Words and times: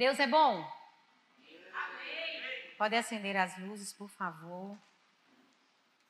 Deus 0.00 0.18
é 0.18 0.26
bom? 0.26 0.66
Pode 2.78 2.96
acender 2.96 3.36
as 3.36 3.58
luzes, 3.58 3.92
por 3.92 4.08
favor. 4.08 4.78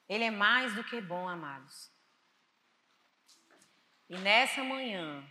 Ele 0.08 0.22
é 0.22 0.30
mais 0.30 0.72
do 0.76 0.84
que 0.84 1.00
bom, 1.00 1.28
amados. 1.28 1.90
E 4.08 4.16
nessa 4.18 4.62
manhã, 4.62 5.28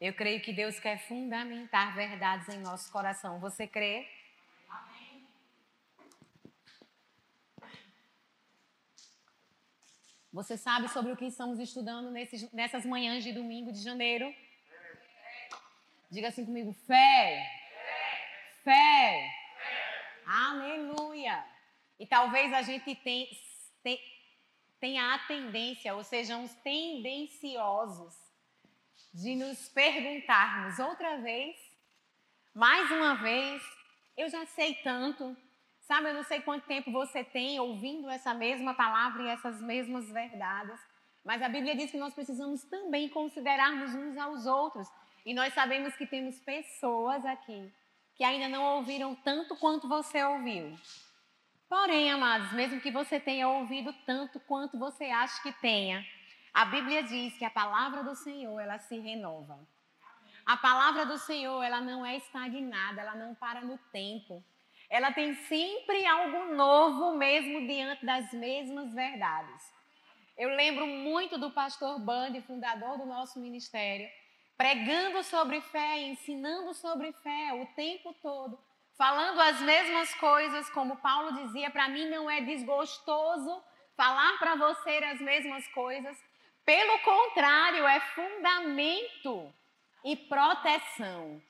eu 0.00 0.12
creio 0.12 0.42
que 0.42 0.52
Deus 0.52 0.80
quer 0.80 0.98
fundamentar 1.06 1.94
verdades 1.94 2.48
em 2.48 2.58
nosso 2.58 2.90
coração. 2.90 3.38
Você 3.38 3.64
crê? 3.64 4.08
Amém. 4.68 5.28
Você 10.32 10.56
sabe 10.56 10.88
sobre 10.88 11.12
o 11.12 11.16
que 11.16 11.26
estamos 11.26 11.60
estudando 11.60 12.10
nesses, 12.10 12.52
nessas 12.52 12.84
manhãs 12.84 13.22
de 13.22 13.32
domingo 13.32 13.70
de 13.70 13.80
janeiro? 13.80 14.34
Diga 16.10 16.26
assim 16.26 16.44
comigo: 16.44 16.72
fé. 16.72 17.57
Fé. 18.68 19.34
Aleluia. 20.26 21.42
E 21.98 22.06
talvez 22.06 22.52
a 22.52 22.60
gente 22.60 22.94
tenha 24.78 25.14
a 25.14 25.18
tendência, 25.20 25.94
ou 25.94 26.04
sejamos 26.04 26.52
tendenciosos 26.56 28.14
de 29.14 29.34
nos 29.36 29.70
perguntarmos 29.70 30.78
outra 30.78 31.16
vez, 31.16 31.56
mais 32.54 32.90
uma 32.90 33.14
vez, 33.14 33.62
eu 34.14 34.28
já 34.28 34.44
sei 34.44 34.74
tanto, 34.74 35.34
sabe? 35.80 36.10
Eu 36.10 36.14
não 36.14 36.24
sei 36.24 36.42
quanto 36.42 36.66
tempo 36.66 36.92
você 36.92 37.24
tem 37.24 37.58
ouvindo 37.58 38.10
essa 38.10 38.34
mesma 38.34 38.74
palavra 38.74 39.22
e 39.22 39.28
essas 39.28 39.62
mesmas 39.62 40.10
verdades, 40.10 40.78
mas 41.24 41.40
a 41.40 41.48
Bíblia 41.48 41.74
diz 41.74 41.90
que 41.90 41.96
nós 41.96 42.12
precisamos 42.12 42.64
também 42.64 43.08
considerarmos 43.08 43.94
uns 43.94 44.18
aos 44.18 44.44
outros. 44.44 44.86
E 45.24 45.32
nós 45.32 45.54
sabemos 45.54 45.96
que 45.96 46.06
temos 46.06 46.38
pessoas 46.40 47.24
aqui 47.24 47.72
que 48.18 48.24
ainda 48.24 48.48
não 48.48 48.64
ouviram 48.76 49.14
tanto 49.14 49.54
quanto 49.54 49.86
você 49.88 50.20
ouviu. 50.24 50.76
Porém, 51.68 52.10
amados, 52.10 52.50
mesmo 52.52 52.80
que 52.80 52.90
você 52.90 53.20
tenha 53.20 53.48
ouvido 53.48 53.94
tanto 54.04 54.40
quanto 54.40 54.76
você 54.76 55.04
acha 55.04 55.40
que 55.40 55.52
tenha, 55.52 56.04
a 56.52 56.64
Bíblia 56.64 57.04
diz 57.04 57.38
que 57.38 57.44
a 57.44 57.50
palavra 57.50 58.02
do 58.02 58.16
Senhor, 58.16 58.58
ela 58.58 58.76
se 58.80 58.98
renova. 58.98 59.56
A 60.44 60.56
palavra 60.56 61.06
do 61.06 61.16
Senhor, 61.16 61.62
ela 61.62 61.80
não 61.80 62.04
é 62.04 62.16
estagnada, 62.16 63.02
ela 63.02 63.14
não 63.14 63.36
para 63.36 63.60
no 63.60 63.78
tempo. 63.92 64.42
Ela 64.90 65.12
tem 65.12 65.34
sempre 65.34 66.04
algo 66.04 66.56
novo 66.56 67.16
mesmo 67.16 67.68
diante 67.68 68.04
das 68.04 68.32
mesmas 68.32 68.92
verdades. 68.92 69.72
Eu 70.36 70.48
lembro 70.56 70.88
muito 70.88 71.38
do 71.38 71.52
pastor 71.52 72.00
Bandi, 72.00 72.40
fundador 72.40 72.98
do 72.98 73.06
nosso 73.06 73.38
ministério, 73.38 74.08
pregando 74.58 75.22
sobre 75.22 75.60
fé, 75.60 76.00
ensinando 76.00 76.74
sobre 76.74 77.12
fé 77.12 77.52
o 77.54 77.64
tempo 77.76 78.12
todo, 78.20 78.58
falando 78.96 79.40
as 79.40 79.60
mesmas 79.60 80.12
coisas, 80.16 80.68
como 80.70 80.96
Paulo 80.96 81.32
dizia, 81.44 81.70
para 81.70 81.88
mim 81.88 82.10
não 82.10 82.28
é 82.28 82.40
desgostoso 82.40 83.62
falar 83.96 84.36
para 84.38 84.56
você 84.56 84.90
as 85.04 85.20
mesmas 85.20 85.66
coisas, 85.68 86.18
pelo 86.64 86.98
contrário, 86.98 87.86
é 87.86 88.00
fundamento 88.00 89.54
e 90.04 90.16
proteção 90.16 91.40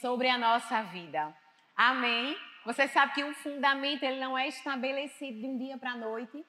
sobre 0.00 0.28
a 0.28 0.36
nossa 0.36 0.82
vida. 0.82 1.34
Amém? 1.74 2.36
Você 2.64 2.86
sabe 2.88 3.14
que 3.14 3.24
um 3.24 3.32
fundamento 3.32 4.02
ele 4.02 4.20
não 4.20 4.36
é 4.36 4.48
estabelecido 4.48 5.40
de 5.40 5.46
um 5.46 5.56
dia 5.56 5.78
para 5.78 5.92
a 5.92 5.96
noite. 5.96 6.44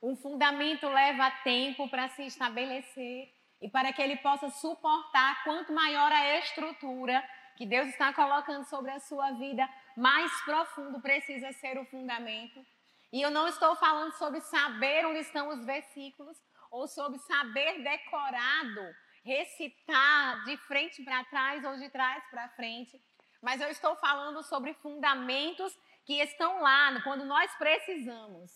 Um 0.00 0.16
fundamento 0.16 0.88
leva 0.88 1.30
tempo 1.42 1.88
para 1.88 2.08
se 2.08 2.22
estabelecer 2.24 3.28
e 3.60 3.68
para 3.68 3.92
que 3.92 4.00
ele 4.00 4.16
possa 4.16 4.50
suportar 4.50 5.42
quanto 5.44 5.72
maior 5.72 6.12
a 6.12 6.38
estrutura 6.38 7.22
que 7.56 7.66
Deus 7.66 7.88
está 7.88 8.12
colocando 8.12 8.64
sobre 8.64 8.90
a 8.90 9.00
sua 9.00 9.32
vida, 9.32 9.68
mais 9.96 10.30
profundo 10.42 11.00
precisa 11.00 11.52
ser 11.52 11.78
o 11.78 11.84
fundamento. 11.86 12.64
E 13.12 13.20
eu 13.20 13.30
não 13.30 13.48
estou 13.48 13.74
falando 13.76 14.12
sobre 14.12 14.40
saber 14.40 15.06
onde 15.06 15.20
estão 15.20 15.48
os 15.48 15.64
versículos, 15.64 16.38
ou 16.70 16.86
sobre 16.86 17.18
saber 17.20 17.82
decorado, 17.82 18.94
recitar 19.24 20.44
de 20.44 20.56
frente 20.58 21.02
para 21.02 21.24
trás 21.24 21.64
ou 21.64 21.76
de 21.76 21.88
trás 21.90 22.22
para 22.30 22.48
frente, 22.50 23.00
mas 23.42 23.60
eu 23.60 23.68
estou 23.68 23.96
falando 23.96 24.42
sobre 24.42 24.74
fundamentos 24.74 25.76
que 26.04 26.20
estão 26.20 26.60
lá 26.60 27.00
quando 27.02 27.24
nós 27.24 27.50
precisamos. 27.56 28.52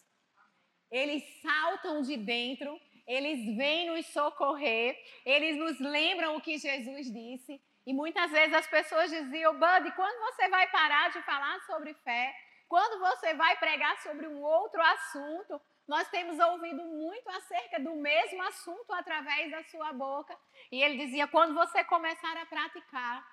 Eles 0.91 1.23
saltam 1.41 2.03
de 2.03 2.17
dentro, 2.17 2.79
eles 3.07 3.57
vêm 3.57 3.91
nos 3.91 4.07
socorrer, 4.07 4.97
eles 5.25 5.57
nos 5.57 5.79
lembram 5.81 6.37
o 6.37 6.41
que 6.41 6.59
Jesus 6.59 7.13
disse. 7.13 7.61
E 7.85 7.93
muitas 7.93 8.31
vezes 8.31 8.55
as 8.55 8.67
pessoas 8.67 9.11
diziam, 9.11 9.55
Bud, 9.55 9.91
quando 9.97 10.19
você 10.21 10.49
vai 10.49 10.69
parar 10.71 11.11
de 11.11 11.21
falar 11.23 11.61
sobre 11.63 11.95
fé? 11.95 12.35
Quando 12.69 13.01
você 13.01 13.35
vai 13.35 13.57
pregar 13.57 14.01
sobre 14.03 14.27
um 14.27 14.41
outro 14.41 14.81
assunto? 14.81 15.61
Nós 15.87 16.09
temos 16.09 16.39
ouvido 16.39 16.83
muito 16.85 17.29
acerca 17.31 17.81
do 17.81 17.95
mesmo 17.97 18.41
assunto 18.45 18.93
através 18.93 19.51
da 19.51 19.63
sua 19.65 19.93
boca. 19.93 20.39
E 20.71 20.83
ele 20.83 20.97
dizia: 20.97 21.27
quando 21.27 21.55
você 21.55 21.83
começar 21.85 22.37
a 22.37 22.47
praticar, 22.47 23.27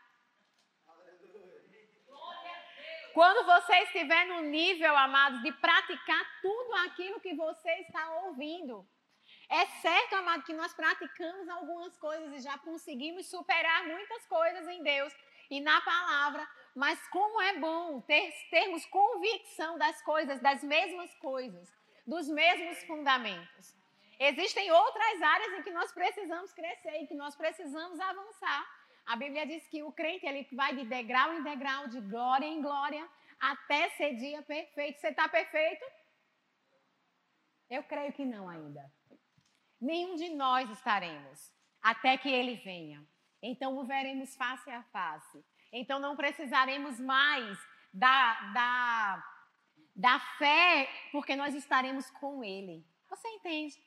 quando 3.13 3.45
você 3.45 3.73
estiver 3.83 4.25
no 4.25 4.41
nível, 4.41 4.95
amados, 4.97 5.41
de 5.41 5.51
praticar 5.53 6.41
tudo 6.41 6.73
aquilo 6.85 7.19
que 7.19 7.33
você 7.35 7.71
está 7.81 8.11
ouvindo. 8.23 8.87
É 9.49 9.65
certo, 9.81 10.13
amado, 10.15 10.43
que 10.43 10.53
nós 10.53 10.73
praticamos 10.73 11.49
algumas 11.49 11.97
coisas 11.97 12.31
e 12.33 12.39
já 12.39 12.57
conseguimos 12.59 13.27
superar 13.27 13.87
muitas 13.87 14.25
coisas 14.27 14.67
em 14.67 14.83
Deus 14.83 15.11
e 15.49 15.59
na 15.59 15.81
palavra, 15.81 16.47
mas 16.75 16.99
como 17.07 17.41
é 17.41 17.57
bom 17.57 17.99
ter, 18.01 18.31
termos 18.51 18.85
convicção 18.85 19.77
das 19.79 19.99
coisas, 20.03 20.39
das 20.39 20.63
mesmas 20.63 21.13
coisas 21.15 21.67
dos 22.05 22.27
mesmos 22.27 22.83
fundamentos. 22.83 23.75
Existem 24.19 24.69
outras 24.71 25.21
áreas 25.21 25.53
em 25.53 25.63
que 25.63 25.71
nós 25.71 25.91
precisamos 25.91 26.51
crescer, 26.53 26.95
em 26.95 27.05
que 27.05 27.13
nós 27.13 27.35
precisamos 27.35 27.99
avançar. 27.99 28.67
A 29.05 29.15
Bíblia 29.15 29.45
diz 29.45 29.65
que 29.67 29.81
o 29.81 29.91
crente 29.91 30.25
ele 30.25 30.47
vai 30.51 30.75
de 30.75 30.85
degrau 30.85 31.33
em 31.33 31.43
degrau, 31.43 31.87
de 31.87 32.01
glória 32.01 32.45
em 32.45 32.61
glória, 32.61 33.07
até 33.39 33.89
ser 33.91 34.15
dia 34.15 34.41
perfeito. 34.41 34.99
Você 34.99 35.07
está 35.07 35.29
perfeito? 35.29 35.85
Eu 37.69 37.83
creio 37.83 38.11
que 38.11 38.25
não 38.25 38.49
ainda. 38.49 38.91
Nenhum 39.79 40.15
de 40.15 40.29
nós 40.29 40.69
estaremos 40.69 41.51
até 41.81 42.17
que 42.17 42.29
ele 42.29 42.55
venha. 42.55 43.05
Então 43.41 43.77
o 43.77 43.85
veremos 43.85 44.35
face 44.35 44.69
a 44.69 44.83
face. 44.83 45.43
Então 45.71 45.99
não 45.99 46.15
precisaremos 46.15 46.99
mais 46.99 47.57
da, 47.93 48.33
da 48.53 49.23
da 49.99 50.17
fé, 50.37 50.89
porque 51.11 51.35
nós 51.35 51.53
estaremos 51.53 52.09
com 52.11 52.41
Ele. 52.41 52.87
Você 53.09 53.27
entende? 53.27 53.77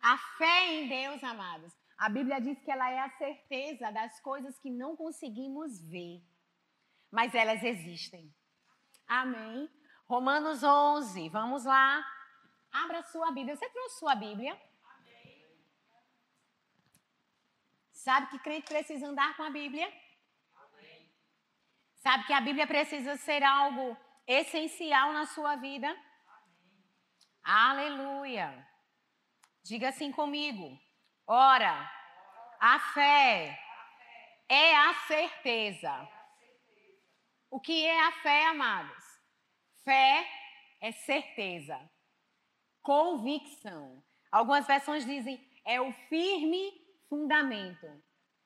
A 0.00 0.16
fé 0.16 0.72
em 0.72 0.88
Deus, 0.88 1.24
amados. 1.24 1.76
A 1.98 2.08
Bíblia 2.08 2.40
diz 2.40 2.56
que 2.62 2.70
ela 2.70 2.88
é 2.88 3.00
a 3.00 3.10
certeza 3.10 3.90
das 3.90 4.20
coisas 4.20 4.56
que 4.60 4.70
não 4.70 4.94
conseguimos 4.94 5.80
ver, 5.80 6.22
mas 7.10 7.34
elas 7.34 7.64
existem. 7.64 8.32
Amém? 9.08 9.68
Romanos 10.06 10.62
11, 10.62 11.28
vamos 11.30 11.64
lá. 11.64 12.06
Abra 12.70 13.02
sua 13.02 13.32
Bíblia. 13.32 13.56
Você 13.56 13.68
trouxe 13.70 13.98
sua 13.98 14.14
Bíblia? 14.14 14.52
Amém. 14.84 15.42
Sabe 18.06 18.28
que 18.28 18.38
crente 18.38 18.68
precisa 18.68 19.04
andar 19.08 19.36
com 19.36 19.42
a 19.42 19.50
Bíblia? 19.50 19.92
Amém. 20.54 21.10
Sabe 21.96 22.24
que 22.24 22.32
a 22.32 22.40
Bíblia 22.40 22.64
precisa 22.64 23.16
ser 23.16 23.42
algo 23.42 23.96
essencial 24.24 25.12
na 25.12 25.26
sua 25.26 25.56
vida? 25.56 25.88
Amém. 25.88 26.84
Aleluia. 27.42 28.68
Diga 29.64 29.88
assim 29.88 30.12
comigo. 30.12 30.80
Ora, 31.26 31.90
a 32.60 32.78
fé 32.94 33.58
é 34.48 34.76
a 34.76 34.94
certeza. 35.08 36.08
O 37.50 37.58
que 37.58 37.84
é 37.84 38.06
a 38.06 38.12
fé, 38.22 38.46
amados? 38.46 39.04
Fé 39.82 40.30
é 40.80 40.92
certeza, 40.92 41.76
convicção. 42.82 44.00
Algumas 44.30 44.64
versões 44.64 45.04
dizem 45.04 45.44
é 45.64 45.80
o 45.80 45.92
firme 46.08 46.85
fundamento 47.08 47.86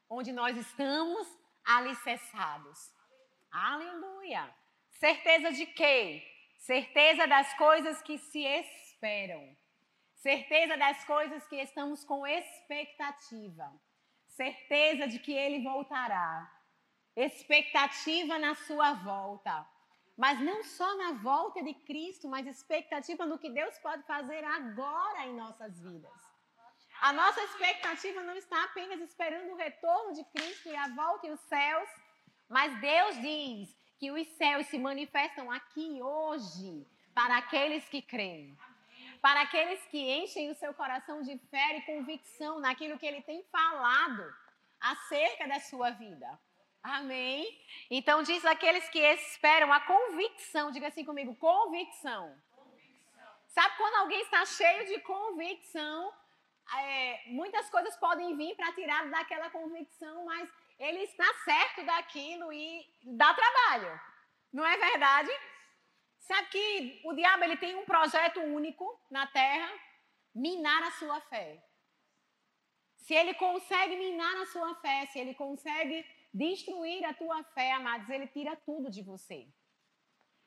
onde 0.09 0.33
nós 0.33 0.57
estamos 0.57 1.27
alicerçados. 1.65 2.93
Aleluia. 3.51 4.53
Certeza 4.91 5.53
de 5.53 5.67
quê? 5.67 6.23
Certeza 6.59 7.27
das 7.27 7.55
coisas 7.55 8.03
que 8.03 8.19
se 8.19 8.45
esperam. 8.45 9.57
Certeza 10.15 10.77
das 10.77 11.05
coisas 11.05 11.47
que 11.49 11.57
estamos 11.57 12.05
com 12.05 12.27
expectativa. 12.27 13.73
Certeza 14.27 15.09
de 15.09 15.19
que 15.19 15.33
ele 15.33 15.62
voltará. 15.62 16.51
Expectativa 17.17 18.39
na 18.39 18.55
sua 18.55 18.93
volta. 18.95 19.67
Mas 20.17 20.39
não 20.41 20.62
só 20.62 20.97
na 20.97 21.12
volta 21.12 21.62
de 21.62 21.73
Cristo, 21.73 22.29
mas 22.29 22.47
expectativa 22.47 23.25
no 23.25 23.39
que 23.39 23.49
Deus 23.49 23.79
pode 23.79 24.03
fazer 24.03 24.45
agora 24.45 25.27
em 25.27 25.35
nossas 25.35 25.81
vidas. 25.81 26.30
A 27.00 27.12
nossa 27.12 27.43
expectativa 27.43 28.23
não 28.23 28.37
está 28.37 28.64
apenas 28.64 29.00
esperando 29.00 29.52
o 29.52 29.56
retorno 29.56 30.12
de 30.12 30.23
Cristo 30.25 30.69
e 30.69 30.76
a 30.76 30.88
volta 30.88 31.26
e 31.26 31.31
os 31.31 31.41
céus 31.41 31.88
Mas 32.49 32.79
Deus 32.81 33.17
diz 33.20 33.76
que 33.99 34.11
os 34.11 34.26
céus 34.37 34.67
se 34.67 34.79
manifestam 34.79 35.50
aqui 35.50 36.02
hoje 36.02 36.87
para 37.14 37.37
aqueles 37.38 37.88
que 37.88 38.02
creem. 38.02 38.56
Para 39.23 39.43
aqueles 39.43 39.81
que 39.87 39.99
enchem 39.99 40.50
o 40.50 40.55
seu 40.55 40.75
coração 40.75 41.23
de 41.23 41.38
fé 41.50 41.76
e 41.76 41.82
convicção 41.82 42.58
naquilo 42.58 42.99
que 42.99 43.06
ele 43.06 43.23
tem 43.23 43.44
falado 43.52 44.25
acerca 44.81 45.47
da 45.47 45.61
sua 45.61 45.91
vida. 45.91 46.26
Amém? 46.82 47.47
Então 47.91 48.23
diz 48.23 48.44
aqueles 48.44 48.88
que 48.88 48.99
esperam 48.99 49.73
a 49.73 49.81
convicção, 49.81 50.70
diga 50.70 50.88
assim 50.88 51.05
comigo, 51.05 51.37
convicção. 51.37 52.35
convicção. 52.56 53.32
Sabe 53.49 53.76
quando 53.76 53.94
alguém 53.97 54.23
está 54.23 54.44
cheio 54.47 54.87
de 54.87 54.99
convicção, 55.00 56.12
é, 56.79 57.23
muitas 57.29 57.69
coisas 57.71 57.97
podem 57.97 58.37
vir 58.37 58.55
para 58.57 58.73
tirar 58.73 59.09
daquela 59.11 59.51
convicção, 59.51 60.25
mas 60.25 60.49
ele 60.79 61.01
está 61.01 61.25
certo 61.45 61.85
daquilo 61.85 62.53
e 62.53 62.87
dá 63.03 63.35
trabalho. 63.35 64.01
Não 64.53 64.67
é 64.67 64.77
verdade? 64.77 65.31
Sabe 66.19 66.49
que 66.49 67.01
o 67.05 67.13
diabo 67.13 67.45
ele 67.45 67.57
tem 67.57 67.75
um 67.77 67.85
projeto 67.85 68.41
único 68.41 68.99
na 69.11 69.27
terra, 69.27 69.71
minar 70.35 70.83
a 70.85 70.91
sua 70.93 71.21
fé. 71.23 71.63
Se 72.97 73.15
ele 73.15 73.35
consegue 73.35 73.97
minar 73.97 74.37
a 74.43 74.47
sua 74.47 74.75
fé, 74.77 75.07
se 75.07 75.19
ele 75.19 75.35
consegue 75.35 76.07
destruir 76.33 77.05
a 77.05 77.13
tua 77.15 77.43
fé, 77.43 77.73
amados, 77.73 78.09
ele 78.09 78.29
tira 78.29 78.55
tudo 78.57 78.91
de 78.91 79.03
você. 79.03 79.49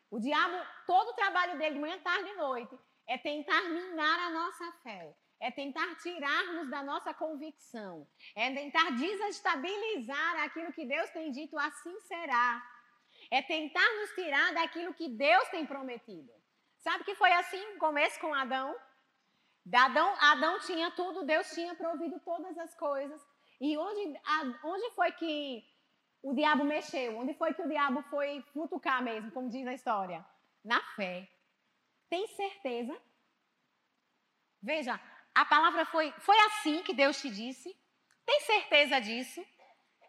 O 0.09 0.19
diabo, 0.19 0.55
todo 0.85 1.09
o 1.09 1.15
trabalho 1.15 1.57
dele, 1.57 1.75
de 1.75 1.81
manhã, 1.81 1.99
tarde 1.99 2.29
e 2.29 2.35
noite, 2.35 2.79
é 3.07 3.17
tentar 3.17 3.63
minar 3.63 4.19
a 4.19 4.29
nossa 4.29 4.71
fé, 4.83 5.13
é 5.39 5.51
tentar 5.51 5.95
tirarmos 5.95 6.69
da 6.69 6.81
nossa 6.83 7.13
convicção, 7.13 8.07
é 8.35 8.53
tentar 8.53 8.91
desestabilizar 8.91 10.43
aquilo 10.43 10.71
que 10.71 10.85
Deus 10.85 11.09
tem 11.09 11.31
dito, 11.31 11.57
assim 11.57 11.99
será. 12.01 12.61
É 13.29 13.41
tentar 13.41 13.89
nos 13.99 14.11
tirar 14.11 14.53
daquilo 14.53 14.93
que 14.93 15.09
Deus 15.09 15.47
tem 15.49 15.65
prometido. 15.65 16.31
Sabe 16.79 17.03
que 17.03 17.15
foi 17.15 17.31
assim 17.31 17.73
no 17.73 17.79
começo 17.79 18.19
com 18.19 18.33
Adão? 18.33 18.75
Adão, 19.73 20.13
Adão 20.19 20.59
tinha 20.59 20.91
tudo, 20.91 21.25
Deus 21.25 21.49
tinha 21.51 21.73
provido 21.75 22.19
todas 22.19 22.57
as 22.57 22.75
coisas. 22.75 23.21
E 23.61 23.77
onde, 23.77 24.19
onde 24.63 24.91
foi 24.91 25.11
que 25.13 25.63
o 26.21 26.33
diabo 26.33 26.63
mexeu? 26.63 27.17
Onde 27.17 27.33
foi 27.33 27.53
que 27.53 27.61
o 27.61 27.67
diabo 27.67 28.01
foi 28.03 28.41
futucar 28.53 29.01
mesmo, 29.01 29.31
como 29.31 29.49
diz 29.49 29.65
a 29.65 29.73
história? 29.73 30.25
Na 30.63 30.81
fé. 30.95 31.29
Tem 32.09 32.27
certeza? 32.27 32.95
Veja, 34.61 34.99
a 35.35 35.45
palavra 35.45 35.85
foi, 35.85 36.11
foi 36.19 36.37
assim 36.47 36.83
que 36.83 36.93
Deus 36.93 37.19
te 37.19 37.29
disse? 37.29 37.75
Tem 38.25 38.39
certeza 38.41 38.99
disso? 38.99 39.41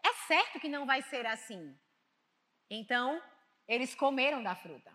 É 0.03 0.13
certo 0.27 0.59
que 0.59 0.69
não 0.69 0.85
vai 0.85 1.01
ser 1.01 1.25
assim. 1.25 1.75
Então, 2.69 3.21
eles 3.67 3.95
comeram 3.95 4.43
da 4.43 4.55
fruta. 4.55 4.91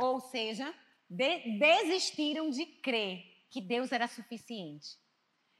Ou 0.00 0.20
seja, 0.20 0.72
de, 1.08 1.58
desistiram 1.58 2.48
de 2.48 2.64
crer 2.64 3.24
que 3.50 3.60
Deus 3.60 3.90
era 3.90 4.06
suficiente. 4.06 4.96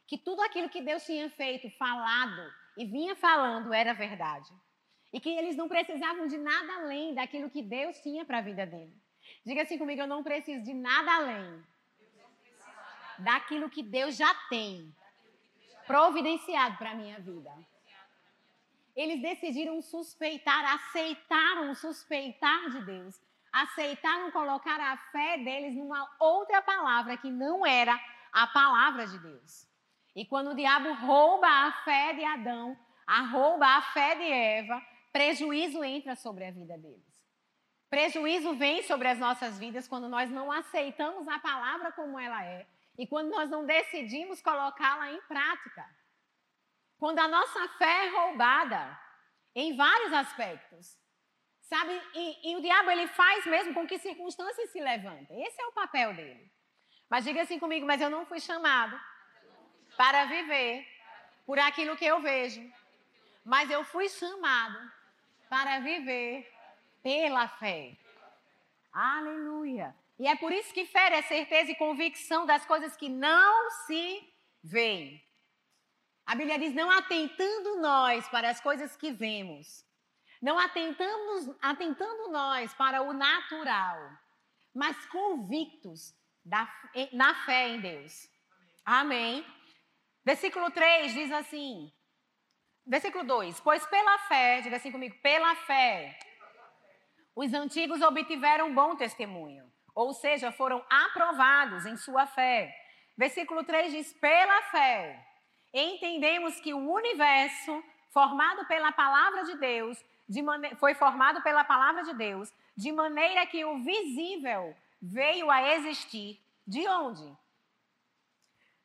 Que 0.06 0.16
tudo 0.16 0.40
aquilo 0.42 0.70
que 0.70 0.80
Deus 0.80 1.04
tinha 1.04 1.28
feito, 1.30 1.68
falado 1.76 2.52
e 2.76 2.84
vinha 2.86 3.16
falando 3.16 3.72
era 3.72 3.92
verdade. 3.92 4.50
E 5.12 5.20
que 5.20 5.30
eles 5.30 5.56
não 5.56 5.68
precisavam 5.68 6.28
de 6.28 6.38
nada 6.38 6.74
além 6.76 7.14
daquilo 7.14 7.50
que 7.50 7.62
Deus 7.62 7.98
tinha 7.98 8.24
para 8.24 8.38
a 8.38 8.42
vida 8.42 8.64
dele. 8.64 8.96
Diga 9.44 9.62
assim 9.62 9.76
comigo: 9.76 10.00
eu 10.00 10.06
não 10.06 10.22
preciso 10.22 10.64
de 10.64 10.72
nada 10.72 11.12
além 11.16 11.64
daquilo 13.20 13.70
que 13.70 13.82
Deus 13.82 14.16
já 14.16 14.32
tem 14.48 14.94
providenciado 15.86 16.76
para 16.76 16.92
a 16.92 16.94
minha 16.94 17.18
vida. 17.18 17.52
Eles 18.94 19.20
decidiram 19.20 19.80
suspeitar, 19.82 20.64
aceitaram 20.74 21.74
suspeitar 21.74 22.70
de 22.70 22.84
Deus, 22.84 23.20
aceitaram 23.52 24.30
colocar 24.30 24.80
a 24.80 24.96
fé 25.10 25.38
deles 25.38 25.74
numa 25.74 26.08
outra 26.20 26.62
palavra 26.62 27.16
que 27.16 27.30
não 27.30 27.66
era 27.66 27.98
a 28.32 28.46
palavra 28.46 29.06
de 29.06 29.18
Deus. 29.18 29.66
E 30.14 30.24
quando 30.24 30.50
o 30.50 30.54
diabo 30.54 30.92
rouba 30.92 31.48
a 31.48 31.72
fé 31.84 32.12
de 32.14 32.24
Adão, 32.24 32.76
rouba 33.32 33.66
a 33.66 33.82
fé 33.82 34.14
de 34.14 34.30
Eva, 34.30 34.80
prejuízo 35.12 35.82
entra 35.82 36.14
sobre 36.14 36.44
a 36.44 36.50
vida 36.50 36.78
deles. 36.78 37.10
Prejuízo 37.88 38.54
vem 38.54 38.84
sobre 38.84 39.08
as 39.08 39.18
nossas 39.18 39.58
vidas 39.58 39.88
quando 39.88 40.08
nós 40.08 40.30
não 40.30 40.52
aceitamos 40.52 41.26
a 41.26 41.40
palavra 41.40 41.90
como 41.90 42.18
ela 42.18 42.44
é 42.44 42.64
e 42.98 43.06
quando 43.06 43.30
nós 43.30 43.48
não 43.48 43.64
decidimos 43.64 44.42
colocá-la 44.42 45.12
em 45.12 45.20
prática. 45.22 45.84
Quando 46.98 47.18
a 47.18 47.28
nossa 47.28 47.68
fé 47.78 48.06
é 48.06 48.08
roubada 48.10 48.98
em 49.54 49.76
vários 49.76 50.12
aspectos. 50.12 50.98
Sabe? 51.62 52.00
E, 52.14 52.50
e 52.50 52.56
o 52.56 52.60
diabo 52.60 52.90
ele 52.90 53.06
faz 53.06 53.46
mesmo 53.46 53.72
com 53.72 53.86
que 53.86 53.98
circunstâncias 53.98 54.70
se 54.70 54.80
levantem. 54.80 55.42
Esse 55.44 55.60
é 55.62 55.66
o 55.66 55.72
papel 55.72 56.14
dele. 56.14 56.52
Mas 57.08 57.24
diga 57.24 57.42
assim 57.42 57.58
comigo, 57.58 57.86
mas 57.86 58.00
eu 58.00 58.10
não 58.10 58.26
fui 58.26 58.40
chamado 58.40 59.00
para 59.96 60.26
viver 60.26 60.86
por 61.46 61.58
aquilo 61.58 61.96
que 61.96 62.04
eu 62.04 62.20
vejo. 62.20 62.60
Mas 63.44 63.70
eu 63.70 63.84
fui 63.84 64.08
chamado 64.08 64.78
para 65.48 65.80
viver 65.80 66.52
pela 67.02 67.48
fé. 67.48 67.96
Aleluia. 68.92 69.94
E 70.20 70.26
é 70.26 70.36
por 70.36 70.52
isso 70.52 70.74
que 70.74 70.84
fé 70.84 71.16
é 71.16 71.22
certeza 71.22 71.70
e 71.70 71.74
convicção 71.74 72.44
das 72.44 72.66
coisas 72.66 72.94
que 72.94 73.08
não 73.08 73.70
se 73.86 74.22
veem. 74.62 75.18
A 76.26 76.34
Bíblia 76.34 76.58
diz: 76.58 76.74
não 76.74 76.90
atentando 76.90 77.80
nós 77.80 78.28
para 78.28 78.50
as 78.50 78.60
coisas 78.60 78.94
que 78.94 79.10
vemos, 79.10 79.82
não 80.42 80.58
atentamos, 80.58 81.56
atentando 81.62 82.30
nós 82.30 82.74
para 82.74 83.00
o 83.00 83.14
natural, 83.14 83.96
mas 84.74 85.06
convictos 85.06 86.14
da, 86.44 86.70
na 87.14 87.34
fé 87.46 87.68
em 87.68 87.80
Deus. 87.80 88.28
Amém. 88.84 89.42
Versículo 90.22 90.70
3 90.70 91.14
diz 91.14 91.32
assim: 91.32 91.90
Versículo 92.86 93.24
2: 93.24 93.58
Pois 93.60 93.86
pela 93.86 94.18
fé, 94.18 94.60
diga 94.60 94.76
assim 94.76 94.92
comigo, 94.92 95.18
pela 95.22 95.56
fé, 95.56 96.18
os 97.34 97.54
antigos 97.54 98.02
obtiveram 98.02 98.74
bom 98.74 98.96
testemunho, 98.96 99.69
ou 99.94 100.12
seja, 100.12 100.52
foram 100.52 100.84
aprovados 100.88 101.86
em 101.86 101.96
sua 101.96 102.26
fé. 102.26 102.74
Versículo 103.16 103.64
3 103.64 103.92
diz: 103.92 104.12
Pela 104.14 104.62
fé, 104.62 105.26
entendemos 105.72 106.60
que 106.60 106.72
o 106.72 106.92
universo, 106.92 107.82
formado 108.10 108.66
pela 108.66 108.92
palavra 108.92 109.44
de 109.44 109.56
Deus, 109.56 110.02
de 110.28 110.42
foi 110.76 110.94
formado 110.94 111.42
pela 111.42 111.64
palavra 111.64 112.02
de 112.04 112.14
Deus, 112.14 112.52
de 112.76 112.92
maneira 112.92 113.46
que 113.46 113.64
o 113.64 113.82
visível 113.82 114.76
veio 115.02 115.50
a 115.50 115.74
existir. 115.74 116.40
De 116.66 116.86
onde? 116.86 117.36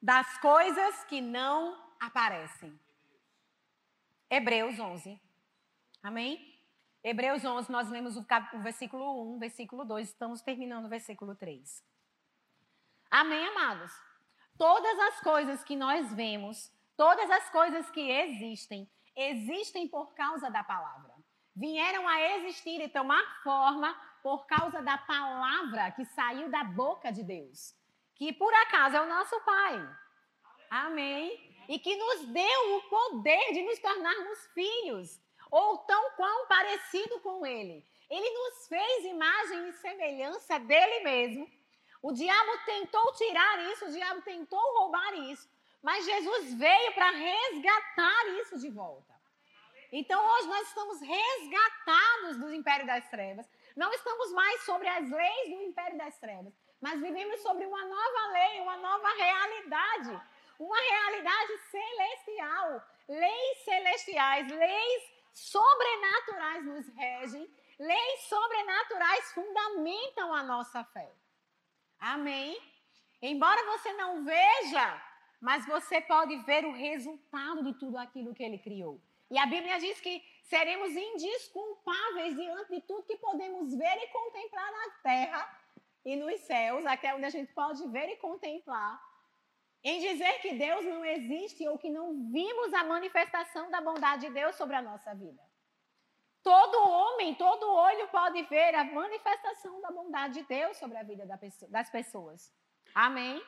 Das 0.01 0.37
coisas 0.39 1.03
que 1.05 1.21
não 1.21 1.79
aparecem. 1.99 2.79
Hebreus 4.29 4.79
11. 4.79 5.19
Amém? 6.01 6.54
Hebreus 7.07 7.45
11, 7.45 7.71
nós 7.71 7.87
lemos 7.87 8.17
o, 8.17 8.25
o 8.53 8.59
versículo 8.61 9.35
1, 9.35 9.37
versículo 9.37 9.85
2, 9.85 10.07
estamos 10.09 10.41
terminando 10.41 10.85
o 10.85 10.89
versículo 10.89 11.35
3. 11.35 11.85
Amém, 13.11 13.45
amados? 13.45 13.93
Todas 14.57 14.97
as 14.97 15.19
coisas 15.19 15.63
que 15.63 15.75
nós 15.75 16.11
vemos, 16.15 16.73
todas 16.97 17.29
as 17.29 17.47
coisas 17.51 17.91
que 17.91 18.09
existem, 18.09 18.89
existem 19.15 19.87
por 19.87 20.15
causa 20.15 20.49
da 20.49 20.63
palavra. 20.63 21.13
Vieram 21.55 22.07
a 22.07 22.19
existir 22.37 22.81
e 22.81 22.89
tomar 22.89 23.23
forma 23.43 23.95
por 24.23 24.47
causa 24.47 24.81
da 24.81 24.97
palavra 24.97 25.91
que 25.91 26.05
saiu 26.05 26.49
da 26.49 26.63
boca 26.63 27.11
de 27.11 27.23
Deus, 27.23 27.75
que 28.15 28.33
por 28.33 28.51
acaso 28.51 28.95
é 28.95 29.01
o 29.01 29.07
nosso 29.07 29.39
Pai. 29.41 29.95
Amém? 30.71 31.53
e 31.67 31.79
que 31.79 31.95
nos 31.95 32.27
deu 32.27 32.77
o 32.77 32.81
poder 32.83 33.53
de 33.53 33.63
nos 33.63 33.79
tornarmos 33.79 34.47
filhos, 34.53 35.19
ou 35.55 35.77
tão 35.77 36.11
quão 36.17 36.47
parecido 36.47 37.17
com 37.21 37.45
Ele. 37.45 37.81
Ele 38.09 38.29
nos 38.29 38.67
fez 38.67 39.05
imagem 39.05 39.69
e 39.69 39.73
semelhança 39.73 40.59
dele 40.59 40.99
mesmo. 40.99 41.49
O 42.01 42.11
diabo 42.11 42.51
tentou 42.65 43.13
tirar 43.13 43.71
isso, 43.71 43.85
o 43.85 43.91
diabo 43.91 44.21
tentou 44.21 44.59
roubar 44.77 45.13
isso, 45.31 45.49
mas 45.81 46.03
Jesus 46.03 46.53
veio 46.55 46.93
para 46.93 47.09
resgatar 47.09 48.27
isso 48.41 48.59
de 48.59 48.69
volta. 48.69 49.15
Então 49.93 50.19
hoje 50.33 50.47
nós 50.47 50.67
estamos 50.67 50.99
resgatados 50.99 52.37
do 52.37 52.53
império 52.53 52.85
das 52.85 53.07
trevas. 53.09 53.49
Não 53.77 53.93
estamos 53.93 54.33
mais 54.33 54.61
sobre 54.65 54.89
as 54.89 55.09
leis 55.09 55.49
do 55.51 55.61
império 55.63 55.97
das 55.97 56.17
trevas, 56.17 56.53
mas 56.81 56.99
vivemos 56.99 57.39
sobre 57.39 57.65
uma 57.65 57.85
nova 57.85 58.27
lei, 58.33 58.59
uma 58.59 58.75
nova 58.75 59.07
realidade 59.13 60.21
uma 60.59 60.79
realidade 60.79 61.57
celestial. 61.69 62.81
Leis 63.07 63.57
celestiais, 63.63 64.47
leis 64.47 65.14
sobrenaturais 65.35 66.65
nos 66.65 66.87
regem, 66.95 67.47
leis 67.77 68.21
sobrenaturais 68.21 69.33
fundamentam 69.33 70.33
a 70.33 70.41
nossa 70.41 70.83
fé. 70.85 71.13
Amém? 71.99 72.57
Embora 73.21 73.63
você 73.65 73.91
não 73.93 74.23
veja, 74.23 75.01
mas 75.41 75.65
você 75.65 75.99
pode 76.01 76.37
ver 76.43 76.65
o 76.65 76.71
resultado 76.71 77.63
de 77.63 77.73
tudo 77.73 77.97
aquilo 77.97 78.33
que 78.33 78.43
ele 78.43 78.57
criou. 78.57 79.01
E 79.29 79.37
a 79.37 79.45
Bíblia 79.45 79.77
diz 79.79 79.99
que 79.99 80.23
seremos 80.43 80.91
indisculpáveis 80.91 82.35
diante 82.35 82.71
de 82.75 82.81
tudo 82.81 83.03
que 83.03 83.17
podemos 83.17 83.75
ver 83.75 83.97
e 84.03 84.07
contemplar 84.07 84.71
na 84.71 84.89
terra 85.03 85.61
e 86.05 86.15
nos 86.15 86.39
céus, 86.41 86.85
até 86.85 87.13
onde 87.13 87.25
a 87.25 87.29
gente 87.29 87.51
pode 87.51 87.85
ver 87.89 88.07
e 88.09 88.17
contemplar, 88.17 89.01
em 89.85 89.99
dizer 89.99 90.39
que 90.39 90.55
Deus 90.55 90.83
não 90.83 91.05
existe 91.05 91.67
ou 91.67 91.77
que 91.77 91.91
não 91.91 92.31
vimos 92.31 92.73
a 92.73 92.83
manifestação 92.83 93.69
da 93.69 93.79
bondade 93.79 94.25
de 94.25 94.33
Deus 94.33 94.55
sobre 94.55 94.75
a 94.75 94.81
nossa 94.81 95.13
vida. 95.13 95.43
Todo 96.41 96.89
homem, 96.89 97.35
todo 97.35 97.71
olho 97.71 98.07
pode 98.07 98.41
ver 98.43 98.73
a 98.73 98.83
manifestação 98.83 99.79
da 99.81 99.91
bondade 99.91 100.41
de 100.41 100.47
Deus 100.47 100.75
sobre 100.77 100.97
a 100.97 101.03
vida 101.03 101.23
das 101.69 101.89
pessoas. 101.91 102.51
Amém? 102.95 103.39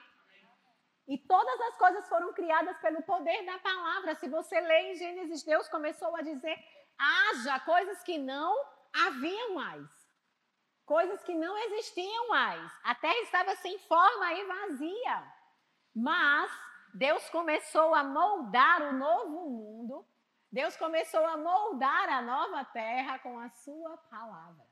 E 1.08 1.18
todas 1.18 1.60
as 1.62 1.78
coisas 1.78 2.08
foram 2.08 2.32
criadas 2.34 2.78
pelo 2.82 3.02
poder 3.02 3.44
da 3.44 3.58
palavra. 3.58 4.14
Se 4.14 4.30
você 4.30 4.60
lê 4.62 4.92
em 4.92 4.96
Gênesis, 4.96 5.42
Deus 5.42 5.68
começou 5.70 6.16
a 6.16 6.22
dizer: 6.22 6.56
haja 7.00 7.60
coisas 7.62 8.04
que 8.04 8.20
não 8.20 8.56
haviam 8.94 9.56
mais. 9.56 9.88
Coisas 10.86 11.24
que 11.24 11.34
não 11.34 11.58
existiam 11.58 12.30
mais. 12.30 12.72
A 12.84 12.94
terra 12.94 13.22
estava 13.22 13.56
sem 13.56 13.80
forma 13.80 14.34
e 14.34 14.46
vazia. 14.46 15.37
Mas 16.00 16.52
Deus 16.94 17.28
começou 17.32 17.96
a 17.96 18.04
moldar 18.04 18.84
o 18.84 18.94
novo 18.94 19.50
mundo. 19.50 20.06
Deus 20.52 20.78
começou 20.78 21.26
a 21.26 21.36
moldar 21.36 22.08
a 22.10 22.22
nova 22.22 22.64
terra 22.66 23.18
com 23.18 23.40
a 23.40 23.50
sua 23.50 23.98
palavra. 23.98 24.64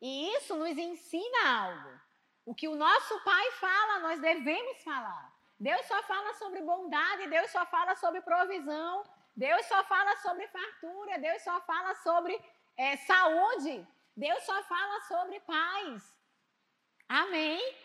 E 0.00 0.32
isso 0.36 0.54
nos 0.54 0.78
ensina 0.78 1.62
algo. 1.62 2.00
O 2.46 2.54
que 2.54 2.68
o 2.68 2.76
nosso 2.76 3.24
pai 3.24 3.50
fala, 3.52 3.98
nós 4.00 4.20
devemos 4.20 4.84
falar. 4.84 5.32
Deus 5.58 5.84
só 5.86 6.00
fala 6.04 6.32
sobre 6.34 6.62
bondade, 6.62 7.26
Deus 7.26 7.50
só 7.50 7.66
fala 7.66 7.96
sobre 7.96 8.20
provisão, 8.20 9.02
Deus 9.36 9.66
só 9.66 9.82
fala 9.84 10.16
sobre 10.18 10.46
fartura, 10.46 11.18
Deus 11.18 11.42
só 11.42 11.60
fala 11.62 11.92
sobre 11.96 12.40
é, 12.76 12.96
saúde, 12.98 13.84
Deus 14.16 14.44
só 14.44 14.62
fala 14.62 15.00
sobre 15.02 15.40
paz. 15.40 16.16
Amém? 17.08 17.83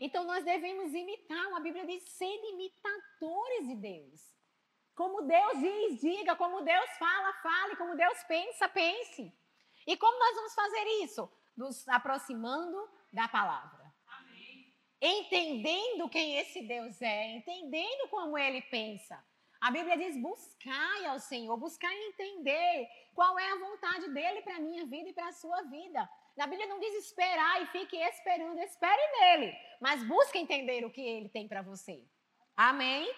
Então 0.00 0.24
nós 0.24 0.44
devemos 0.44 0.92
imitar. 0.92 1.52
A 1.54 1.60
Bíblia 1.60 1.86
diz 1.86 2.02
ser 2.04 2.34
imitadores 2.52 3.68
de 3.68 3.76
Deus. 3.76 4.34
Como 4.94 5.22
Deus 5.22 5.60
diz, 5.60 6.00
diga. 6.00 6.34
Como 6.34 6.62
Deus 6.62 6.90
fala, 6.98 7.32
fale. 7.34 7.76
Como 7.76 7.94
Deus 7.94 8.24
pensa, 8.24 8.68
pense. 8.68 9.32
E 9.86 9.96
como 9.96 10.18
nós 10.18 10.34
vamos 10.34 10.54
fazer 10.54 10.84
isso? 11.04 11.30
Nos 11.56 11.86
aproximando 11.88 12.88
da 13.12 13.28
palavra 13.28 13.80
entendendo 15.00 16.08
quem 16.10 16.36
esse 16.36 16.60
Deus 16.62 17.00
é, 17.00 17.36
entendendo 17.36 18.08
como 18.10 18.36
ele 18.36 18.60
pensa. 18.62 19.22
A 19.60 19.70
Bíblia 19.70 19.96
diz: 19.96 20.20
buscai 20.20 21.06
ao 21.06 21.18
Senhor, 21.18 21.56
buscai 21.56 21.94
entender 22.08 22.88
qual 23.14 23.38
é 23.38 23.50
a 23.50 23.58
vontade 23.58 24.08
dele 24.10 24.42
para 24.42 24.56
a 24.56 24.60
minha 24.60 24.84
vida 24.86 25.08
e 25.08 25.12
para 25.12 25.28
a 25.28 25.32
sua 25.32 25.62
vida. 25.62 26.08
Na 26.40 26.46
Bíblia 26.46 26.66
não 26.68 26.80
diz 26.80 26.94
esperar 26.94 27.60
e 27.60 27.66
fique 27.66 27.94
esperando, 27.98 28.58
espere 28.60 29.02
nele, 29.18 29.54
mas 29.78 30.02
busque 30.02 30.38
entender 30.38 30.86
o 30.86 30.90
que 30.90 31.02
ele 31.02 31.28
tem 31.28 31.46
para 31.46 31.60
você. 31.60 32.02
Amém? 32.56 33.14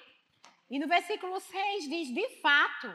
E 0.69 0.77
no 0.77 0.89
versículo 0.89 1.39
6 1.39 1.89
diz: 1.89 2.13
de 2.13 2.29
fato, 2.41 2.93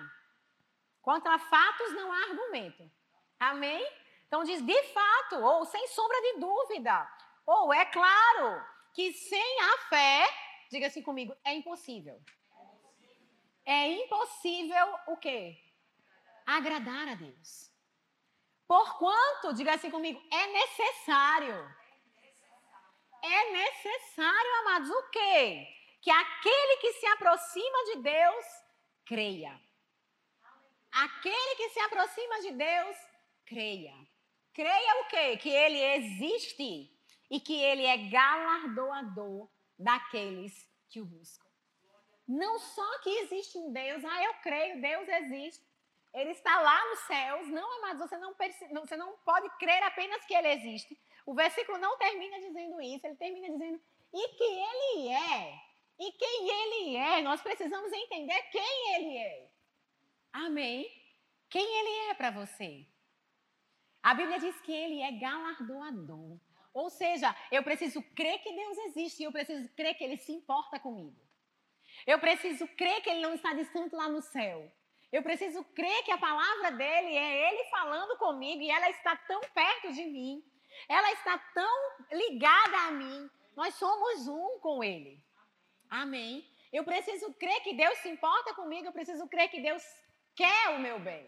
contra 1.02 1.40
fatos 1.40 1.94
não 1.94 2.12
há 2.12 2.18
argumento. 2.24 2.92
Amém? 3.40 3.82
Então 4.28 4.44
diz 4.44 4.62
de 4.62 4.84
fato, 4.92 5.38
ou 5.38 5.64
sem 5.64 5.88
sombra 5.88 6.20
de 6.20 6.40
dúvida, 6.42 7.10
ou 7.46 7.74
é 7.74 7.86
claro, 7.86 8.66
que 8.94 9.14
sem 9.14 9.62
a 9.62 9.78
fé, 9.88 10.28
diga 10.70 10.88
assim 10.88 11.02
comigo, 11.02 11.34
é 11.46 11.54
impossível. 11.54 12.22
É 13.64 13.88
impossível 13.94 14.94
o 15.08 15.16
quê? 15.16 15.58
Agradar 16.46 17.08
a 17.08 17.16
Deus. 17.16 17.67
Porquanto, 18.68 19.54
diga 19.54 19.74
assim 19.74 19.90
comigo, 19.90 20.22
é 20.32 20.48
necessário. 20.48 21.76
É 23.24 23.52
necessário, 23.52 24.56
amados, 24.60 24.90
o 24.90 25.10
quê? 25.10 25.68
Que 26.02 26.12
aquele 26.12 26.78
que 26.78 26.94
se 26.94 27.06
aproxima 27.08 27.84
de 27.86 28.02
Deus 28.02 28.46
creia. 29.06 29.60
Aquele 30.92 31.56
que 31.56 31.70
se 31.70 31.80
aproxima 31.80 32.42
de 32.42 32.52
Deus 32.52 32.98
creia. 33.46 33.96
Creia 34.54 35.02
o 35.02 35.08
quê? 35.08 35.38
Que 35.38 35.50
ele 35.50 35.80
existe 35.80 36.92
e 37.30 37.40
que 37.40 37.62
ele 37.62 37.86
é 37.86 37.98
galardoador 38.10 39.50
daqueles 39.78 40.68
que 40.90 41.00
o 41.00 41.06
buscam. 41.06 41.46
Não 42.28 42.60
só 42.60 43.00
que 43.00 43.10
existe 43.10 43.58
um 43.58 43.72
Deus, 43.72 44.04
ah, 44.04 44.24
eu 44.24 44.34
creio, 44.36 44.82
Deus 44.82 45.08
existe. 45.08 45.67
Ele 46.18 46.32
está 46.32 46.60
lá 46.62 46.90
nos 46.90 47.00
céus. 47.02 47.48
Não, 47.50 47.78
amados, 47.78 48.10
você 48.10 48.18
não, 48.18 48.34
você 48.82 48.98
não 48.98 49.18
pode 49.18 49.50
crer 49.58 49.84
apenas 49.84 50.26
que 50.26 50.34
ele 50.34 50.48
existe. 50.50 51.00
O 51.26 51.36
versículo 51.36 51.78
não 51.78 51.98
termina 51.98 52.40
dizendo 52.40 52.82
isso, 52.82 53.06
ele 53.06 53.16
termina 53.16 53.50
dizendo 53.50 53.80
e 54.14 54.28
que 54.30 54.44
ele 54.44 55.10
é. 55.10 55.62
E 56.00 56.12
quem 56.12 56.50
ele 56.50 56.96
é, 56.96 57.22
nós 57.22 57.42
precisamos 57.42 57.92
entender 57.92 58.42
quem 58.52 58.96
ele 58.96 59.18
é. 59.18 59.52
Amém? 60.34 60.90
Quem 61.50 61.64
ele 61.64 62.10
é 62.10 62.14
para 62.16 62.32
você? 62.32 62.88
A 64.02 64.14
Bíblia 64.14 64.40
diz 64.40 64.60
que 64.62 64.72
ele 64.72 65.02
é 65.02 65.12
galardoador. 65.12 66.40
Ou 66.74 66.90
seja, 66.90 67.36
eu 67.52 67.64
preciso 67.64 68.02
crer 68.16 68.40
que 68.42 68.54
Deus 68.54 68.78
existe 68.78 69.22
e 69.22 69.24
eu 69.26 69.32
preciso 69.32 69.68
crer 69.70 69.96
que 69.96 70.04
Ele 70.04 70.16
se 70.16 70.32
importa 70.32 70.80
comigo. 70.80 71.20
Eu 72.06 72.20
preciso 72.20 72.68
crer 72.68 73.02
que 73.02 73.10
Ele 73.10 73.22
não 73.22 73.34
está 73.34 73.52
distante 73.54 73.96
lá 73.96 74.08
no 74.08 74.22
céu. 74.22 74.72
Eu 75.12 75.24
preciso 75.24 75.64
crer 75.64 76.04
que 76.04 76.12
a 76.12 76.18
palavra 76.18 76.72
dele 76.72 77.16
é 77.16 77.50
Ele 77.50 77.70
falando 77.70 78.18
comigo 78.18 78.62
e 78.62 78.70
ela 78.70 78.90
está 78.90 79.16
tão 79.16 79.40
perto 79.54 79.94
de 79.94 80.06
mim. 80.06 80.44
Ela 80.88 81.12
está 81.14 81.38
tão 81.54 81.78
ligada 82.12 82.78
a 82.88 82.92
mim. 82.92 83.30
Nós 83.56 83.74
somos 83.76 84.28
um 84.28 84.60
com 84.60 84.84
Ele. 84.84 85.24
Amém. 85.90 86.46
Eu 86.72 86.84
preciso 86.84 87.34
crer 87.34 87.62
que 87.62 87.74
Deus 87.74 87.98
se 88.00 88.10
importa 88.10 88.54
comigo. 88.54 88.88
Eu 88.88 88.94
preciso 88.94 89.28
crer 89.28 89.50
que 89.50 89.62
Deus 89.62 89.84
quer 90.36 90.70
o 90.72 90.80
meu 90.80 91.00
bem. 91.00 91.26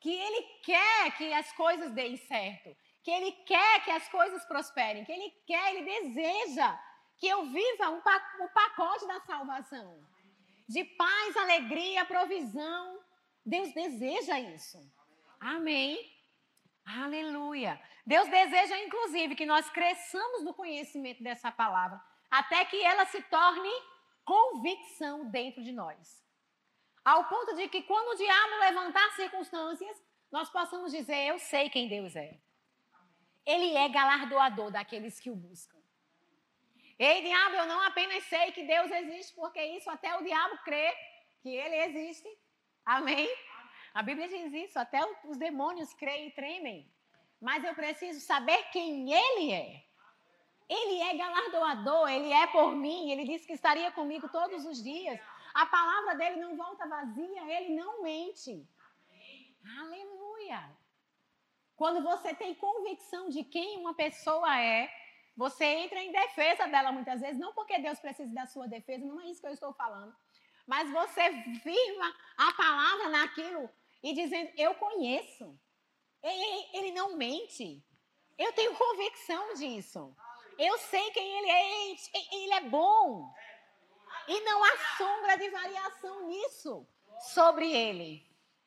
Que 0.00 0.12
Ele 0.12 0.42
quer 0.64 1.16
que 1.16 1.32
as 1.32 1.52
coisas 1.52 1.92
deem 1.92 2.16
certo 2.16 2.76
que 3.08 3.10
Ele 3.10 3.32
quer 3.46 3.84
que 3.84 3.90
as 3.90 4.06
coisas 4.10 4.44
prosperem, 4.44 5.02
que 5.02 5.12
Ele 5.12 5.30
quer, 5.46 5.74
Ele 5.74 5.82
deseja 5.82 6.78
que 7.16 7.26
eu 7.26 7.46
viva 7.46 7.88
um, 7.88 7.98
o 7.98 8.48
pacote 8.50 9.06
da 9.06 9.18
salvação. 9.20 9.98
De 10.68 10.84
paz, 10.84 11.36
alegria, 11.36 12.04
provisão. 12.04 13.00
Deus 13.44 13.72
deseja 13.72 14.38
isso. 14.38 14.78
Amém. 15.40 15.98
Aleluia. 16.84 17.80
Deus 18.06 18.28
deseja, 18.28 18.78
inclusive, 18.82 19.34
que 19.34 19.46
nós 19.46 19.68
cresçamos 19.70 20.42
no 20.42 20.54
conhecimento 20.54 21.22
dessa 21.22 21.50
palavra, 21.50 22.00
até 22.30 22.64
que 22.64 22.82
ela 22.82 23.06
se 23.06 23.22
torne 23.22 23.70
convicção 24.24 25.30
dentro 25.30 25.62
de 25.62 25.72
nós. 25.72 26.22
Ao 27.04 27.24
ponto 27.24 27.54
de 27.54 27.68
que, 27.68 27.82
quando 27.82 28.08
o 28.08 28.16
diabo 28.16 28.60
levantar 28.60 29.10
circunstâncias, 29.16 29.96
nós 30.30 30.50
possamos 30.50 30.92
dizer: 30.92 31.26
Eu 31.26 31.38
sei 31.38 31.70
quem 31.70 31.88
Deus 31.88 32.14
é. 32.14 32.38
Ele 33.46 33.74
é 33.74 33.88
galardoador 33.88 34.70
daqueles 34.70 35.18
que 35.18 35.30
o 35.30 35.36
buscam. 35.36 35.77
Ei, 36.98 37.22
diabo, 37.22 37.54
eu 37.54 37.66
não 37.66 37.80
apenas 37.82 38.24
sei 38.24 38.50
que 38.50 38.64
Deus 38.64 38.90
existe, 38.90 39.32
porque 39.34 39.62
isso 39.62 39.88
até 39.88 40.16
o 40.16 40.24
diabo 40.24 40.58
crê 40.64 40.92
que 41.40 41.48
ele 41.48 41.76
existe. 41.76 42.28
Amém? 42.84 43.28
A 43.94 44.02
Bíblia 44.02 44.28
diz 44.28 44.52
isso, 44.52 44.78
até 44.78 45.00
os 45.24 45.36
demônios 45.36 45.94
creem 45.94 46.28
e 46.28 46.30
tremem. 46.32 46.90
Mas 47.40 47.62
eu 47.62 47.74
preciso 47.74 48.20
saber 48.20 48.60
quem 48.72 49.12
ele 49.12 49.52
é. 49.52 49.84
Ele 50.68 51.00
é 51.00 51.16
galardoador, 51.16 52.08
ele 52.10 52.32
é 52.32 52.46
por 52.48 52.74
mim, 52.74 53.10
ele 53.10 53.24
disse 53.24 53.46
que 53.46 53.52
estaria 53.52 53.90
comigo 53.92 54.28
todos 54.28 54.66
os 54.66 54.82
dias. 54.82 55.18
A 55.54 55.66
palavra 55.66 56.16
dele 56.16 56.36
não 56.40 56.56
volta 56.56 56.86
vazia, 56.86 57.42
ele 57.56 57.74
não 57.74 58.02
mente. 58.02 58.68
Aleluia. 59.78 60.76
Quando 61.76 62.02
você 62.02 62.34
tem 62.34 62.54
convicção 62.54 63.28
de 63.28 63.44
quem 63.44 63.78
uma 63.78 63.94
pessoa 63.94 64.60
é, 64.60 64.90
você 65.38 65.64
entra 65.64 66.02
em 66.02 66.10
defesa 66.10 66.66
dela 66.66 66.90
muitas 66.90 67.20
vezes, 67.20 67.38
não 67.38 67.52
porque 67.52 67.78
Deus 67.78 68.00
precisa 68.00 68.34
da 68.34 68.44
sua 68.44 68.66
defesa, 68.66 69.06
não 69.06 69.20
é 69.20 69.26
isso 69.26 69.40
que 69.40 69.46
eu 69.46 69.52
estou 69.52 69.72
falando. 69.72 70.12
Mas 70.66 70.90
você 70.90 71.30
firma 71.62 72.16
a 72.36 72.52
palavra 72.54 73.08
naquilo 73.10 73.70
e 74.02 74.12
dizendo: 74.14 74.50
Eu 74.56 74.74
conheço. 74.74 75.56
Ele, 76.24 76.66
ele 76.72 76.90
não 76.90 77.16
mente. 77.16 77.80
Eu 78.36 78.52
tenho 78.52 78.74
convicção 78.74 79.54
disso. 79.54 80.12
Eu 80.58 80.76
sei 80.78 81.08
quem 81.12 81.38
ele 81.38 81.50
é. 81.50 81.90
Ele 82.32 82.54
é 82.54 82.60
bom. 82.62 83.32
E 84.26 84.40
não 84.40 84.64
há 84.64 84.76
sombra 84.96 85.38
de 85.38 85.48
variação 85.50 86.26
nisso 86.26 86.84
sobre 87.20 87.70
ele. 87.70 88.26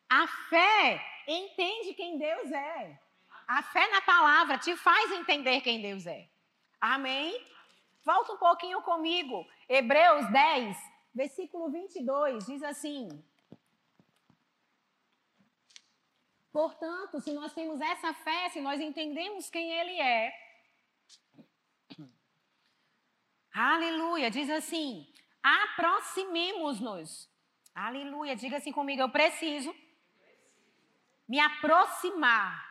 A 0.10 0.26
fé 0.50 1.06
entende 1.28 1.94
quem 1.96 2.18
Deus 2.18 2.50
é. 2.50 2.98
A 3.46 3.62
fé 3.62 3.90
na 3.90 4.02
palavra 4.04 4.58
te 4.58 4.74
faz 4.78 5.12
entender 5.12 5.60
quem 5.60 5.82
Deus 5.82 6.08
é. 6.08 6.31
Amém? 6.82 7.48
Volta 8.04 8.34
um 8.34 8.38
pouquinho 8.38 8.82
comigo. 8.82 9.48
Hebreus 9.70 10.28
10, 10.32 10.76
versículo 11.14 11.70
22, 11.70 12.48
diz 12.48 12.64
assim: 12.64 13.08
Portanto, 16.52 17.22
se 17.22 17.32
nós 17.34 17.54
temos 17.54 17.80
essa 17.80 18.14
fé, 18.16 18.50
se 18.50 18.60
nós 18.60 18.82
entendemos 18.82 19.48
quem 19.52 19.72
Ele 19.72 20.02
é, 20.02 20.34
aleluia, 23.54 24.32
diz 24.32 24.50
assim: 24.50 25.08
aproximemos-nos. 25.44 27.30
Aleluia, 27.76 28.36
diga 28.36 28.58
assim 28.58 28.72
comigo: 28.72 29.04
eu 29.04 29.10
preciso 29.10 29.74
me 31.30 31.40
aproximar 31.40 32.70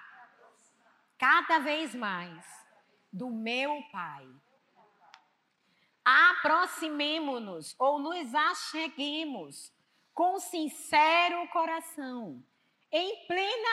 cada 1.17 1.61
vez 1.61 1.95
mais 1.95 2.60
do 3.13 3.31
meu 3.31 3.83
Pai. 3.91 4.27
Aproximemo-nos 6.05 7.75
ou 7.79 7.99
nos 7.99 8.35
acheguemos 8.35 9.73
com 10.15 10.39
sincero 10.39 11.49
coração 11.49 12.43
em 12.91 13.27
plena 13.27 13.69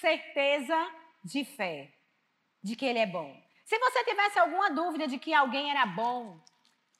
certeza 0.00 0.76
de 1.24 1.44
fé 1.44 1.92
de 2.62 2.74
que 2.74 2.84
Ele 2.84 2.98
é 2.98 3.06
bom. 3.06 3.40
Se 3.64 3.78
você 3.78 4.04
tivesse 4.04 4.38
alguma 4.38 4.70
dúvida 4.70 5.06
de 5.06 5.18
que 5.18 5.32
alguém 5.32 5.70
era 5.70 5.86
bom, 5.86 6.40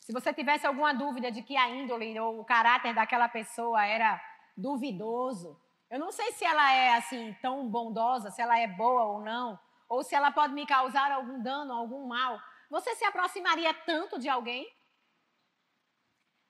se 0.01 0.13
você 0.13 0.33
tivesse 0.33 0.67
alguma 0.67 0.95
dúvida 0.95 1.31
de 1.31 1.43
que 1.43 1.57
a 1.57 1.69
índole 1.69 2.19
ou 2.21 2.41
o 2.41 2.45
caráter 2.45 2.95
daquela 2.95 3.29
pessoa 3.29 3.85
era 3.85 4.21
duvidoso, 4.57 5.61
eu 5.91 5.99
não 5.99 6.13
sei 6.13 6.33
se 6.33 6.45
ela 6.45 6.73
é 6.73 6.95
assim 6.95 7.37
tão 7.43 7.69
bondosa, 7.69 8.31
se 8.31 8.41
ela 8.41 8.59
é 8.59 8.67
boa 8.67 9.05
ou 9.05 9.21
não, 9.21 9.59
ou 9.89 10.03
se 10.03 10.15
ela 10.15 10.33
pode 10.33 10.53
me 10.53 10.67
causar 10.67 11.11
algum 11.13 11.43
dano, 11.43 11.73
algum 11.73 12.07
mal. 12.07 12.41
Você 12.71 12.95
se 12.95 13.05
aproximaria 13.05 13.73
tanto 13.73 14.19
de 14.19 14.29
alguém? 14.29 14.67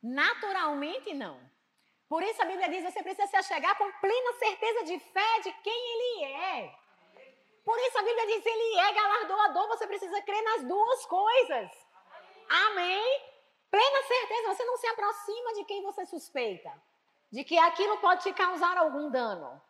Naturalmente 0.03 1.13
não. 1.15 1.39
Por 2.09 2.23
isso 2.23 2.41
a 2.41 2.45
Bíblia 2.45 2.69
diz: 2.69 2.85
você 2.85 3.03
precisa 3.03 3.27
se 3.27 3.37
achegar 3.37 3.77
com 3.77 3.91
plena 3.93 4.33
certeza 4.35 4.85
de 4.85 4.99
fé 4.99 5.41
de 5.43 5.53
quem 5.63 5.73
Ele 5.75 6.25
é. 6.33 6.75
Por 7.65 7.77
isso 7.81 7.99
a 7.99 8.03
Bíblia 8.03 8.27
diz: 8.27 8.47
Ele 8.47 8.79
é 8.79 8.93
galardoador. 8.93 9.69
Você 9.69 9.87
precisa 9.87 10.23
crer 10.23 10.43
nas 10.43 10.65
duas 10.65 11.07
coisas. 11.07 11.71
Amém? 12.49 13.23
Plena 13.71 14.03
certeza. 14.05 14.55
Você 14.55 14.65
não 14.65 14.77
se 14.77 14.87
aproxima 14.87 15.55
de 15.55 15.65
quem 15.65 15.83
você 15.83 16.07
suspeita, 16.07 16.73
de 17.31 17.43
que 17.43 17.59
aquilo 17.59 17.99
pode 17.99 18.23
te 18.23 18.33
causar 18.33 18.79
algum 18.79 19.11
dano. 19.11 19.61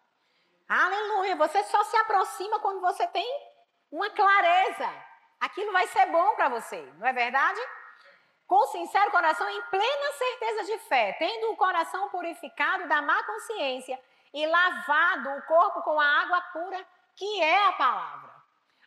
Aleluia. 0.68 1.36
Você 1.36 1.64
só 1.64 1.82
se 1.84 1.96
aproxima 1.96 2.60
quando 2.60 2.80
você 2.80 3.06
tem 3.08 3.55
uma 3.90 4.10
clareza. 4.10 4.90
Aquilo 5.40 5.72
vai 5.72 5.86
ser 5.88 6.06
bom 6.06 6.34
para 6.34 6.48
você, 6.48 6.80
não 6.98 7.06
é 7.06 7.12
verdade? 7.12 7.60
com 8.46 8.64
sincero 8.66 9.10
coração, 9.10 9.48
em 9.48 9.62
plena 9.62 10.12
certeza 10.12 10.64
de 10.64 10.78
fé, 10.86 11.12
tendo 11.18 11.50
o 11.50 11.56
coração 11.56 12.08
purificado 12.10 12.88
da 12.88 13.02
má 13.02 13.22
consciência 13.24 14.00
e 14.32 14.46
lavado 14.46 15.30
o 15.30 15.42
corpo 15.42 15.82
com 15.82 15.98
a 15.98 16.22
água 16.22 16.40
pura, 16.52 16.86
que 17.16 17.42
é 17.42 17.66
a 17.66 17.72
palavra. 17.72 18.36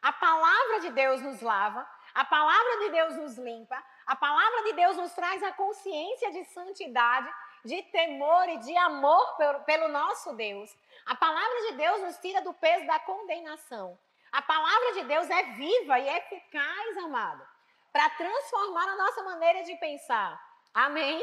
A 0.01 0.13
palavra 0.13 0.79
de 0.79 0.91
Deus 0.91 1.21
nos 1.21 1.41
lava, 1.41 1.85
a 2.13 2.23
palavra 2.23 2.77
de 2.79 2.89
Deus 2.89 3.15
nos 3.17 3.37
limpa, 3.37 3.83
a 4.05 4.15
palavra 4.15 4.63
de 4.63 4.73
Deus 4.73 4.95
nos 4.95 5.11
traz 5.13 5.43
a 5.43 5.51
consciência 5.51 6.31
de 6.31 6.45
santidade, 6.45 7.29
de 7.65 7.81
temor 7.83 8.47
e 8.47 8.57
de 8.59 8.77
amor 8.77 9.35
pelo, 9.65 9.89
nosso 9.89 10.33
Deus. 10.35 10.73
A 11.05 11.15
palavra 11.15 11.61
de 11.67 11.71
Deus 11.73 12.01
nos 12.01 12.17
tira 12.17 12.41
do 12.41 12.53
peso 12.53 12.87
da 12.87 12.99
condenação. 12.99 13.99
A 14.31 14.41
palavra 14.41 14.93
de 14.93 15.03
Deus 15.05 15.29
é 15.29 15.43
viva 15.53 15.99
e 15.99 16.07
eficaz, 16.07 16.97
amado 16.97 17.59
para 17.91 18.09
transformar 18.11 18.87
a 18.87 18.95
nossa 18.95 19.23
maneira 19.23 19.63
de 19.63 19.75
pensar. 19.77 20.39
Amém? 20.73 21.21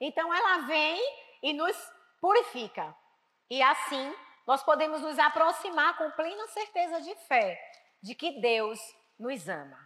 Então 0.00 0.32
ela 0.32 0.58
vem 0.66 1.00
e 1.42 1.52
nos 1.52 1.76
purifica. 2.20 2.94
E 3.48 3.62
assim 3.62 4.14
nós 4.46 4.62
podemos 4.62 5.02
nos 5.02 5.18
aproximar 5.18 5.96
com 5.96 6.10
plena 6.12 6.46
certeza 6.48 7.00
de 7.02 7.14
fé 7.26 7.58
de 8.02 8.14
que 8.14 8.40
Deus 8.40 8.78
nos 9.18 9.48
ama. 9.48 9.78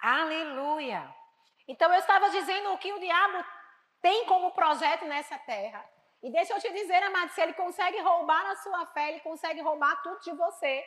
Aleluia! 0.00 1.14
Então 1.66 1.90
eu 1.92 1.98
estava 1.98 2.28
dizendo 2.30 2.72
o 2.72 2.78
que 2.78 2.92
o 2.92 3.00
diabo 3.00 3.44
tem 4.02 4.26
como 4.26 4.50
projeto 4.52 5.04
nessa 5.06 5.38
terra. 5.38 5.82
E 6.22 6.30
deixa 6.30 6.54
eu 6.54 6.60
te 6.60 6.70
dizer, 6.72 7.02
amado, 7.02 7.30
se 7.30 7.40
ele 7.40 7.52
consegue 7.54 8.00
roubar 8.00 8.50
a 8.50 8.56
sua 8.56 8.86
fé, 8.86 9.10
ele 9.10 9.20
consegue 9.20 9.60
roubar 9.60 10.02
tudo 10.02 10.20
de 10.20 10.32
você. 10.32 10.84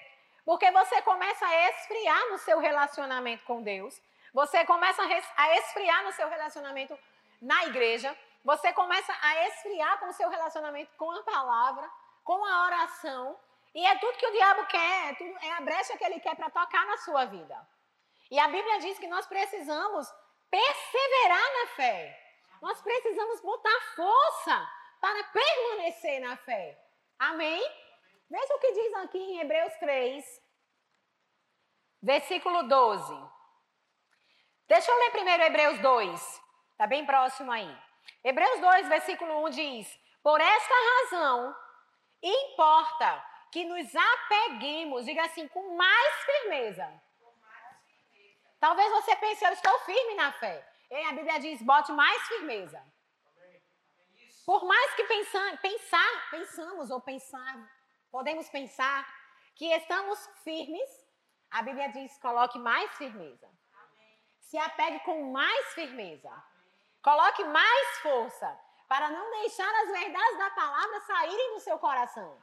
Porque 0.47 0.71
você 0.71 1.01
começa 1.01 1.45
a 1.45 1.69
esfriar 1.71 2.29
no 2.29 2.37
seu 2.37 2.57
relacionamento 2.57 3.43
com 3.43 3.61
Deus. 3.61 4.01
Você 4.33 4.63
começa 4.63 5.01
a 5.35 5.57
esfriar 5.57 6.05
no 6.05 6.13
seu 6.13 6.29
relacionamento 6.29 6.97
na 7.41 7.65
igreja. 7.65 8.17
Você 8.45 8.71
começa 8.71 9.13
a 9.21 9.45
esfriar 9.49 9.99
com 9.99 10.07
o 10.07 10.13
seu 10.13 10.29
relacionamento 10.29 10.89
com 10.95 11.11
a 11.11 11.21
palavra, 11.23 11.91
com 12.23 12.45
a 12.45 12.65
oração. 12.67 13.37
E 13.75 13.85
é 13.85 13.97
tudo 13.97 14.17
que 14.17 14.25
o 14.25 14.31
diabo 14.31 14.65
quer, 14.67 15.09
é, 15.09 15.15
tudo, 15.15 15.37
é 15.41 15.51
a 15.51 15.59
brecha 15.59 15.97
que 15.97 16.05
ele 16.05 16.21
quer 16.21 16.37
para 16.37 16.49
tocar 16.49 16.85
na 16.85 16.95
sua 16.99 17.25
vida. 17.25 17.67
E 18.31 18.39
a 18.39 18.47
Bíblia 18.47 18.79
diz 18.79 18.97
que 18.97 19.07
nós 19.09 19.27
precisamos 19.27 20.07
perseverar 20.49 21.53
na 21.59 21.67
fé. 21.75 22.37
Nós 22.61 22.81
precisamos 22.81 23.41
botar 23.41 23.81
força 23.97 24.69
para 25.01 25.23
permanecer 25.25 26.21
na 26.21 26.37
fé. 26.37 26.81
Amém? 27.19 27.61
Veja 28.29 28.55
o 28.55 28.59
que 28.59 28.71
diz 28.73 28.93
aqui 28.95 29.17
em 29.17 29.39
Hebreus 29.39 29.73
3, 29.75 30.41
versículo 32.01 32.63
12. 32.63 33.13
Deixa 34.67 34.91
eu 34.91 34.97
ler 34.97 35.11
primeiro 35.11 35.43
Hebreus 35.43 35.79
2. 35.79 36.41
Está 36.71 36.85
bem 36.85 37.05
próximo 37.05 37.51
aí. 37.51 37.77
Hebreus 38.23 38.59
2, 38.59 38.87
versículo 38.89 39.45
1 39.45 39.49
diz: 39.51 39.99
Por 40.21 40.41
esta 40.41 40.73
razão, 40.73 41.55
importa 42.21 43.25
que 43.51 43.63
nos 43.63 43.95
apeguemos, 43.95 45.05
diga 45.05 45.23
assim, 45.23 45.47
com 45.47 45.75
mais 45.75 46.15
firmeza. 46.25 47.01
Talvez 48.59 48.91
você 48.91 49.15
pense, 49.15 49.45
eu 49.45 49.53
estou 49.53 49.79
firme 49.79 50.15
na 50.15 50.33
fé. 50.33 50.67
E 50.89 51.05
a 51.05 51.11
Bíblia 51.13 51.39
diz, 51.39 51.61
bote 51.61 51.91
mais 51.91 52.27
firmeza. 52.27 52.83
Por 54.45 54.65
mais 54.65 54.93
que 54.95 55.03
pensar, 55.03 55.57
pensar, 55.61 56.29
pensamos 56.31 56.89
ou 56.89 57.01
pensar, 57.01 57.76
podemos 58.11 58.49
pensar 58.49 59.07
que 59.55 59.65
estamos 59.73 60.29
firmes, 60.43 60.89
a 61.51 61.61
Bíblia 61.61 61.89
diz, 61.89 62.17
coloque 62.19 62.59
mais 62.59 62.91
firmeza. 62.97 63.49
Se 64.39 64.57
apegue 64.57 64.99
com 65.01 65.31
mais 65.31 65.73
firmeza. 65.73 66.31
Coloque 67.01 67.43
mais 67.45 67.99
força 67.99 68.59
para 68.87 69.09
não 69.09 69.29
deixar 69.41 69.69
as 69.83 69.91
verdades 69.91 70.37
da 70.37 70.49
palavra 70.51 71.01
saírem 71.01 71.53
do 71.53 71.59
seu 71.59 71.77
coração. 71.79 72.41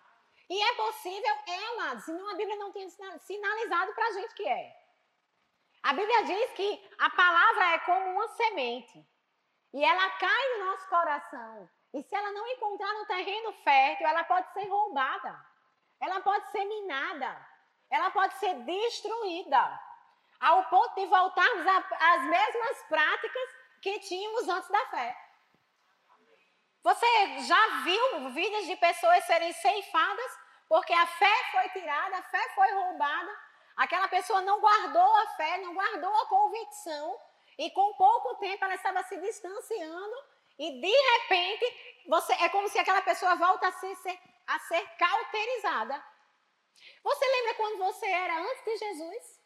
E 0.49 0.63
é 0.63 0.75
possível, 0.75 1.37
é, 1.47 1.67
amado, 1.73 2.01
senão 2.03 2.29
a 2.31 2.35
Bíblia 2.35 2.57
não 2.57 2.71
tem 2.71 2.89
sinalizado 2.89 3.95
para 3.95 4.07
a 4.07 4.13
gente 4.13 4.35
que 4.35 4.47
é. 4.47 4.77
A 5.83 5.93
Bíblia 5.93 6.25
diz 6.25 6.51
que 6.53 6.91
a 6.99 7.11
palavra 7.11 7.65
é 7.75 7.79
como 7.81 8.11
uma 8.11 8.29
semente. 8.29 9.07
E 9.73 9.85
ela 9.85 10.11
cai 10.11 10.59
no 10.59 10.65
nosso 10.67 10.89
coração. 10.89 11.69
E 11.93 12.03
se 12.03 12.15
ela 12.15 12.33
não 12.33 12.47
encontrar 12.47 12.93
no 12.95 13.07
terreno 13.07 13.53
fértil, 13.65 14.07
ela 14.07 14.25
pode 14.25 14.53
ser 14.53 14.69
roubada. 14.69 15.54
Ela 16.01 16.21
pode 16.21 16.51
ser 16.51 16.65
minada. 16.65 17.49
Ela 17.91 18.11
pode 18.11 18.35
ser 18.35 18.55
destruída 18.55 19.81
ao 20.41 20.65
ponto 20.65 20.95
de 20.95 21.07
voltarmos 21.07 21.67
às 21.67 22.23
mesmas 22.25 22.83
práticas 22.89 23.51
que 23.81 23.99
tínhamos 24.01 24.49
antes 24.49 24.69
da 24.69 24.87
fé. 24.87 25.17
Você 26.83 27.39
já 27.41 27.83
viu 27.83 28.31
vidas 28.31 28.67
de 28.67 28.77
pessoas 28.77 29.25
serem 29.25 29.53
ceifadas 29.55 30.39
porque 30.69 30.93
a 30.93 31.07
fé 31.07 31.35
foi 31.53 31.69
tirada, 31.71 32.19
a 32.19 32.23
fé 32.23 32.49
foi 32.55 32.71
roubada, 32.73 33.39
aquela 33.77 34.09
pessoa 34.09 34.43
não 34.43 34.61
guardou 34.61 35.17
a 35.17 35.27
fé, 35.29 35.59
não 35.59 35.75
guardou 35.75 36.15
a 36.15 36.27
convicção 36.27 37.19
e 37.59 37.71
com 37.71 37.95
pouco 37.95 38.35
tempo 38.37 38.65
ela 38.65 38.75
estava 38.75 39.03
se 39.05 39.17
distanciando 39.19 40.17
e 40.59 40.81
de 40.81 41.11
repente 41.13 42.05
você 42.09 42.33
é 42.35 42.49
como 42.49 42.69
se 42.69 42.79
aquela 42.79 43.03
pessoa 43.03 43.35
volta 43.37 43.69
a 43.69 43.73
ser, 43.73 44.19
a 44.47 44.59
ser 44.59 44.87
cauterizada. 44.97 46.05
Você 47.03 47.27
lembra 47.27 47.55
quando 47.55 47.79
você 47.79 48.07
era 48.07 48.41
antes 48.41 48.65
de 48.65 48.77
Jesus? 48.77 49.41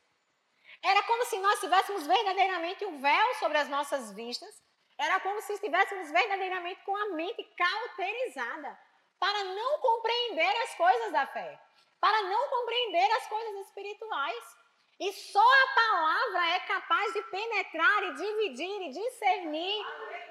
Era 0.83 1.03
como 1.03 1.25
se 1.25 1.39
nós 1.39 1.61
tivéssemos 1.61 2.07
verdadeiramente 2.07 2.85
um 2.85 3.01
véu 3.01 3.35
sobre 3.35 3.59
as 3.59 3.69
nossas 3.69 4.13
vistas. 4.13 4.63
Era 4.99 5.21
como 5.21 5.41
se 5.43 5.53
estivéssemos 5.53 6.11
verdadeiramente 6.11 6.83
com 6.83 6.97
a 6.97 7.07
mente 7.11 7.45
cauterizada 7.57 8.79
para 9.19 9.45
não 9.45 9.79
compreender 9.79 10.63
as 10.63 10.75
coisas 10.75 11.13
da 11.13 11.27
fé, 11.27 11.61
para 12.01 12.23
não 12.23 12.49
compreender 12.49 13.11
as 13.13 13.27
coisas 13.27 13.67
espirituais. 13.67 14.57
E 15.01 15.13
só 15.13 15.41
a 15.41 15.75
palavra 15.75 16.47
é 16.57 16.61
capaz 16.61 17.13
de 17.13 17.23
penetrar 17.23 18.03
e 18.05 18.15
dividir 18.15 18.83
e 18.83 18.91
discernir 18.91 19.87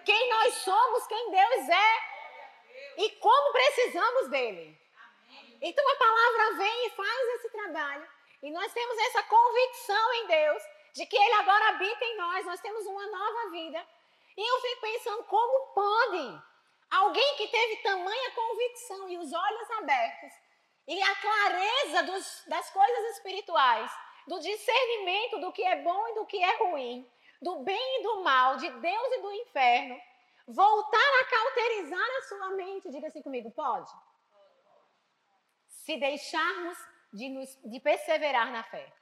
quem 0.06 0.30
nós 0.30 0.54
somos, 0.56 1.08
quem 1.08 1.32
Deus 1.32 1.70
é 1.70 2.17
e 2.98 3.10
como 3.12 3.54
precisamos 3.54 4.30
dele. 4.30 4.78
Então 5.62 5.90
a 5.90 5.96
palavra 5.96 6.58
vem 6.58 6.88
e 6.88 6.90
faz 6.92 7.28
esse 7.36 7.50
trabalho 7.50 8.08
e 8.42 8.52
nós 8.52 8.72
temos 8.74 8.98
essa 8.98 9.24
convicção 9.24 10.14
em 10.16 10.28
Deus 10.28 10.64
de 10.94 11.06
que 11.06 11.16
Ele 11.16 11.34
agora 11.34 11.70
habita 11.70 12.06
em 12.06 12.18
nós, 12.18 12.46
nós 12.46 12.60
temos 12.60 12.86
uma 12.86 13.06
nova 13.08 13.50
vida. 13.52 13.88
E 14.36 14.42
eu 14.42 14.62
fico 14.62 14.82
pensando 14.82 15.24
como 15.24 15.74
pode 15.74 16.42
alguém 16.90 17.36
que 17.36 17.48
teve 17.48 17.78
tamanha 17.78 18.32
convicção 18.32 19.10
e 19.10 19.18
os 19.18 19.34
olhos 19.34 19.72
abertos 19.72 20.32
e 20.88 21.02
a 21.02 21.16
clareza 21.16 22.04
dos, 22.04 22.44
das 22.48 22.70
coisas 22.70 23.18
espirituais, 23.18 23.92
do 24.28 24.40
discernimento 24.40 25.40
do 25.40 25.52
que 25.52 25.64
é 25.64 25.78
bom 25.78 26.08
e 26.10 26.16
do 26.16 26.26
que 26.26 26.42
é 26.42 26.56
ruim, 26.58 27.10
do 27.42 27.58
bem 27.58 28.00
e 28.00 28.04
do 28.04 28.24
mal, 28.24 28.58
de 28.58 28.70
Deus 28.70 29.08
e 29.14 29.22
do 29.22 29.32
inferno, 29.34 30.00
voltar 30.48 31.22
a 31.22 31.26
cauterizar 31.26 32.10
a 32.18 32.22
sua 32.24 32.50
mente, 32.52 32.90
diga 32.90 33.08
assim 33.08 33.22
comigo, 33.22 33.52
pode? 33.52 33.92
Se 35.68 35.98
deixarmos 35.98 36.78
de, 37.12 37.30
nos, 37.30 37.60
de 37.64 37.80
perseverar 37.80 38.52
na 38.52 38.64
fé, 38.64 38.94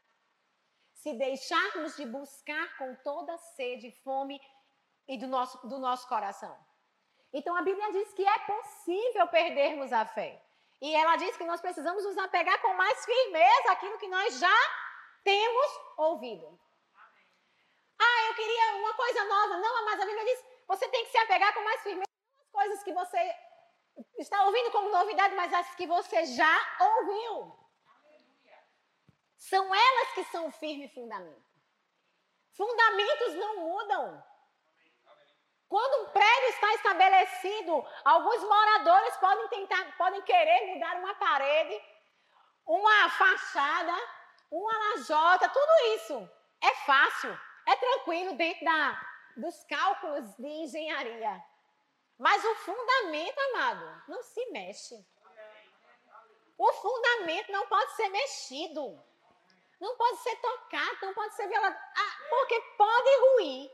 se 0.93 1.13
deixarmos 1.13 1.95
de 1.95 2.05
buscar 2.05 2.77
com 2.77 2.95
toda 3.03 3.37
sede, 3.37 3.91
fome 4.03 4.41
e 5.07 5.17
do 5.17 5.27
nosso, 5.27 5.67
do 5.67 5.77
nosso 5.77 6.07
coração. 6.07 6.57
Então 7.31 7.55
a 7.55 7.61
Bíblia 7.61 7.91
diz 7.91 8.11
que 8.13 8.25
é 8.25 8.39
possível 8.39 9.27
perdermos 9.27 9.93
a 9.93 10.05
fé. 10.05 10.41
E 10.81 10.95
ela 10.95 11.15
diz 11.15 11.37
que 11.37 11.45
nós 11.45 11.61
precisamos 11.61 12.03
nos 12.03 12.17
apegar 12.17 12.61
com 12.61 12.73
mais 12.73 13.05
firmeza 13.05 13.71
aquilo 13.71 13.97
que 13.97 14.07
nós 14.07 14.39
já 14.39 14.57
temos 15.23 15.79
ouvido. 15.97 16.59
Ah, 17.99 18.27
eu 18.29 18.35
queria 18.35 18.75
uma 18.77 18.93
coisa 18.93 19.23
nova. 19.25 19.57
Não, 19.57 19.85
mas 19.85 19.99
a 19.99 20.05
Bíblia 20.05 20.25
diz 20.25 20.54
você 20.67 20.87
tem 20.89 21.05
que 21.05 21.11
se 21.11 21.17
apegar 21.17 21.53
com 21.53 21.63
mais 21.63 21.81
firmeza 21.81 22.05
às 22.41 22.51
coisas 22.51 22.83
que 22.83 22.93
você 22.93 23.35
está 24.17 24.43
ouvindo 24.45 24.71
como 24.71 24.89
novidade, 24.89 25.35
mas 25.35 25.53
as 25.53 25.75
que 25.75 25.87
você 25.87 26.25
já 26.25 26.77
ouviu. 26.79 27.65
São 29.37 29.73
elas 29.73 30.13
que 30.13 30.23
são 30.25 30.51
firme 30.51 30.87
fundamento. 30.89 31.45
Fundamentos 32.53 33.35
não 33.35 33.57
mudam. 33.57 34.23
Quando 35.67 36.03
um 36.03 36.11
prédio 36.11 36.49
está 36.49 36.73
estabelecido, 36.73 37.85
alguns 38.03 38.43
moradores 38.43 39.17
podem 39.17 39.47
tentar, 39.49 39.97
podem 39.97 40.21
querer 40.21 40.73
mudar 40.73 40.95
uma 40.97 41.13
parede, 41.15 41.81
uma 42.65 43.09
fachada, 43.09 43.93
uma 44.49 44.77
lajota, 44.77 45.49
tudo 45.49 45.95
isso 45.95 46.29
é 46.61 46.73
fácil, 46.85 47.37
é 47.67 47.75
tranquilo 47.75 48.33
dentro 48.33 48.63
da, 48.63 49.14
dos 49.37 49.63
cálculos 49.65 50.35
de 50.35 50.47
engenharia. 50.47 51.43
Mas 52.17 52.43
o 52.43 52.55
fundamento, 52.55 53.37
amado, 53.39 54.03
não 54.07 54.23
se 54.23 54.45
mexe. 54.51 55.05
O 56.57 56.73
fundamento 56.73 57.51
não 57.51 57.67
pode 57.67 57.91
ser 57.95 58.09
mexido. 58.09 59.03
Não 59.79 59.97
pode 59.97 60.17
ser 60.19 60.35
tocado, 60.37 61.05
não 61.05 61.13
pode 61.13 61.35
ser 61.35 61.47
violado. 61.47 61.75
Ah, 61.75 62.17
porque 62.29 62.61
pode 62.77 63.19
ruir. 63.19 63.71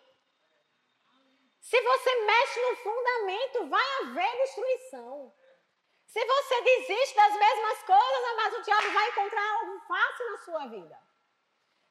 Se 1.59 1.79
você 1.79 2.21
mexe 2.21 2.59
no 2.59 2.75
fundamento, 2.77 3.69
vai 3.69 4.01
haver 4.01 4.37
destruição. 4.37 5.33
Se 6.07 6.25
você 6.25 6.61
desiste 6.61 7.15
das 7.15 7.33
mesmas 7.33 7.83
coisas, 7.83 8.29
amado, 8.31 8.57
o 8.57 8.61
diabo 8.63 8.91
vai 8.91 9.09
encontrar 9.09 9.53
algo 9.53 9.79
fácil 9.87 10.31
na 10.31 10.37
sua 10.39 10.67
vida. 10.67 10.99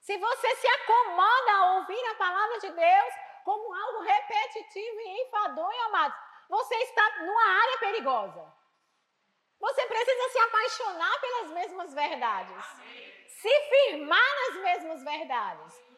Se 0.00 0.18
você 0.18 0.56
se 0.56 0.66
acomoda 0.66 1.52
a 1.52 1.72
ouvir 1.76 2.04
a 2.06 2.14
palavra 2.16 2.58
de 2.58 2.70
Deus, 2.70 3.14
como 3.44 3.74
algo 3.74 4.00
repetitivo 4.00 5.00
e 5.00 5.22
enfadonho, 5.22 5.82
amados, 5.86 6.18
você 6.48 6.74
está 6.76 7.18
numa 7.20 7.62
área 7.62 7.78
perigosa. 7.78 8.60
Você 9.60 9.86
precisa 9.86 10.28
se 10.30 10.38
apaixonar 10.38 11.20
pelas 11.20 11.50
mesmas 11.50 11.94
verdades. 11.94 12.64
Se 13.28 13.60
firmar 13.68 14.36
nas 14.40 14.62
mesmas 14.62 15.04
verdades. 15.04 15.90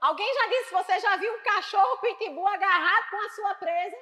Alguém 0.00 0.34
já 0.34 0.46
disse, 0.48 0.72
você 0.72 1.00
já 1.00 1.16
viu 1.16 1.34
um 1.34 1.42
cachorro 1.42 1.98
pitbull 1.98 2.46
agarrado 2.46 3.10
com 3.10 3.16
a 3.16 3.30
sua 3.30 3.54
presa? 3.54 3.96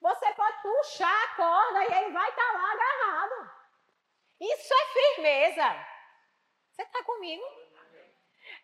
Você 0.00 0.32
pode 0.32 0.62
puxar 0.62 1.24
a 1.24 1.28
corda 1.36 1.84
e 1.84 1.92
ele 1.92 2.12
vai 2.12 2.28
estar 2.30 2.52
tá 2.52 2.52
lá 2.52 2.72
agarrado. 2.72 3.50
Isso 4.40 4.74
é 4.74 4.86
firmeza. 4.86 5.86
Você 6.70 6.82
está 6.82 7.02
comigo? 7.04 7.63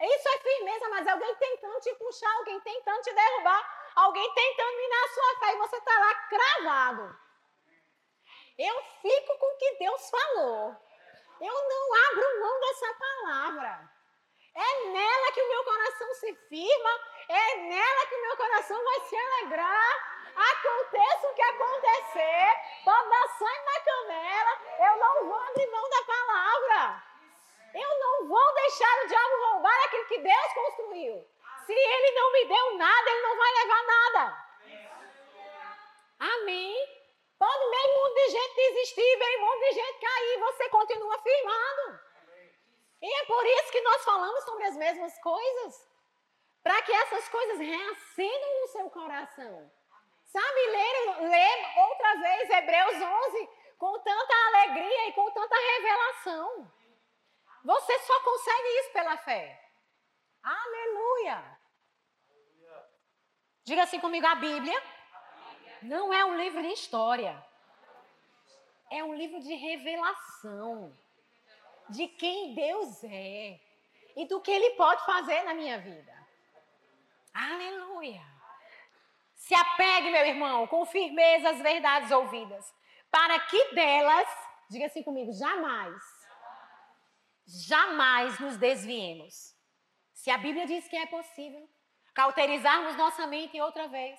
Isso 0.01 0.29
é 0.29 0.39
firmeza, 0.39 0.89
mas 0.89 1.07
alguém 1.07 1.35
tentando 1.37 1.79
te 1.81 1.95
puxar, 1.97 2.33
alguém 2.37 2.59
tentando 2.61 3.03
te 3.03 3.13
derrubar, 3.13 3.93
alguém 3.97 4.33
tentando 4.33 4.77
minar 4.77 5.05
a 5.05 5.09
sua 5.09 5.39
fé 5.41 5.53
e 5.53 5.59
você 5.59 5.77
está 5.77 5.99
lá 5.99 6.15
cravado. 6.15 7.17
Eu 8.59 8.83
fico 9.03 9.39
com 9.39 9.47
o 9.47 9.59
que 9.59 9.75
Deus 9.79 10.11
falou. 10.11 10.77
Eu 11.41 11.69
não 11.69 11.95
abro 12.09 12.41
mão 12.41 12.61
dessa 12.61 12.95
palavra. 12.95 13.91
É 14.55 14.85
nela 14.89 15.33
que 15.33 15.43
o 15.43 15.49
meu 15.49 15.65
coração 15.65 16.15
se 16.15 16.35
firma, 16.49 16.91
é 17.29 17.57
nela 17.57 18.07
que 18.07 18.15
o 18.15 18.23
meu 18.23 18.37
coração 18.37 18.85
vai 18.85 19.01
se 19.01 19.17
alegrar. 19.17 20.21
Aconteça 20.35 21.29
o 21.29 21.35
que 21.35 21.43
acontecer, 21.43 22.49
pode 22.85 23.09
dar 23.11 23.29
sangue 23.39 23.65
na 23.65 23.81
canela, 23.81 24.59
eu 24.79 24.97
não 24.99 25.27
vou 25.27 25.41
abrir 25.41 25.67
mão 25.71 25.91
da 25.91 26.03
palavra. 26.05 27.11
Eu 27.75 27.99
não 28.01 28.29
vou 28.29 28.55
deixar 28.55 29.05
o 29.05 29.07
diabo 29.07 29.53
roubar 29.53 29.85
aquilo 29.85 30.07
que 30.07 30.19
Deus 30.19 30.53
construiu. 30.55 31.27
Se 31.67 31.73
ele 31.73 32.10
não 32.20 32.33
me 32.33 32.44
deu 32.44 32.76
nada, 32.76 33.11
ele 33.11 33.22
não 33.22 33.37
vai 33.37 33.52
levar 33.54 33.83
nada. 33.85 34.50
Amém. 36.18 36.76
Pode 37.38 37.70
meio 37.70 37.94
mundo 37.96 38.14
de 38.14 38.28
gente 38.28 38.54
desistir, 38.54 39.16
meio 39.16 39.40
mundo 39.40 39.61
de 39.61 39.72
gente 39.72 40.00
cair, 40.00 40.38
você 40.40 40.68
continua 40.68 41.18
firmado. 41.22 42.00
E 43.00 43.14
é 43.20 43.24
por 43.24 43.46
isso 43.46 43.72
que 43.72 43.80
nós 43.80 44.04
falamos 44.04 44.44
sobre 44.44 44.64
as 44.64 44.76
mesmas 44.76 45.18
coisas. 45.20 45.88
Para 46.62 46.83
que 46.83 46.92
essas 46.92 47.26
coisas 47.30 47.59
reacendam 47.59 48.61
no 48.61 48.68
seu 48.68 48.90
coração. 48.90 49.72
Sabe, 50.26 50.66
ler, 50.66 51.28
ler 51.30 51.78
outra 51.78 52.14
vez 52.16 52.50
Hebreus 52.50 53.02
11 53.02 53.48
com 53.78 53.98
tanta 54.00 54.35
alegria 54.48 55.09
e 55.09 55.12
com 55.14 55.30
tanta 55.30 55.56
revelação. 55.56 56.70
Você 57.64 57.98
só 58.00 58.20
consegue 58.20 58.68
isso 58.80 58.92
pela 58.92 59.16
fé. 59.16 59.59
Aleluia. 60.42 61.50
Diga 63.64 63.83
assim 63.83 64.01
comigo: 64.01 64.27
a 64.27 64.35
Bíblia 64.35 64.83
não 65.83 66.12
é 66.12 66.25
um 66.25 66.37
livro 66.37 66.62
de 66.62 66.68
história. 66.68 67.42
É 68.90 69.05
um 69.05 69.14
livro 69.14 69.40
de 69.40 69.55
revelação 69.55 70.92
de 71.88 72.09
quem 72.09 72.55
Deus 72.55 73.05
é 73.05 73.61
e 74.16 74.27
do 74.27 74.40
que 74.40 74.51
Ele 74.51 74.70
pode 74.70 75.05
fazer 75.07 75.42
na 75.42 75.55
minha 75.55 75.79
vida. 75.79 76.12
Aleluia. 77.33 78.20
Se 79.37 79.55
apegue, 79.55 80.11
meu 80.11 80.27
irmão, 80.27 80.66
com 80.66 80.85
firmeza 80.85 81.51
às 81.51 81.61
verdades 81.61 82.11
ouvidas, 82.11 82.75
para 83.11 83.38
que 83.40 83.75
delas, 83.75 84.29
diga 84.68 84.87
assim 84.87 85.03
comigo, 85.03 85.33
jamais 85.33 86.20
jamais 87.51 88.38
nos 88.38 88.57
desviemos. 88.57 89.55
Se 90.12 90.31
a 90.31 90.38
Bíblia 90.38 90.66
diz 90.66 90.87
que 90.87 90.96
é 90.96 91.07
possível 91.07 91.68
cauterizarmos 92.14 92.96
nossa 92.96 93.27
mente 93.27 93.61
outra 93.61 93.88
vez, 93.88 94.18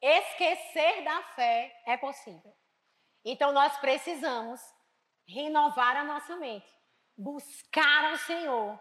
esquecer 0.00 1.04
da 1.04 1.22
fé 1.34 1.82
é 1.86 1.96
possível. 1.96 2.54
Então 3.24 3.52
nós 3.52 3.76
precisamos 3.78 4.60
renovar 5.26 5.96
a 5.96 6.04
nossa 6.04 6.36
mente, 6.36 6.66
buscar 7.16 8.04
ao 8.04 8.16
Senhor, 8.16 8.80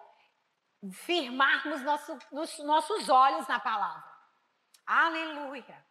firmarmos 0.94 1.82
nosso, 1.82 2.18
nos 2.32 2.58
nossos 2.60 3.10
olhos 3.10 3.48
na 3.48 3.60
palavra. 3.60 4.18
Aleluia. 4.86 5.86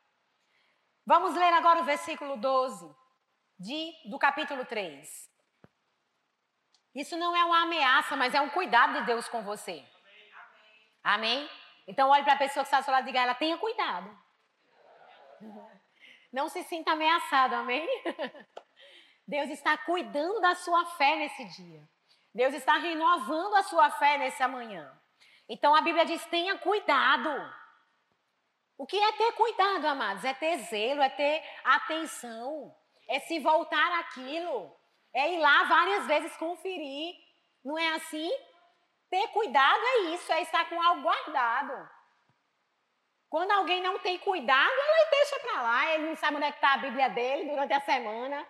Vamos 1.05 1.35
ler 1.35 1.53
agora 1.53 1.83
o 1.83 1.85
versículo 1.85 2.37
12 2.37 2.95
de, 3.59 3.93
do 4.11 4.19
capítulo 4.19 4.65
3. 4.65 5.31
Isso 6.95 7.17
não 7.17 7.37
é 7.37 7.45
uma 7.45 7.63
ameaça, 7.63 8.17
mas 8.17 8.35
é 8.35 8.41
um 8.41 8.49
cuidado 8.49 9.01
de 9.01 9.07
Deus 9.07 9.29
com 9.29 9.43
você. 9.43 9.87
Amém? 11.05 11.49
Então 11.87 12.11
olhe 12.11 12.25
para 12.25 12.35
a 12.35 12.39
pessoa 12.39 12.65
que 12.65 12.69
está 12.69 12.79
ao 12.79 12.83
seu 12.83 12.93
lado 12.93 13.05
e 13.05 13.07
diga 13.07 13.23
ela, 13.23 13.35
tenha 13.35 13.57
cuidado. 13.59 14.11
Não 16.33 16.49
se 16.49 16.63
sinta 16.65 16.93
ameaçado, 16.93 17.55
amém? 17.55 17.87
Deus 19.27 19.51
está 19.51 19.77
cuidando 19.79 20.41
da 20.41 20.55
sua 20.55 20.85
fé 20.97 21.17
nesse 21.17 21.45
dia. 21.57 21.89
Deus 22.35 22.55
está 22.55 22.77
renovando 22.77 23.55
a 23.55 23.63
sua 23.63 23.91
fé 23.91 24.19
nessa 24.19 24.47
manhã. 24.47 24.93
Então 25.49 25.75
a 25.75 25.81
Bíblia 25.81 26.05
diz: 26.05 26.25
tenha 26.27 26.59
cuidado. 26.59 27.31
O 28.79 28.87
que 28.87 28.97
é 28.97 29.13
ter 29.13 29.33
cuidado, 29.33 29.87
amados? 29.87 30.25
É 30.25 30.35
ter 30.35 30.59
zelo, 30.59 31.01
é 31.01 31.09
ter 31.09 31.43
atenção, 31.65 32.75
é 33.09 33.21
se 33.21 33.39
voltar 33.39 34.01
àquilo. 34.01 34.77
É 35.15 35.33
ir 35.33 35.39
lá 35.39 35.65
várias 35.65 36.07
vezes 36.07 36.37
conferir. 36.37 37.15
Não 37.65 37.79
é 37.79 37.95
assim? 37.95 38.31
Ter 39.11 39.29
cuidado 39.29 39.81
é 39.85 39.99
isso, 40.15 40.33
é 40.33 40.43
estar 40.43 40.69
com 40.69 40.81
algo 40.81 41.03
guardado. 41.03 41.89
Quando 43.29 43.51
alguém 43.53 43.83
não 43.83 43.99
tem 43.99 44.19
cuidado, 44.19 44.73
ela 44.73 45.11
deixa 45.11 45.41
para 45.41 45.63
lá. 45.63 45.95
Ele 45.95 46.09
não 46.09 46.17
sabe 46.17 46.37
onde 46.37 46.47
é 46.47 46.51
está 46.51 46.75
a 46.75 46.79
Bíblia 46.79 47.09
dele 47.11 47.51
durante 47.51 47.73
a 47.73 47.81
semana. 47.81 48.47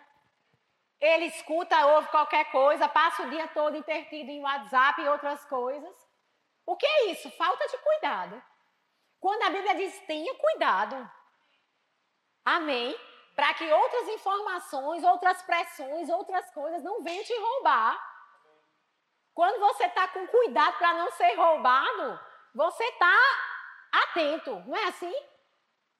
Ele 1.01 1.27
escuta, 1.27 1.87
ouve 1.87 2.09
qualquer 2.09 2.51
coisa, 2.51 2.89
passa 2.89 3.23
o 3.23 3.31
dia 3.31 3.49
todo 3.49 3.77
intertido 3.77 4.31
em 4.31 4.41
WhatsApp 4.41 5.01
e 5.01 5.09
outras 5.09 5.45
coisas. 5.45 5.95
O 6.65 6.77
que 6.77 6.87
é 6.87 7.07
isso? 7.11 7.31
Falta 7.33 7.67
de 7.69 7.79
cuidado. 7.79 8.43
Quando 9.21 9.43
a 9.43 9.51
Bíblia 9.51 9.75
diz 9.75 9.99
tenha 10.01 10.35
cuidado. 10.35 11.11
Amém? 12.45 12.97
para 13.37 13.53
que 13.53 13.71
outras 13.71 14.09
informações, 14.09 15.05
outras 15.05 15.43
pressões, 15.43 16.09
outras 16.09 16.51
coisas 16.53 16.83
não 16.83 17.03
venham 17.03 17.23
te 17.23 17.39
roubar. 17.39 18.16
Quando 19.37 19.61
você 19.61 19.85
está 19.85 20.09
com 20.09 20.27
cuidado 20.29 20.79
para 20.79 20.95
não 20.95 21.11
ser 21.11 21.35
roubado, 21.35 22.19
você 22.55 22.83
está 22.85 23.15
atento, 23.93 24.63
não 24.67 24.75
é 24.75 24.85
assim? 24.85 25.15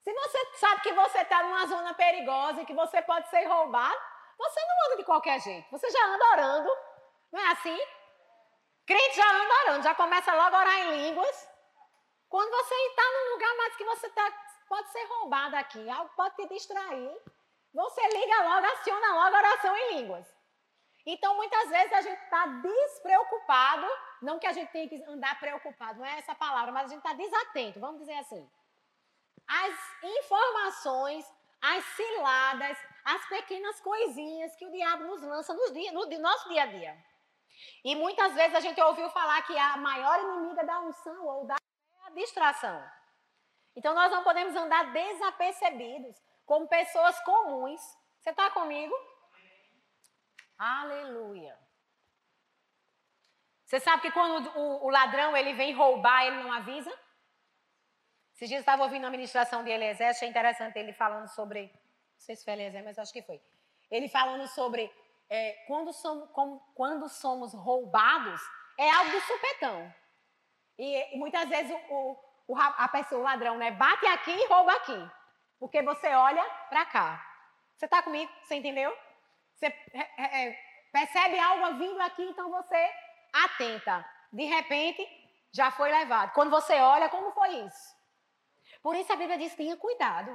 Se 0.01 0.11
você 0.11 0.45
sabe 0.55 0.81
que 0.81 0.91
você 0.91 1.19
está 1.19 1.43
numa 1.43 1.67
zona 1.67 1.93
perigosa 1.93 2.63
e 2.63 2.65
que 2.65 2.73
você 2.73 2.99
pode 3.03 3.29
ser 3.29 3.45
roubado, 3.45 3.95
você 4.39 4.59
não 4.59 4.85
anda 4.87 4.97
de 4.97 5.03
qualquer 5.03 5.39
jeito. 5.39 5.69
Você 5.69 5.87
já 5.87 6.03
anda 6.07 6.25
orando, 6.31 6.69
não 7.31 7.39
é 7.39 7.51
assim? 7.51 7.79
Crente 8.87 9.15
já 9.15 9.29
anda 9.29 9.53
orando, 9.65 9.83
já 9.83 9.93
começa 9.93 10.33
logo 10.33 10.55
a 10.55 10.59
orar 10.59 10.79
em 10.79 10.91
línguas. 11.03 11.49
Quando 12.29 12.49
você 12.49 12.73
está 12.73 13.03
num 13.03 13.33
lugar 13.33 13.55
mais 13.55 13.75
que 13.75 13.85
você 13.85 14.09
tá, 14.09 14.33
pode 14.67 14.89
ser 14.89 15.03
roubado 15.05 15.55
aqui, 15.57 15.87
algo 15.87 16.09
pode 16.15 16.35
te 16.37 16.47
distrair, 16.47 17.15
você 17.71 18.01
liga 18.01 18.43
logo, 18.49 18.65
aciona 18.65 19.13
logo 19.13 19.35
a 19.35 19.39
oração 19.39 19.77
em 19.77 19.97
línguas. 19.97 20.36
Então, 21.09 21.37
muitas 21.37 21.69
vezes 21.69 21.93
a 21.93 22.01
gente 22.01 22.21
está 22.21 22.45
despreocupado, 22.45 23.87
não 24.21 24.37
que 24.37 24.45
a 24.45 24.51
gente 24.51 24.69
tenha 24.73 24.89
que 24.89 25.01
andar 25.05 25.39
preocupado, 25.39 25.99
não 25.99 26.05
é 26.05 26.19
essa 26.19 26.35
palavra, 26.35 26.69
mas 26.73 26.87
a 26.87 26.89
gente 26.89 26.97
está 26.97 27.13
desatento, 27.13 27.79
vamos 27.79 28.01
dizer 28.01 28.17
assim. 28.17 28.45
As 29.47 30.03
informações, 30.03 31.25
as 31.61 31.81
ciladas, 31.85 32.77
as 33.05 33.25
pequenas 33.29 33.79
coisinhas 33.79 34.53
que 34.57 34.65
o 34.65 34.71
diabo 34.73 35.05
nos 35.05 35.21
lança 35.21 35.53
nos 35.53 35.71
dia, 35.71 35.93
no 35.93 36.05
nosso 36.19 36.49
dia 36.49 36.63
a 36.63 36.65
dia. 36.65 36.97
E 37.85 37.95
muitas 37.95 38.33
vezes 38.33 38.53
a 38.53 38.59
gente 38.59 38.81
ouviu 38.81 39.09
falar 39.11 39.41
que 39.43 39.57
a 39.57 39.77
maior 39.77 40.19
inimiga 40.19 40.65
da 40.65 40.81
unção 40.81 41.25
ou 41.25 41.45
da 41.45 41.55
é 41.55 42.07
a 42.07 42.09
distração. 42.15 42.83
Então 43.77 43.95
nós 43.95 44.11
não 44.11 44.25
podemos 44.25 44.53
andar 44.57 44.91
desapercebidos, 44.91 46.21
como 46.45 46.67
pessoas 46.67 47.17
comuns. 47.21 47.79
Você 48.19 48.31
está 48.31 48.51
comigo? 48.51 48.93
Aleluia. 50.57 51.57
Você 53.65 53.79
sabe 53.79 54.01
que 54.01 54.11
quando 54.11 54.49
o, 54.57 54.85
o, 54.85 54.89
ladrão 54.89 55.35
ele 55.35 55.53
vem 55.53 55.73
roubar, 55.73 56.25
ele 56.25 56.41
não 56.41 56.51
avisa? 56.51 56.89
Esses 58.33 58.47
dias 58.47 58.59
eu 58.59 58.61
estava 58.61 58.83
ouvindo 58.83 59.05
a 59.05 59.09
ministração 59.09 59.63
de 59.63 59.69
Eliezer, 59.69 60.09
achei 60.09 60.29
interessante 60.29 60.79
ele 60.79 60.93
falando 60.93 61.27
sobre, 61.27 61.63
não 61.63 62.19
sei 62.19 62.35
se 62.35 62.45
foi 62.45 62.53
Eliezer, 62.53 62.83
mas 62.83 62.97
acho 62.97 63.11
que 63.11 63.21
foi. 63.21 63.41
Ele 63.91 64.07
falando 64.07 64.47
sobre 64.47 64.89
é, 65.29 65.51
quando, 65.67 65.91
somos, 65.91 66.29
como, 66.31 66.59
quando 66.73 67.09
somos 67.09 67.53
roubados, 67.53 68.41
é 68.77 68.89
algo 68.89 69.11
de 69.11 69.21
supetão. 69.21 69.93
E, 70.77 71.15
e 71.15 71.17
muitas 71.17 71.49
vezes 71.49 71.75
o, 71.89 72.17
o, 72.47 72.57
a 72.57 72.87
pessoa, 72.87 73.19
o 73.19 73.23
ladrão, 73.23 73.57
né, 73.57 73.71
bate 73.71 74.05
aqui 74.05 74.31
e 74.31 74.47
rouba 74.47 74.71
aqui. 74.73 75.11
Porque 75.59 75.81
você 75.81 76.07
olha 76.13 76.43
para 76.69 76.85
cá. 76.85 77.25
Você 77.75 77.85
está 77.85 78.01
comigo? 78.01 78.31
Você 78.43 78.55
entendeu? 78.55 78.95
Você 79.57 79.65
é, 79.65 79.99
é, 80.17 80.47
é, 80.47 80.59
percebe 80.91 81.39
algo 81.39 81.79
vindo 81.79 81.99
aqui, 82.01 82.23
então 82.23 82.49
você 82.49 82.93
atenta. 83.33 84.05
De 84.31 84.43
repente, 84.45 85.07
já 85.51 85.71
foi 85.71 85.91
levado. 85.91 86.31
Quando 86.33 86.51
você 86.51 86.73
olha, 86.79 87.09
como 87.09 87.31
foi 87.31 87.49
isso? 87.49 87.97
Por 88.83 88.95
isso 88.95 89.11
a 89.11 89.15
Bíblia 89.15 89.37
diz: 89.37 89.55
tenha 89.55 89.75
cuidado. 89.75 90.31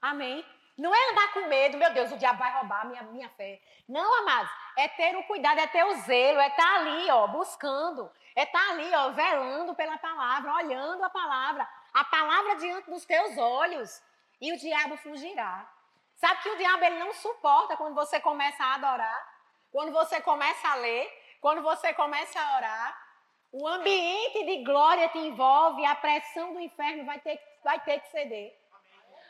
Amém? 0.00 0.44
Não 0.76 0.94
é 0.94 1.10
andar 1.10 1.32
com 1.32 1.46
medo, 1.46 1.78
meu 1.78 1.90
Deus, 1.92 2.10
o 2.10 2.18
diabo 2.18 2.40
vai 2.40 2.52
roubar 2.52 2.82
a 2.82 2.84
minha, 2.84 3.02
minha 3.04 3.28
fé. 3.30 3.62
Não, 3.88 4.22
amados, 4.22 4.50
é 4.76 4.88
ter 4.88 5.16
o 5.16 5.22
cuidado, 5.22 5.60
é 5.60 5.66
ter 5.68 5.84
o 5.84 5.94
zelo, 6.00 6.40
é 6.40 6.48
estar 6.48 6.62
tá 6.62 6.74
ali, 6.80 7.10
ó, 7.10 7.28
buscando, 7.28 8.10
é 8.34 8.42
estar 8.42 8.58
tá 8.58 8.70
ali, 8.72 8.92
ó, 8.92 9.10
velando 9.10 9.72
pela 9.76 9.96
palavra, 9.96 10.52
olhando 10.52 11.04
a 11.04 11.08
palavra, 11.08 11.68
a 11.92 12.04
palavra 12.04 12.56
diante 12.56 12.90
dos 12.90 13.04
teus 13.04 13.38
olhos, 13.38 14.02
e 14.40 14.52
o 14.52 14.58
diabo 14.58 14.96
fugirá. 14.96 15.73
Sabe 16.16 16.42
que 16.42 16.50
o 16.50 16.56
diabo 16.56 16.84
ele 16.84 16.98
não 16.98 17.12
suporta 17.12 17.76
quando 17.76 17.94
você 17.94 18.20
começa 18.20 18.62
a 18.64 18.74
adorar, 18.74 19.34
quando 19.70 19.92
você 19.92 20.20
começa 20.20 20.68
a 20.68 20.74
ler, 20.76 21.10
quando 21.40 21.62
você 21.62 21.92
começa 21.94 22.40
a 22.40 22.56
orar. 22.56 23.04
O 23.52 23.68
ambiente 23.68 24.44
de 24.44 24.64
glória 24.64 25.08
te 25.08 25.18
envolve, 25.18 25.84
a 25.84 25.94
pressão 25.94 26.52
do 26.54 26.60
inferno 26.60 27.04
vai 27.04 27.20
ter, 27.20 27.40
vai 27.62 27.78
ter 27.80 28.00
que 28.00 28.10
ceder. 28.10 28.52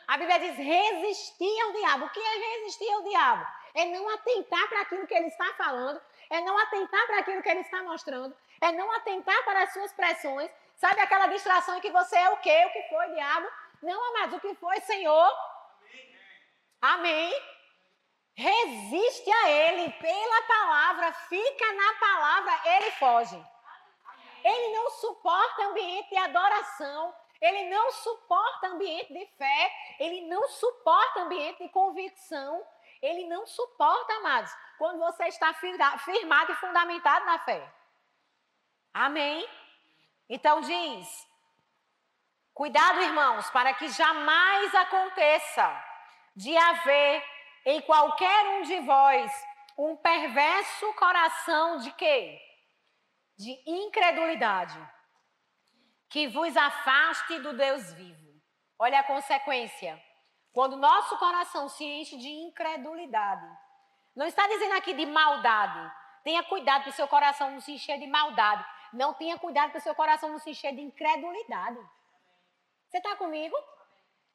A 0.07 0.17
Bíblia 0.17 0.39
diz 0.39 0.55
resistir 0.57 1.61
ao 1.61 1.71
diabo. 1.73 2.05
O 2.05 2.09
que 2.09 2.19
é 2.19 2.57
resistir 2.59 2.91
ao 2.93 3.01
diabo? 3.03 3.45
É 3.73 3.85
não 3.85 4.07
atentar 4.09 4.67
para 4.69 4.81
aquilo 4.81 5.07
que 5.07 5.13
ele 5.13 5.27
está 5.27 5.53
falando, 5.55 6.01
é 6.29 6.41
não 6.41 6.57
atentar 6.57 7.05
para 7.07 7.19
aquilo 7.19 7.41
que 7.41 7.49
ele 7.49 7.61
está 7.61 7.83
mostrando, 7.83 8.35
é 8.61 8.71
não 8.71 8.91
atentar 8.93 9.43
para 9.43 9.63
as 9.63 9.73
suas 9.73 9.91
pressões. 9.93 10.49
Sabe 10.75 11.01
aquela 11.01 11.27
distração 11.27 11.79
que 11.79 11.91
você 11.91 12.15
é 12.17 12.29
o 12.29 12.37
quê? 12.37 12.65
O 12.67 12.71
que 12.71 12.83
foi, 12.89 13.07
diabo? 13.09 13.47
Não, 13.81 14.15
amados, 14.15 14.37
o 14.37 14.39
que 14.39 14.53
foi, 14.55 14.79
Senhor? 14.81 15.54
Amém. 16.93 17.33
Resiste 18.35 19.31
a 19.31 19.49
ele 19.49 19.89
pela 19.93 20.41
palavra, 20.43 21.13
fica 21.13 21.73
na 21.73 21.93
palavra, 21.95 22.61
ele 22.65 22.91
foge. 22.91 23.45
Ele 24.43 24.75
não 24.75 24.91
suporta 24.91 25.63
ambiente 25.63 26.09
de 26.09 26.17
adoração, 26.17 27.15
ele 27.41 27.69
não 27.69 27.91
suporta 27.91 28.67
ambiente 28.67 29.11
de 29.11 29.25
fé, 29.37 29.73
ele 29.99 30.27
não 30.27 30.47
suporta 30.47 31.21
ambiente 31.21 31.63
de 31.63 31.69
convicção, 31.69 32.63
ele 33.01 33.25
não 33.25 33.47
suporta, 33.47 34.13
amados, 34.17 34.55
quando 34.77 34.99
você 34.99 35.25
está 35.25 35.53
firmado 35.53 36.51
e 36.51 36.55
fundamentado 36.55 37.25
na 37.25 37.39
fé. 37.39 37.67
Amém? 38.93 39.49
Então 40.29 40.61
diz: 40.61 41.27
cuidado, 42.53 43.01
irmãos, 43.01 43.49
para 43.49 43.73
que 43.73 43.89
jamais 43.89 44.75
aconteça 44.75 45.94
de 46.35 46.55
haver 46.55 47.23
em 47.65 47.81
qualquer 47.81 48.45
um 48.57 48.61
de 48.63 48.79
vós 48.81 49.31
um 49.77 49.95
perverso 49.95 50.93
coração 50.93 51.77
de 51.77 51.91
quê? 51.91 52.39
De 53.37 53.51
incredulidade, 53.65 54.79
que 56.09 56.27
vos 56.27 56.55
afaste 56.55 57.39
do 57.39 57.55
Deus 57.55 57.93
vivo. 57.93 58.41
Olha 58.79 58.99
a 58.99 59.03
consequência. 59.03 60.01
Quando 60.53 60.77
nosso 60.77 61.17
coração 61.17 61.67
se 61.67 61.83
enche 61.83 62.17
de 62.17 62.29
incredulidade, 62.29 63.45
não 64.15 64.25
está 64.25 64.47
dizendo 64.47 64.75
aqui 64.75 64.93
de 64.93 65.05
maldade. 65.05 65.91
Tenha 66.23 66.41
cuidado 66.43 66.83
para 66.83 66.89
o 66.89 66.93
seu 66.93 67.07
coração 67.07 67.51
não 67.51 67.59
se 67.59 67.73
encher 67.73 67.99
de 67.99 68.07
maldade. 68.07 68.65
Não 68.93 69.13
tenha 69.13 69.37
cuidado 69.37 69.71
para 69.71 69.79
o 69.79 69.81
seu 69.81 69.93
coração 69.93 70.29
não 70.29 70.39
se 70.39 70.51
encher 70.51 70.73
de 70.73 70.81
incredulidade. 70.81 71.77
Você 72.87 72.97
está 72.97 73.15
comigo? 73.17 73.55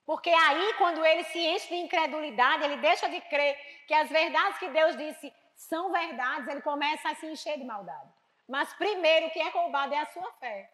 Porque 0.04 0.30
aí, 0.30 0.74
quando 0.74 1.04
ele 1.04 1.24
se 1.24 1.38
enche 1.38 1.68
de 1.68 1.76
incredulidade, 1.76 2.64
ele 2.64 2.76
deixa 2.76 3.08
de 3.08 3.20
crer 3.22 3.56
que 3.86 3.94
as 3.94 4.08
verdades 4.08 4.58
que 4.58 4.68
Deus 4.68 4.96
disse 4.96 5.32
são 5.54 5.92
verdades, 5.92 6.48
ele 6.48 6.62
começa 6.62 7.10
a 7.10 7.14
se 7.14 7.26
encher 7.26 7.58
de 7.58 7.64
maldade. 7.64 8.10
Mas 8.48 8.72
primeiro, 8.74 9.26
o 9.26 9.30
que 9.30 9.38
é 9.38 9.48
roubado 9.50 9.94
é 9.94 9.98
a 9.98 10.06
sua 10.06 10.32
fé. 10.34 10.72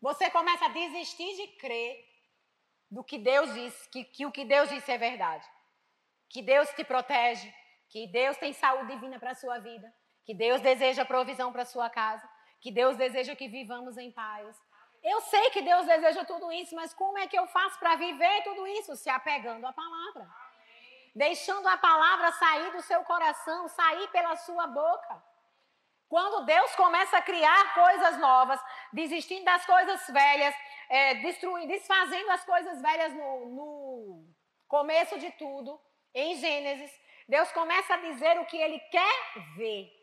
Você 0.00 0.30
começa 0.30 0.66
a 0.66 0.70
desistir 0.70 1.36
de 1.36 1.46
crer 1.58 2.04
do 2.90 3.04
que 3.04 3.18
Deus 3.18 3.54
disse, 3.54 3.88
que, 3.90 4.04
que 4.04 4.26
o 4.26 4.32
que 4.32 4.44
Deus 4.44 4.68
disse 4.68 4.90
é 4.90 4.98
verdade. 4.98 5.46
Que 6.28 6.42
Deus 6.42 6.68
te 6.70 6.84
protege, 6.84 7.52
que 7.88 8.06
Deus 8.08 8.36
tem 8.36 8.52
saúde 8.52 8.92
divina 8.92 9.18
para 9.18 9.30
a 9.30 9.34
sua 9.34 9.58
vida, 9.58 9.92
que 10.24 10.34
Deus 10.34 10.60
deseja 10.60 11.04
provisão 11.04 11.52
para 11.52 11.62
a 11.62 11.66
sua 11.66 11.88
casa, 11.88 12.28
que 12.60 12.70
Deus 12.70 12.96
deseja 12.96 13.36
que 13.36 13.48
vivamos 13.48 13.96
em 13.96 14.10
paz, 14.10 14.56
eu 15.02 15.20
sei 15.22 15.50
que 15.50 15.62
Deus 15.62 15.86
deseja 15.86 16.24
tudo 16.24 16.52
isso, 16.52 16.74
mas 16.74 16.92
como 16.92 17.18
é 17.18 17.26
que 17.26 17.38
eu 17.38 17.46
faço 17.46 17.78
para 17.78 17.96
viver 17.96 18.42
tudo 18.42 18.66
isso? 18.66 18.96
Se 18.96 19.08
apegando 19.08 19.66
à 19.66 19.72
palavra. 19.72 20.28
Deixando 21.14 21.66
a 21.66 21.76
palavra 21.76 22.32
sair 22.32 22.70
do 22.72 22.82
seu 22.82 23.02
coração, 23.04 23.66
sair 23.68 24.08
pela 24.08 24.36
sua 24.36 24.66
boca. 24.66 25.22
Quando 26.08 26.44
Deus 26.44 26.74
começa 26.74 27.16
a 27.16 27.22
criar 27.22 27.74
coisas 27.74 28.18
novas, 28.18 28.60
desistindo 28.92 29.44
das 29.44 29.64
coisas 29.64 30.06
velhas, 30.08 30.54
é, 30.88 31.14
destruindo, 31.14 31.68
desfazendo 31.68 32.30
as 32.30 32.44
coisas 32.44 32.82
velhas 32.82 33.12
no, 33.14 33.46
no 33.46 34.34
começo 34.68 35.18
de 35.18 35.30
tudo, 35.32 35.80
em 36.12 36.36
Gênesis, 36.36 36.92
Deus 37.28 37.50
começa 37.52 37.94
a 37.94 37.98
dizer 37.98 38.38
o 38.40 38.44
que 38.46 38.56
ele 38.56 38.80
quer 38.90 39.32
ver. 39.56 39.99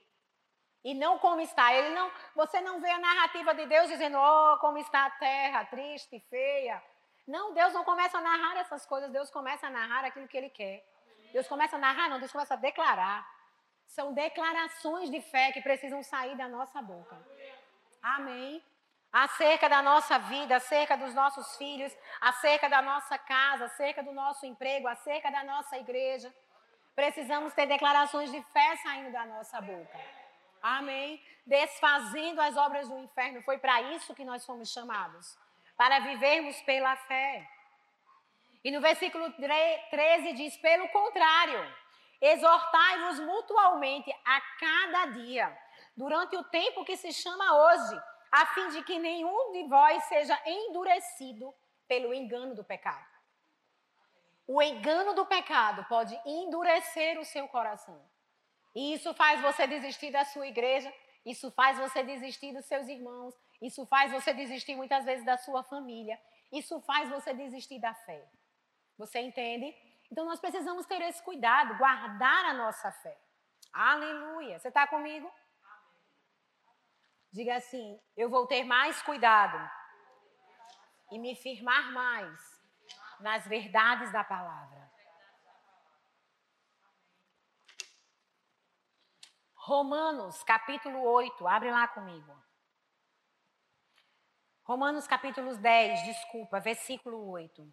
E 0.88 0.94
não 0.94 1.20
como 1.20 1.42
está. 1.42 1.74
Ele 1.74 1.90
não, 1.94 2.10
você 2.34 2.62
não 2.62 2.80
vê 2.80 2.90
a 2.90 2.98
narrativa 2.98 3.54
de 3.54 3.66
Deus 3.66 3.90
dizendo, 3.90 4.18
oh, 4.18 4.58
como 4.60 4.78
está 4.78 5.06
a 5.06 5.10
terra, 5.10 5.66
triste, 5.66 6.18
feia. 6.30 6.82
Não, 7.28 7.54
Deus 7.54 7.74
não 7.74 7.84
começa 7.84 8.18
a 8.18 8.22
narrar 8.22 8.56
essas 8.62 8.86
coisas, 8.86 9.12
Deus 9.12 9.30
começa 9.30 9.68
a 9.68 9.70
narrar 9.70 10.06
aquilo 10.06 10.30
que 10.30 10.38
Ele 10.38 10.50
quer. 10.50 10.82
Deus 11.34 11.46
começa 11.46 11.76
a 11.76 11.80
narrar, 11.80 12.08
não, 12.08 12.20
Deus 12.20 12.32
começa 12.32 12.54
a 12.54 12.58
declarar. 12.70 13.28
São 13.86 14.14
declarações 14.14 15.12
de 15.12 15.20
fé 15.20 15.52
que 15.52 15.60
precisam 15.60 16.02
sair 16.02 16.38
da 16.38 16.48
nossa 16.48 16.82
boca. 16.82 17.18
Amém. 18.02 18.64
Acerca 19.12 19.68
da 19.68 19.82
nossa 19.82 20.18
vida, 20.20 20.56
acerca 20.56 20.96
dos 20.96 21.14
nossos 21.14 21.58
filhos, 21.58 21.94
acerca 22.22 22.70
da 22.70 22.82
nossa 22.82 23.18
casa, 23.18 23.66
acerca 23.66 24.02
do 24.02 24.14
nosso 24.14 24.46
emprego, 24.46 24.88
acerca 24.88 25.30
da 25.30 25.44
nossa 25.44 25.78
igreja. 25.78 26.34
Precisamos 26.96 27.54
ter 27.54 27.66
declarações 27.66 28.32
de 28.32 28.42
fé 28.54 28.78
saindo 28.78 29.12
da 29.12 29.26
nossa 29.26 29.60
boca. 29.60 30.27
Amém. 30.62 31.24
Desfazendo 31.46 32.42
as 32.42 32.58
obras 32.58 32.88
do 32.90 32.98
inferno. 32.98 33.42
Foi 33.44 33.58
para 33.58 33.82
isso 33.94 34.16
que 34.16 34.26
nós 34.26 34.46
fomos 34.46 34.72
chamados 34.72 35.38
para 35.78 36.00
vivermos 36.00 36.60
pela 36.62 36.96
fé. 36.96 37.48
E 38.64 38.72
no 38.72 38.82
versículo 38.82 39.32
13 39.32 40.34
diz: 40.34 40.58
pelo 40.58 40.90
contrário, 40.90 41.74
exortai-vos 42.20 43.20
mutualmente 43.20 44.12
a 44.26 44.42
cada 44.60 45.06
dia, 45.06 45.58
durante 45.96 46.36
o 46.36 46.44
tempo 46.44 46.84
que 46.84 46.98
se 46.98 47.14
chama 47.14 47.56
hoje, 47.56 48.02
a 48.32 48.46
fim 48.48 48.70
de 48.70 48.84
que 48.84 49.00
nenhum 49.00 49.52
de 49.54 49.64
vós 49.70 50.04
seja 50.06 50.38
endurecido 50.46 51.54
pelo 51.88 52.14
engano 52.14 52.56
do 52.56 52.64
pecado. 52.64 53.06
O 54.46 54.62
engano 54.62 55.14
do 55.14 55.26
pecado 55.26 55.86
pode 55.86 56.20
endurecer 56.26 57.20
o 57.20 57.26
seu 57.26 57.48
coração. 57.48 58.02
E 58.78 58.94
isso 58.94 59.12
faz 59.16 59.42
você 59.42 59.66
desistir 59.66 60.12
da 60.12 60.24
sua 60.24 60.46
igreja, 60.46 60.94
isso 61.26 61.50
faz 61.50 61.80
você 61.80 62.04
desistir 62.04 62.54
dos 62.54 62.66
seus 62.66 62.88
irmãos, 62.88 63.34
isso 63.60 63.84
faz 63.88 64.12
você 64.12 64.32
desistir 64.36 64.76
muitas 64.76 65.04
vezes 65.04 65.26
da 65.26 65.36
sua 65.36 65.64
família, 65.64 66.16
isso 66.52 66.80
faz 66.82 67.10
você 67.10 67.34
desistir 67.34 67.80
da 67.80 67.96
fé. 67.96 68.24
Você 68.96 69.20
entende? 69.20 69.76
Então 70.12 70.26
nós 70.26 70.40
precisamos 70.40 70.86
ter 70.86 71.02
esse 71.02 71.24
cuidado, 71.24 71.76
guardar 71.80 72.46
a 72.46 72.54
nossa 72.54 72.92
fé. 72.92 73.18
Aleluia. 73.74 74.60
Você 74.60 74.68
está 74.68 74.86
comigo? 74.86 75.28
Diga 77.34 77.56
assim: 77.56 78.00
eu 78.16 78.30
vou 78.30 78.46
ter 78.46 78.64
mais 78.64 79.02
cuidado 79.02 79.58
e 81.12 81.18
me 81.18 81.36
firmar 81.36 81.92
mais 81.94 82.40
nas 83.20 83.48
verdades 83.48 84.12
da 84.12 84.24
palavra. 84.24 84.87
Romanos, 89.68 90.46
capítulo 90.46 91.04
8, 91.04 91.46
abre 91.46 91.70
lá 91.70 91.90
comigo. 91.90 92.34
Romanos, 94.64 95.06
capítulo 95.06 95.58
10, 95.58 96.04
desculpa, 96.06 96.62
versículo 96.62 97.30
8. 97.32 97.68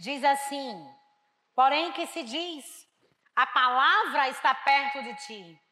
Diz 0.00 0.24
assim: 0.24 0.92
Porém, 1.54 1.92
que 1.92 2.04
se 2.08 2.24
diz, 2.24 2.88
a 3.36 3.46
palavra 3.46 4.28
está 4.28 4.56
perto 4.56 5.04
de 5.04 5.14
ti, 5.14 5.62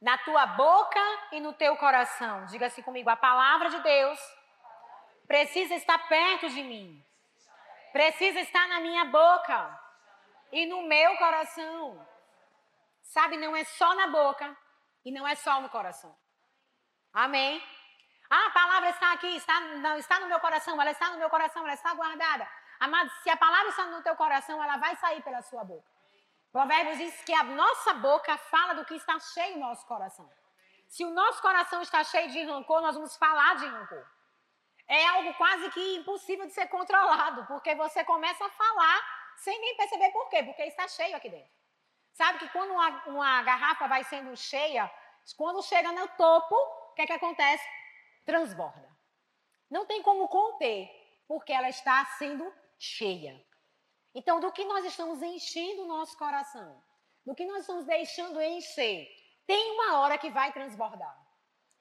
na 0.00 0.16
tua 0.18 0.46
boca 0.46 1.00
e 1.32 1.40
no 1.40 1.52
teu 1.52 1.76
coração. 1.78 2.46
Diga 2.46 2.66
assim 2.66 2.82
comigo: 2.82 3.10
a 3.10 3.16
palavra 3.16 3.70
de 3.70 3.80
Deus 3.82 4.20
precisa 5.26 5.74
estar 5.74 5.98
perto 6.06 6.48
de 6.48 6.62
mim, 6.62 7.04
precisa 7.90 8.38
estar 8.38 8.68
na 8.68 8.78
minha 8.78 9.04
boca 9.06 9.87
e 10.52 10.66
no 10.66 10.82
meu 10.82 11.16
coração. 11.16 12.06
Sabe, 13.02 13.36
não 13.36 13.56
é 13.56 13.64
só 13.64 13.94
na 13.94 14.08
boca 14.08 14.56
e 15.04 15.10
não 15.10 15.26
é 15.26 15.34
só 15.34 15.60
no 15.60 15.68
coração. 15.68 16.14
Amém? 17.12 17.62
Ah, 18.30 18.46
a 18.46 18.50
palavra 18.50 18.90
está 18.90 19.12
aqui, 19.12 19.36
está, 19.36 19.60
não, 19.60 19.96
está 19.96 20.20
no 20.20 20.26
meu 20.26 20.38
coração, 20.40 20.80
ela 20.80 20.90
está 20.90 21.10
no 21.10 21.18
meu 21.18 21.30
coração, 21.30 21.62
ela 21.62 21.74
está 21.74 21.94
guardada. 21.94 22.46
Amado, 22.78 23.10
se 23.22 23.30
a 23.30 23.36
palavra 23.36 23.68
está 23.68 23.86
no 23.86 24.02
teu 24.02 24.14
coração, 24.14 24.62
ela 24.62 24.76
vai 24.76 24.94
sair 24.96 25.22
pela 25.22 25.40
sua 25.42 25.64
boca. 25.64 25.88
Provérbios 26.52 26.98
diz 26.98 27.22
que 27.22 27.32
a 27.32 27.42
nossa 27.42 27.94
boca 27.94 28.36
fala 28.36 28.74
do 28.74 28.84
que 28.84 28.94
está 28.94 29.18
cheio 29.18 29.54
no 29.54 29.66
nosso 29.66 29.86
coração. 29.86 30.30
Se 30.86 31.04
o 31.04 31.10
nosso 31.10 31.40
coração 31.40 31.82
está 31.82 32.04
cheio 32.04 32.30
de 32.30 32.42
rancor, 32.44 32.80
nós 32.80 32.94
vamos 32.94 33.16
falar 33.16 33.56
de 33.56 33.66
rancor 33.66 34.06
é 34.88 35.06
algo 35.06 35.34
quase 35.34 35.70
que 35.70 35.96
impossível 35.96 36.46
de 36.46 36.52
ser 36.54 36.66
controlado, 36.68 37.44
porque 37.46 37.74
você 37.74 38.02
começa 38.04 38.44
a 38.44 38.48
falar 38.48 39.17
sem 39.38 39.58
nem 39.60 39.76
perceber 39.76 40.10
por 40.10 40.28
quê, 40.28 40.42
porque 40.42 40.62
está 40.62 40.86
cheio 40.88 41.16
aqui 41.16 41.28
dentro. 41.28 41.50
Sabe 42.12 42.38
que 42.40 42.48
quando 42.48 42.72
uma, 42.72 43.06
uma 43.06 43.42
garrafa 43.42 43.86
vai 43.86 44.04
sendo 44.04 44.36
cheia, 44.36 44.90
quando 45.36 45.62
chega 45.62 45.92
no 45.92 46.08
topo, 46.08 46.54
o 46.54 46.94
que 46.94 47.02
é 47.02 47.06
que 47.06 47.12
acontece? 47.12 47.64
Transborda. 48.24 48.88
Não 49.70 49.86
tem 49.86 50.02
como 50.02 50.28
conter, 50.28 50.90
porque 51.26 51.52
ela 51.52 51.68
está 51.68 52.04
sendo 52.18 52.52
cheia. 52.78 53.40
Então, 54.14 54.40
do 54.40 54.50
que 54.50 54.64
nós 54.64 54.84
estamos 54.84 55.22
enchendo 55.22 55.84
o 55.84 55.88
nosso 55.88 56.16
coração, 56.16 56.82
do 57.24 57.34
que 57.34 57.46
nós 57.46 57.60
estamos 57.60 57.84
deixando 57.84 58.40
encher, 58.40 59.06
tem 59.46 59.72
uma 59.72 59.98
hora 60.00 60.18
que 60.18 60.30
vai 60.30 60.52
transbordar. 60.52 61.16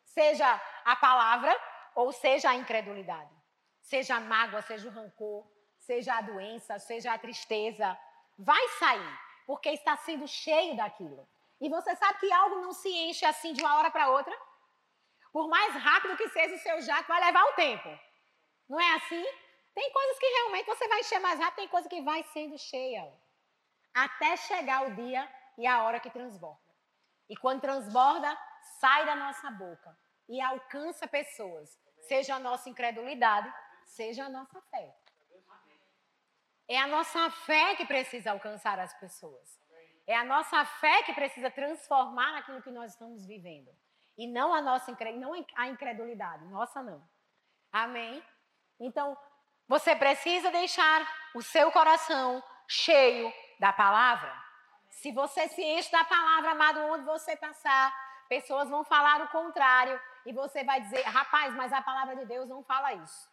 Seja 0.04 0.62
a 0.86 0.96
palavra, 0.96 1.56
ou 1.96 2.12
seja 2.12 2.50
a 2.50 2.56
incredulidade, 2.56 3.34
seja 3.82 4.15
a 4.15 4.20
mágoa, 4.20 4.62
seja 4.62 4.88
o 4.88 4.91
rancor, 4.91 5.48
seja 5.88 6.15
a 6.15 6.21
doença, 6.21 6.78
seja 6.80 7.13
a 7.13 7.17
tristeza, 7.17 7.97
vai 8.38 8.65
sair, 8.80 9.19
porque 9.47 9.69
está 9.69 9.95
sendo 9.97 10.28
cheio 10.28 10.76
daquilo. 10.76 11.28
E 11.62 11.69
você 11.69 11.95
sabe 11.95 12.19
que 12.19 12.32
algo 12.32 12.58
não 12.58 12.73
se 12.73 12.89
enche 12.89 13.26
assim 13.26 13.54
de 13.54 13.62
uma 13.62 13.76
hora 13.78 13.89
para 13.89 14.10
outra? 14.10 14.36
Por 15.32 15.47
mais 15.47 15.73
rápido 15.76 16.17
que 16.17 16.30
seja 16.30 16.56
o 16.56 16.60
seu 16.60 16.82
jato, 16.82 17.08
vai 17.08 17.23
levar 17.23 17.43
um 17.45 17.54
tempo. 17.54 17.89
Não 18.67 18.80
é 18.80 18.95
assim? 18.95 19.26
Tem 19.73 19.91
coisas 19.91 20.19
que 20.19 20.26
realmente 20.26 20.65
você 20.65 20.88
vai 20.88 21.00
encher 21.00 21.19
mais 21.19 21.39
rápido, 21.39 21.62
tem 21.62 21.67
coisa 21.67 21.88
que 21.88 22.02
vai 22.02 22.21
sendo 22.34 22.58
cheia. 22.58 23.04
Até 23.93 24.36
chegar 24.38 24.88
o 24.88 24.95
dia 24.95 25.28
e 25.58 25.65
a 25.65 25.84
hora 25.84 26.00
que 26.00 26.10
transborda. 26.10 26.60
E 27.30 27.36
quando 27.36 27.62
transborda, 27.62 28.38
sai 28.80 29.06
da 29.06 29.15
nossa 29.15 29.50
boca 29.52 29.97
e 30.28 30.41
alcança 30.41 31.08
pessoas 31.08 31.78
seja 32.08 32.36
a 32.36 32.39
nossa 32.39 32.69
incredulidade, 32.69 33.54
seja 33.86 34.26
a 34.26 34.30
nossa 34.30 34.62
fé. 34.71 34.95
É 36.67 36.77
a 36.77 36.88
nossa 36.88 37.30
fé 37.30 37.75
que 37.75 37.86
precisa 37.86 38.32
alcançar 38.32 38.77
as 38.80 38.93
pessoas. 38.99 39.60
É 40.06 40.15
a 40.15 40.23
nossa 40.23 40.63
fé 40.65 41.03
que 41.03 41.13
precisa 41.13 41.49
transformar 41.49 42.38
aquilo 42.38 42.62
que 42.62 42.71
nós 42.71 42.91
estamos 42.91 43.25
vivendo. 43.25 43.69
E 44.17 44.27
não 44.27 44.53
a 44.53 44.62
nossa 44.62 44.91
não 45.15 45.34
a 45.56 45.67
incredulidade. 45.67 46.45
Nossa, 46.45 46.82
não. 46.82 47.01
Amém? 47.71 48.23
Então, 48.80 49.17
você 49.67 49.95
precisa 49.95 50.49
deixar 50.49 51.08
o 51.36 51.41
seu 51.41 51.71
coração 51.71 52.43
cheio 52.67 53.32
da 53.60 53.71
palavra. 53.71 54.34
Se 54.89 55.12
você 55.12 55.47
se 55.49 55.63
enche 55.63 55.91
da 55.91 56.03
palavra, 56.03 56.51
amado, 56.51 56.80
onde 56.82 57.03
você 57.06 57.36
passar, 57.36 57.93
pessoas 58.27 58.69
vão 58.69 58.84
falar 58.84 59.21
o 59.21 59.27
contrário 59.27 59.99
e 60.25 60.34
você 60.34 60.63
vai 60.63 60.82
dizer, 60.82 61.01
rapaz, 61.03 61.53
mas 61.53 61.71
a 61.71 61.82
palavra 61.82 62.15
de 62.15 62.25
Deus 62.25 62.49
não 62.49 62.63
fala 62.63 62.93
isso. 62.93 63.30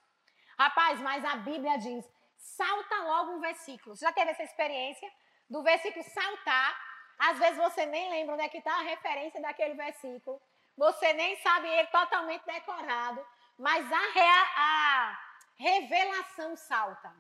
Rapaz, 0.59 1.01
mas 1.01 1.25
a 1.25 1.37
Bíblia 1.37 1.79
diz, 1.79 2.09
salta 2.45 2.97
logo 3.05 3.33
um 3.33 3.41
versículo. 3.41 3.97
Você 3.97 4.05
já 4.05 4.13
teve 4.13 4.31
essa 4.31 4.43
experiência 4.43 5.11
do 5.49 5.63
versículo 5.63 6.05
saltar? 6.05 6.79
Às 7.19 7.39
vezes 7.39 7.57
você 7.57 7.87
nem 7.87 8.11
lembra 8.11 8.35
onde 8.35 8.45
é 8.45 8.49
que 8.49 8.59
está 8.59 8.75
a 8.75 8.83
referência 8.83 9.41
daquele 9.41 9.75
versículo. 9.75 10.41
Você 10.77 11.13
nem 11.15 11.37
sabe 11.37 11.69
ele 11.69 11.87
totalmente 11.89 12.45
decorado. 12.45 13.25
Mas 13.59 13.91
a, 13.91 14.13
rea, 14.13 14.47
a 14.57 15.19
revelação 15.57 16.57
salta. 16.57 17.15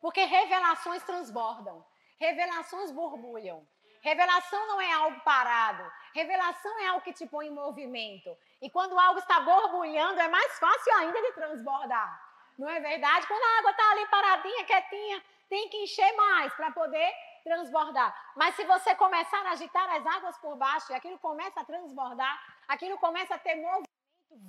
Porque 0.00 0.24
revelações 0.24 1.02
transbordam. 1.04 1.84
Revelações 2.18 2.90
borbulham. 2.90 3.66
Revelação 4.02 4.66
não 4.68 4.80
é 4.80 4.92
algo 4.92 5.20
parado. 5.20 5.84
Revelação 6.14 6.78
é 6.80 6.86
algo 6.88 7.02
que 7.02 7.12
te 7.12 7.26
põe 7.26 7.48
em 7.48 7.50
movimento. 7.50 8.36
E 8.62 8.70
quando 8.70 8.98
algo 8.98 9.18
está 9.18 9.40
borbulhando, 9.40 10.20
é 10.20 10.28
mais 10.28 10.58
fácil 10.58 10.94
ainda 10.94 11.20
de 11.20 11.32
transbordar. 11.32 12.25
Não 12.58 12.68
é 12.68 12.80
verdade? 12.80 13.26
Quando 13.26 13.42
a 13.42 13.58
água 13.58 13.70
está 13.70 13.90
ali 13.90 14.06
paradinha, 14.06 14.64
quietinha, 14.64 15.24
tem 15.48 15.68
que 15.68 15.76
encher 15.78 16.12
mais 16.16 16.52
para 16.54 16.70
poder 16.70 17.12
transbordar. 17.44 18.14
Mas 18.34 18.54
se 18.56 18.64
você 18.64 18.94
começar 18.94 19.44
a 19.46 19.50
agitar 19.50 19.88
as 19.94 20.06
águas 20.06 20.36
por 20.38 20.56
baixo 20.56 20.90
e 20.90 20.94
aquilo 20.94 21.18
começa 21.18 21.60
a 21.60 21.64
transbordar, 21.64 22.42
aquilo 22.66 22.98
começa 22.98 23.34
a 23.34 23.38
ter 23.38 23.54
movimento, 23.54 23.86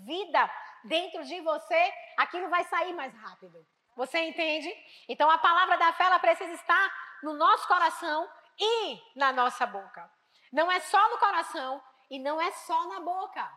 vida 0.05 0.49
dentro 0.83 1.23
de 1.23 1.39
você, 1.41 1.93
aquilo 2.17 2.49
vai 2.49 2.63
sair 2.65 2.93
mais 2.93 3.13
rápido. 3.13 3.65
Você 3.95 4.19
entende? 4.19 4.73
Então 5.07 5.29
a 5.29 5.37
palavra 5.37 5.77
da 5.77 5.93
fé 5.93 6.05
ela 6.05 6.19
precisa 6.19 6.53
estar 6.53 6.93
no 7.23 7.33
nosso 7.33 7.67
coração 7.67 8.29
e 8.59 9.01
na 9.15 9.31
nossa 9.31 9.65
boca. 9.65 10.09
Não 10.51 10.71
é 10.71 10.79
só 10.79 11.09
no 11.09 11.17
coração 11.17 11.81
e 12.09 12.19
não 12.19 12.39
é 12.41 12.51
só 12.51 12.87
na 12.87 12.99
boca. 12.99 13.47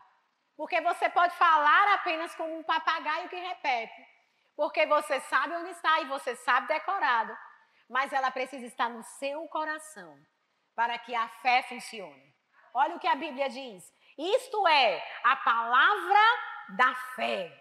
Porque 0.57 0.81
você 0.81 1.09
pode 1.09 1.35
falar 1.35 1.93
apenas 1.93 2.35
como 2.35 2.57
um 2.57 2.63
papagaio 2.63 3.29
que 3.29 3.35
repete. 3.35 4.10
Porque 4.61 4.85
você 4.85 5.19
sabe 5.21 5.55
onde 5.55 5.71
está 5.71 6.01
e 6.01 6.05
você 6.05 6.35
sabe 6.35 6.67
decorado. 6.67 7.35
Mas 7.89 8.13
ela 8.13 8.29
precisa 8.29 8.63
estar 8.67 8.89
no 8.89 9.01
seu 9.01 9.47
coração 9.47 10.15
para 10.75 10.99
que 10.99 11.15
a 11.15 11.27
fé 11.41 11.63
funcione. 11.63 12.31
Olha 12.71 12.95
o 12.95 12.99
que 12.99 13.07
a 13.07 13.15
Bíblia 13.15 13.49
diz. 13.49 13.91
Isto 14.15 14.67
é 14.67 15.03
a 15.23 15.35
palavra 15.37 16.19
da 16.77 16.93
fé. 17.15 17.51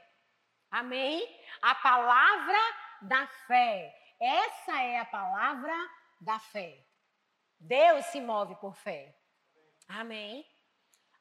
Amém? 0.71 1.27
A 1.63 1.75
palavra 1.77 2.59
da 3.01 3.27
fé. 3.47 3.99
Essa 4.21 4.83
é 4.83 4.99
a 4.99 5.07
palavra 5.07 5.75
da 6.21 6.39
fé. 6.39 6.85
Deus 7.59 8.05
se 8.13 8.21
move 8.21 8.57
por 8.57 8.77
fé. 8.77 9.17
Amém? 9.89 10.47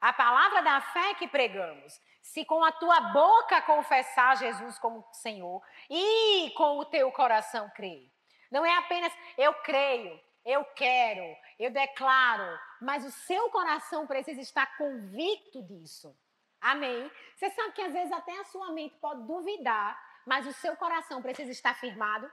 A 0.02 0.12
palavra 0.12 0.62
da 0.62 0.82
fé 0.82 1.14
que 1.14 1.28
pregamos. 1.30 1.98
Se 2.22 2.46
com 2.46 2.64
a 2.64 2.72
tua 2.72 3.00
boca 3.12 3.62
confessar 3.62 4.38
Jesus 4.38 4.78
como 4.78 5.06
Senhor 5.12 5.62
e 5.90 6.52
com 6.56 6.78
o 6.78 6.86
teu 6.86 7.12
coração 7.12 7.70
crer. 7.76 8.12
Não 8.52 8.66
é 8.66 8.78
apenas 8.78 9.14
eu 9.38 9.54
creio, 9.56 10.20
eu 10.46 10.66
quero, 10.66 11.38
eu 11.60 11.72
declaro, 11.72 12.60
mas 12.82 13.06
o 13.06 13.12
seu 13.12 13.50
coração 13.50 14.08
precisa 14.08 14.42
estar 14.42 14.78
convicto 14.78 15.62
disso. 15.64 16.16
Amém? 16.62 17.10
Você 17.36 17.50
sabe 17.52 17.74
que 17.74 17.82
às 17.82 17.94
vezes 17.94 18.12
até 18.12 18.38
a 18.40 18.46
sua 18.46 18.72
mente 18.72 18.96
pode 18.98 19.24
duvidar, 19.24 19.98
mas 20.26 20.46
o 20.46 20.54
seu 20.54 20.76
coração 20.76 21.22
precisa 21.22 21.52
estar 21.52 21.74
firmado? 21.76 22.30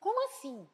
Como 0.00 0.26
assim? 0.26 0.68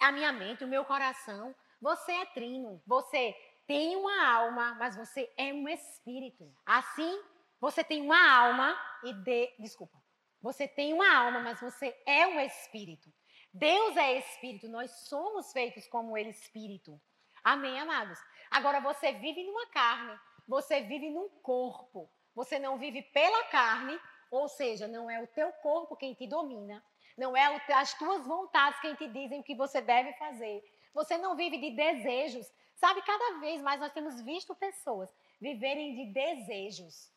A 0.00 0.10
minha 0.10 0.32
mente, 0.32 0.64
o 0.64 0.68
meu 0.68 0.84
coração. 0.84 1.54
Você 1.80 2.12
é 2.12 2.26
trino, 2.26 2.82
você 2.86 3.36
tem 3.66 3.96
uma 3.96 4.26
alma, 4.26 4.74
mas 4.74 4.96
você 4.96 5.32
é 5.36 5.52
um 5.52 5.68
espírito. 5.68 6.52
Assim, 6.66 7.22
você 7.60 7.82
tem 7.82 8.02
uma 8.02 8.30
alma 8.36 8.78
e 9.02 9.12
de, 9.12 9.54
desculpa. 9.58 9.98
Você 10.42 10.68
tem 10.68 10.92
uma 10.92 11.16
alma, 11.16 11.40
mas 11.40 11.60
você 11.60 11.96
é 12.06 12.26
um 12.26 12.40
espírito. 12.40 13.10
Deus 13.52 13.96
é 13.96 14.18
espírito, 14.18 14.68
nós 14.68 14.90
somos 15.08 15.52
feitos 15.52 15.86
como 15.86 16.18
ele 16.18 16.30
espírito. 16.30 17.00
Amém, 17.42 17.78
amados. 17.78 18.18
Agora 18.50 18.80
você 18.80 19.12
vive 19.12 19.44
numa 19.44 19.66
carne, 19.68 20.18
você 20.46 20.80
vive 20.82 21.08
num 21.10 21.28
corpo. 21.42 22.10
Você 22.34 22.58
não 22.58 22.78
vive 22.78 23.00
pela 23.00 23.44
carne, 23.44 23.98
ou 24.30 24.48
seja, 24.48 24.88
não 24.88 25.08
é 25.08 25.22
o 25.22 25.26
teu 25.28 25.52
corpo 25.52 25.96
quem 25.96 26.14
te 26.14 26.26
domina, 26.26 26.84
não 27.16 27.36
é 27.36 27.60
as 27.74 27.94
tuas 27.94 28.26
vontades 28.26 28.80
quem 28.80 28.94
te 28.96 29.06
dizem 29.06 29.40
o 29.40 29.44
que 29.44 29.54
você 29.54 29.80
deve 29.80 30.12
fazer. 30.14 30.62
Você 30.92 31.16
não 31.16 31.36
vive 31.36 31.58
de 31.58 31.70
desejos. 31.70 32.46
Sabe, 32.74 33.02
cada 33.02 33.38
vez 33.38 33.62
mais 33.62 33.80
nós 33.80 33.92
temos 33.92 34.20
visto 34.20 34.54
pessoas 34.54 35.14
viverem 35.40 35.94
de 35.94 36.12
desejos. 36.12 37.12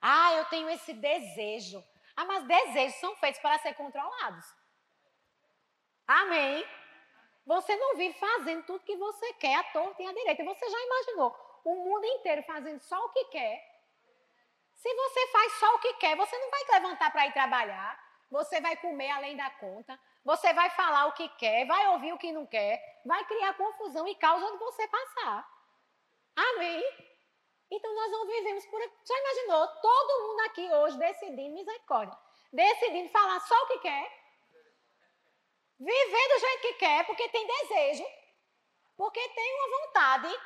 Ah, 0.00 0.34
eu 0.34 0.44
tenho 0.46 0.68
esse 0.70 0.92
desejo. 0.92 1.84
Ah, 2.16 2.24
mas 2.24 2.44
desejos 2.44 2.98
são 3.00 3.16
feitos 3.16 3.40
para 3.40 3.58
ser 3.58 3.74
controlados. 3.74 4.46
Amém? 6.06 6.64
Você 7.44 7.74
não 7.76 7.96
vive 7.96 8.18
fazendo 8.18 8.64
tudo 8.64 8.84
que 8.84 8.96
você 8.96 9.32
quer, 9.34 9.54
à 9.54 9.64
torta 9.64 10.02
e 10.02 10.06
à 10.06 10.12
direita. 10.12 10.44
Você 10.44 10.68
já 10.68 10.80
imaginou 10.80 11.60
o 11.64 11.74
mundo 11.74 12.04
inteiro 12.04 12.42
fazendo 12.42 12.80
só 12.80 12.98
o 13.04 13.08
que 13.10 13.24
quer? 13.26 13.68
Se 14.74 14.94
você 14.94 15.26
faz 15.28 15.52
só 15.54 15.74
o 15.74 15.78
que 15.80 15.94
quer, 15.94 16.16
você 16.16 16.38
não 16.38 16.50
vai 16.50 16.64
levantar 16.72 17.10
para 17.10 17.26
ir 17.26 17.32
trabalhar, 17.32 17.98
você 18.30 18.60
vai 18.60 18.76
comer 18.76 19.10
além 19.10 19.36
da 19.36 19.50
conta, 19.50 19.98
você 20.24 20.52
vai 20.52 20.70
falar 20.70 21.06
o 21.06 21.12
que 21.12 21.28
quer, 21.30 21.66
vai 21.66 21.88
ouvir 21.88 22.12
o 22.12 22.18
que 22.18 22.32
não 22.32 22.46
quer, 22.46 23.00
vai 23.04 23.24
criar 23.24 23.54
confusão 23.54 24.06
e 24.06 24.14
causa 24.16 24.44
onde 24.46 24.58
você 24.58 24.86
passar. 24.88 25.48
Amém? 26.36 26.82
Então 27.70 27.94
nós 27.94 28.10
não 28.10 28.26
vivemos 28.26 28.66
por. 28.66 28.80
Já 28.80 29.18
imaginou? 29.18 29.66
Todo 29.80 30.28
mundo 30.28 30.40
aqui 30.40 30.72
hoje 30.72 30.98
decidindo, 30.98 31.54
misericórdia, 31.54 32.16
decidindo 32.52 33.10
falar 33.10 33.40
só 33.40 33.54
o 33.62 33.66
que 33.66 33.78
quer, 33.78 34.10
viver 35.78 36.28
do 36.28 36.40
jeito 36.40 36.60
que 36.62 36.74
quer, 36.74 37.06
porque 37.06 37.28
tem 37.28 37.46
desejo, 37.46 38.04
porque 38.96 39.28
tem 39.28 39.54
uma 39.54 39.78
vontade 39.78 40.40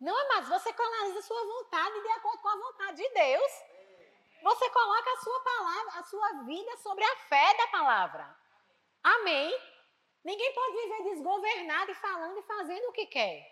não, 0.00 0.16
amados, 0.16 0.48
você 0.48 0.72
canaliza 0.72 1.18
a 1.18 1.22
sua 1.22 1.44
vontade 1.44 2.00
de 2.00 2.08
acordo 2.12 2.40
com 2.40 2.48
a 2.48 2.56
vontade 2.56 3.02
de 3.02 3.08
Deus. 3.08 3.52
Você 4.42 4.70
coloca 4.70 5.10
a 5.10 5.16
sua 5.16 5.40
palavra, 5.40 5.92
a 5.98 6.02
sua 6.04 6.32
vida 6.44 6.76
sobre 6.76 7.02
a 7.02 7.16
fé 7.16 7.56
da 7.56 7.66
palavra. 7.66 8.37
Amém? 9.02 9.68
Ninguém 10.24 10.52
pode 10.52 10.76
viver 10.76 11.02
desgovernado 11.04 11.90
e 11.90 11.94
falando 11.94 12.38
e 12.38 12.42
fazendo 12.42 12.88
o 12.88 12.92
que 12.92 13.06
quer. 13.06 13.46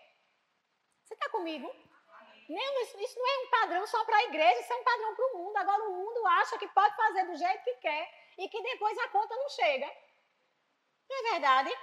Você 1.03 1.13
está 1.13 1.29
comigo? 1.29 1.73
Não, 2.49 2.81
isso, 2.81 2.99
isso, 2.99 3.19
não 3.19 3.27
é 3.27 3.45
um 3.45 3.49
padrão 3.49 3.87
só 3.87 4.05
para 4.05 4.17
a 4.17 4.23
igreja, 4.23 4.61
isso 4.61 4.71
é 4.71 4.75
um 4.75 4.83
padrão 4.83 5.15
para 5.15 5.25
o 5.25 5.37
mundo. 5.37 5.57
Agora 5.57 5.83
o 5.83 5.93
mundo 5.93 6.27
acha 6.27 6.57
que 6.57 6.67
pode 6.69 6.95
fazer 6.95 7.25
do 7.25 7.35
jeito 7.35 7.63
que 7.63 7.75
quer 7.75 8.33
e 8.37 8.47
que 8.47 8.61
depois 8.61 8.97
a 8.99 9.09
conta 9.09 9.35
não 9.35 9.49
chega. 9.49 9.91
Não 11.09 11.17
é 11.17 11.31
verdade? 11.31 11.77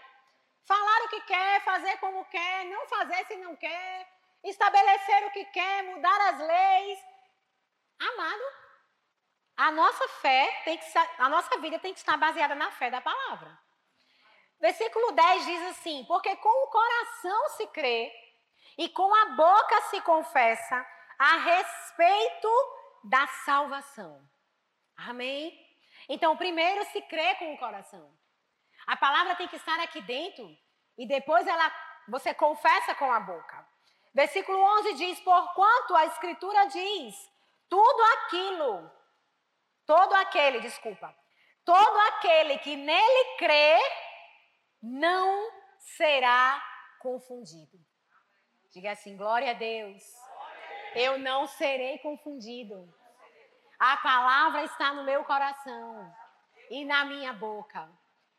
Falar 0.67 1.05
o 1.05 1.09
que 1.09 1.21
quer, 1.23 1.63
fazer 1.65 1.99
como 1.99 2.25
quer, 2.27 2.65
não 2.67 2.87
fazer 2.87 3.27
se 3.27 3.37
não 3.37 3.55
quer, 3.57 4.09
estabelecer 4.43 5.27
o 5.27 5.31
que 5.33 5.45
quer, 5.47 5.83
mudar 5.83 6.21
as 6.29 6.39
leis. 6.39 6.99
Amado, 7.99 8.43
a 9.57 9.71
nossa 9.71 10.09
fé 10.09 10.63
tem 10.65 10.79
que 10.79 10.85
a 11.19 11.29
nossa 11.29 11.59
vida 11.59 11.79
tem 11.79 11.93
que 11.93 12.01
estar 12.01 12.17
baseada 12.17 12.55
na 12.55 12.71
fé 12.73 12.91
da 12.91 13.01
palavra. 13.01 13.59
Versículo 14.61 15.13
10 15.13 15.45
diz 15.45 15.63
assim: 15.69 16.05
Porque 16.07 16.35
com 16.37 16.65
o 16.65 16.71
coração 16.71 17.49
se 17.51 17.67
crê 17.69 18.13
e 18.79 18.89
com 18.89 19.15
a 19.15 19.27
boca 19.31 19.81
se 19.83 20.01
confessa 20.01 20.87
a 21.19 21.37
respeito 21.37 22.49
da 23.05 23.27
salvação. 23.45 24.21
Amém? 24.97 25.61
Então, 26.09 26.37
primeiro 26.37 26.85
se 26.87 27.01
crê 27.03 27.35
com 27.37 27.55
o 27.55 27.59
coração. 27.59 28.13
A 28.87 28.97
palavra 28.97 29.35
tem 29.37 29.49
que 29.49 29.57
estar 29.57 29.79
aqui 29.81 30.01
dentro 30.03 30.57
e 30.99 31.07
depois 31.07 31.47
ela 31.47 31.73
você 32.09 32.35
confessa 32.35 32.95
com 32.95 33.11
a 33.11 33.21
boca. 33.21 33.67
Versículo 34.13 34.59
11 34.79 34.95
diz: 34.95 35.21
Porquanto 35.21 35.95
a 35.97 36.07
Escritura 36.07 36.67
diz, 36.67 37.15
tudo 37.69 38.03
aquilo, 38.03 38.91
todo 39.87 40.15
aquele, 40.15 40.61
desculpa, 40.61 41.15
todo 41.65 41.99
aquele 42.09 42.59
que 42.59 42.77
nele 42.77 43.37
crê, 43.39 43.79
não 44.83 45.51
será 45.79 46.63
confundido. 47.01 47.79
Diga 48.71 48.93
assim: 48.93 49.17
glória 49.17 49.51
a 49.51 49.55
Deus. 49.55 50.03
Eu 50.95 51.19
não 51.19 51.47
serei 51.47 51.99
confundido. 51.99 52.93
A 53.79 53.97
palavra 53.97 54.65
está 54.65 54.93
no 54.93 55.05
meu 55.05 55.25
coração 55.25 56.15
e 56.71 56.85
na 56.85 57.05
minha 57.05 57.33
boca. 57.33 57.91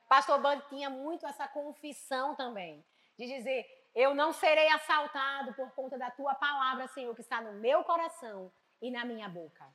Pastor 0.08 0.40
Band 0.40 0.62
tinha 0.70 0.90
muito 0.90 1.26
essa 1.26 1.48
confissão 1.48 2.36
também, 2.36 2.86
de 3.18 3.26
dizer: 3.26 3.66
eu 3.96 4.14
não 4.14 4.34
serei 4.34 4.68
assaltado 4.70 5.54
por 5.54 5.72
conta 5.72 5.98
da 5.98 6.12
tua 6.12 6.36
palavra, 6.36 6.88
Senhor, 6.90 7.16
que 7.16 7.22
está 7.22 7.40
no 7.40 7.54
meu 7.54 7.84
coração 7.84 8.52
e 8.82 8.92
na 8.92 9.06
minha 9.06 9.30
boca. 9.30 9.66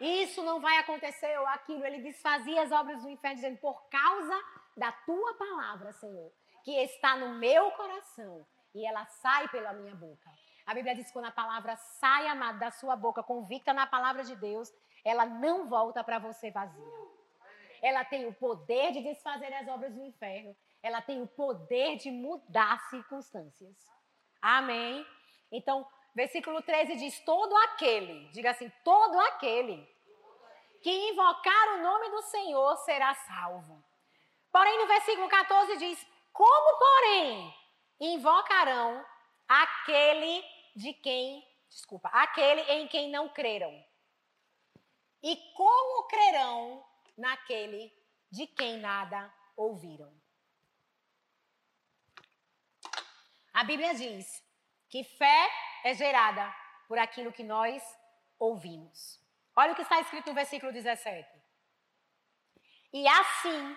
Isso 0.00 0.42
não 0.42 0.60
vai 0.60 0.78
acontecer 0.78 1.38
ou 1.38 1.46
aquilo. 1.48 1.84
Ele 1.84 2.00
desfazia 2.00 2.62
as 2.62 2.72
obras 2.72 3.02
do 3.02 3.10
inferno, 3.10 3.36
dizendo: 3.36 3.58
por 3.58 3.88
causa 3.88 4.42
da 4.76 4.92
tua 4.92 5.34
palavra, 5.34 5.92
Senhor, 5.92 6.32
que 6.64 6.72
está 6.82 7.16
no 7.16 7.34
meu 7.34 7.70
coração 7.72 8.46
e 8.74 8.86
ela 8.86 9.04
sai 9.06 9.48
pela 9.48 9.72
minha 9.72 9.94
boca. 9.94 10.30
A 10.66 10.74
Bíblia 10.74 10.94
diz 10.94 11.06
que 11.08 11.12
quando 11.12 11.26
a 11.26 11.32
palavra 11.32 11.76
sai, 11.76 12.26
da 12.58 12.70
sua 12.70 12.94
boca, 12.94 13.22
convicta 13.22 13.72
na 13.72 13.86
palavra 13.86 14.22
de 14.22 14.36
Deus, 14.36 14.72
ela 15.04 15.26
não 15.26 15.68
volta 15.68 16.04
para 16.04 16.18
você 16.18 16.50
vazia. 16.50 16.84
Ela 17.82 18.04
tem 18.04 18.26
o 18.26 18.32
poder 18.32 18.92
de 18.92 19.02
desfazer 19.02 19.52
as 19.54 19.66
obras 19.66 19.92
do 19.92 20.04
inferno 20.04 20.54
ela 20.82 21.02
tem 21.02 21.20
o 21.22 21.26
poder 21.26 21.96
de 21.96 22.10
mudar 22.10 22.80
circunstâncias. 22.88 23.76
Amém? 24.40 25.06
Então, 25.52 25.86
versículo 26.20 26.60
13 26.60 26.96
diz: 26.96 27.18
Todo 27.20 27.56
aquele, 27.56 28.28
diga 28.28 28.50
assim, 28.50 28.70
todo 28.84 29.18
aquele 29.20 29.88
que 30.82 30.90
invocar 31.08 31.74
o 31.74 31.82
nome 31.82 32.10
do 32.10 32.22
Senhor 32.22 32.76
será 32.78 33.14
salvo. 33.14 33.82
Porém, 34.52 34.78
no 34.78 34.86
versículo 34.86 35.28
14 35.28 35.78
diz: 35.78 36.06
Como, 36.32 36.78
porém, 36.78 37.54
invocarão 38.00 39.04
aquele 39.48 40.44
de 40.76 40.92
quem, 40.92 41.42
desculpa, 41.68 42.08
aquele 42.12 42.60
em 42.72 42.86
quem 42.86 43.10
não 43.10 43.28
creram? 43.30 43.72
E 45.22 45.36
como 45.54 46.06
crerão 46.06 46.84
naquele 47.16 47.92
de 48.30 48.46
quem 48.46 48.78
nada 48.78 49.32
ouviram? 49.56 50.12
A 53.52 53.64
Bíblia 53.64 53.94
diz 53.94 54.42
que 54.88 55.02
fé 55.02 55.50
é 55.84 55.94
gerada 55.94 56.54
por 56.88 56.98
aquilo 56.98 57.32
que 57.32 57.42
nós 57.42 57.82
ouvimos. 58.38 59.20
Olha 59.56 59.72
o 59.72 59.74
que 59.74 59.82
está 59.82 60.00
escrito 60.00 60.28
no 60.28 60.34
versículo 60.34 60.72
17. 60.72 61.28
E 62.92 63.06
assim, 63.06 63.76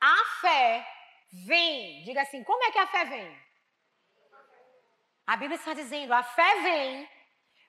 a 0.00 0.16
fé 0.40 0.86
vem. 1.46 2.02
Diga 2.04 2.22
assim: 2.22 2.42
como 2.44 2.62
é 2.64 2.72
que 2.72 2.78
a 2.78 2.86
fé 2.86 3.04
vem? 3.04 3.50
A 5.26 5.36
Bíblia 5.36 5.56
está 5.56 5.74
dizendo: 5.74 6.12
a 6.12 6.22
fé 6.22 6.60
vem 6.62 7.08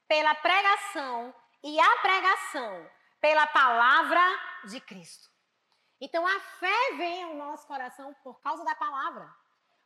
pela 0.08 0.34
pregação 0.36 1.34
e 1.64 1.80
a 1.80 1.98
pregação 1.98 2.90
pela 3.20 3.46
palavra 3.48 4.22
de 4.66 4.80
Cristo. 4.82 5.30
Então 6.00 6.26
a 6.26 6.40
fé 6.40 6.96
vem 6.98 7.24
ao 7.24 7.36
nosso 7.36 7.68
coração 7.68 8.14
por 8.24 8.42
causa 8.42 8.64
da 8.66 8.74
palavra. 8.74 9.32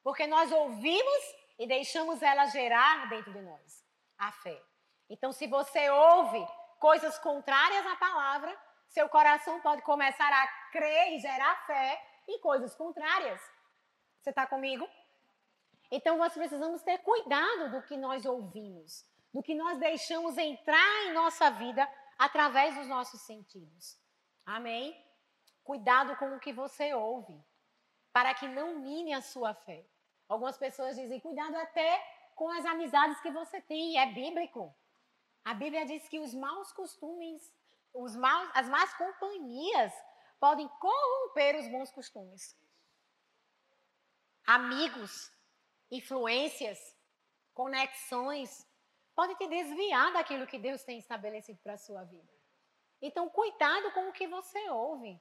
Porque 0.02 0.26
nós 0.26 0.52
ouvimos 0.52 1.24
e 1.58 1.68
deixamos 1.68 2.22
ela 2.22 2.46
gerar 2.48 3.10
dentro 3.10 3.32
de 3.32 3.42
nós 3.42 3.86
a 4.18 4.32
fé. 4.32 4.62
Então, 5.10 5.32
se 5.32 5.48
você 5.48 5.90
ouve 5.90 6.46
coisas 6.80 7.18
contrárias 7.20 7.86
à 7.86 7.96
palavra, 7.96 8.56
seu 8.88 9.08
coração 9.10 9.60
pode 9.62 9.82
começar 9.82 10.32
a 10.32 10.48
crer 10.72 11.14
e 11.14 11.20
gerar 11.20 11.66
fé 11.66 12.02
em 12.28 12.40
coisas 12.40 12.76
contrárias. 12.76 13.42
Você 14.22 14.30
está 14.32 14.48
comigo? 14.48 14.88
Então, 15.92 16.18
nós 16.18 16.34
precisamos 16.34 16.82
ter 16.82 16.98
cuidado 17.00 17.72
do 17.72 17.82
que 17.84 17.96
nós 17.96 18.26
ouvimos, 18.26 19.06
do 19.34 19.44
que 19.44 19.54
nós 19.54 19.78
deixamos 19.78 20.38
entrar 20.38 21.06
em 21.06 21.14
nossa 21.14 21.52
vida 21.52 21.88
através 22.18 22.76
dos 22.76 22.88
nossos 22.88 23.22
sentidos. 23.22 23.98
Amém? 24.46 24.96
Cuidado 25.64 26.16
com 26.18 26.36
o 26.36 26.40
que 26.40 26.54
você 26.54 26.94
ouve, 26.94 27.40
para 28.12 28.34
que 28.34 28.48
não 28.48 28.80
mine 28.80 29.14
a 29.14 29.22
sua 29.22 29.54
fé. 29.54 29.86
Algumas 30.28 30.58
pessoas 30.58 30.96
dizem, 30.96 31.20
cuidado 31.20 31.56
até 31.56 32.04
com 32.36 32.50
as 32.50 32.66
amizades 32.66 33.20
que 33.22 33.32
você 33.32 33.62
tem, 33.62 34.00
é 34.00 34.08
bíblico. 34.08 34.74
A 35.44 35.54
Bíblia 35.54 35.86
diz 35.86 36.08
que 36.10 36.20
os 36.20 36.34
maus 36.34 36.72
costumes 36.72 37.54
os 37.96 38.16
maus, 38.16 38.50
as 38.54 38.68
más 38.68 38.94
companhias 38.96 39.94
podem 40.40 40.68
corromper 40.68 41.56
os 41.56 41.68
bons 41.70 41.92
costumes. 41.92 42.56
Amigos, 44.46 45.32
influências, 45.90 46.78
conexões 47.54 48.68
podem 49.16 49.36
te 49.38 49.48
desviar 49.48 50.12
daquilo 50.12 50.46
que 50.46 50.60
Deus 50.60 50.84
tem 50.84 51.00
estabelecido 51.00 51.58
para 51.64 51.74
a 51.74 51.78
sua 51.78 52.04
vida. 52.04 52.32
Então, 53.02 53.30
cuidado 53.30 53.92
com 53.92 54.10
o 54.10 54.14
que 54.14 54.28
você 54.28 54.70
ouve. 54.70 55.20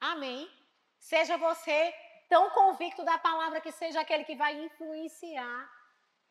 Amém? 0.00 0.50
Seja 0.98 1.38
você 1.38 1.94
tão 2.30 2.48
convicto 2.50 3.04
da 3.04 3.18
palavra 3.18 3.60
que 3.60 3.72
seja 3.72 4.00
aquele 4.00 4.24
que 4.24 4.36
vai 4.36 4.54
influenciar. 4.54 5.70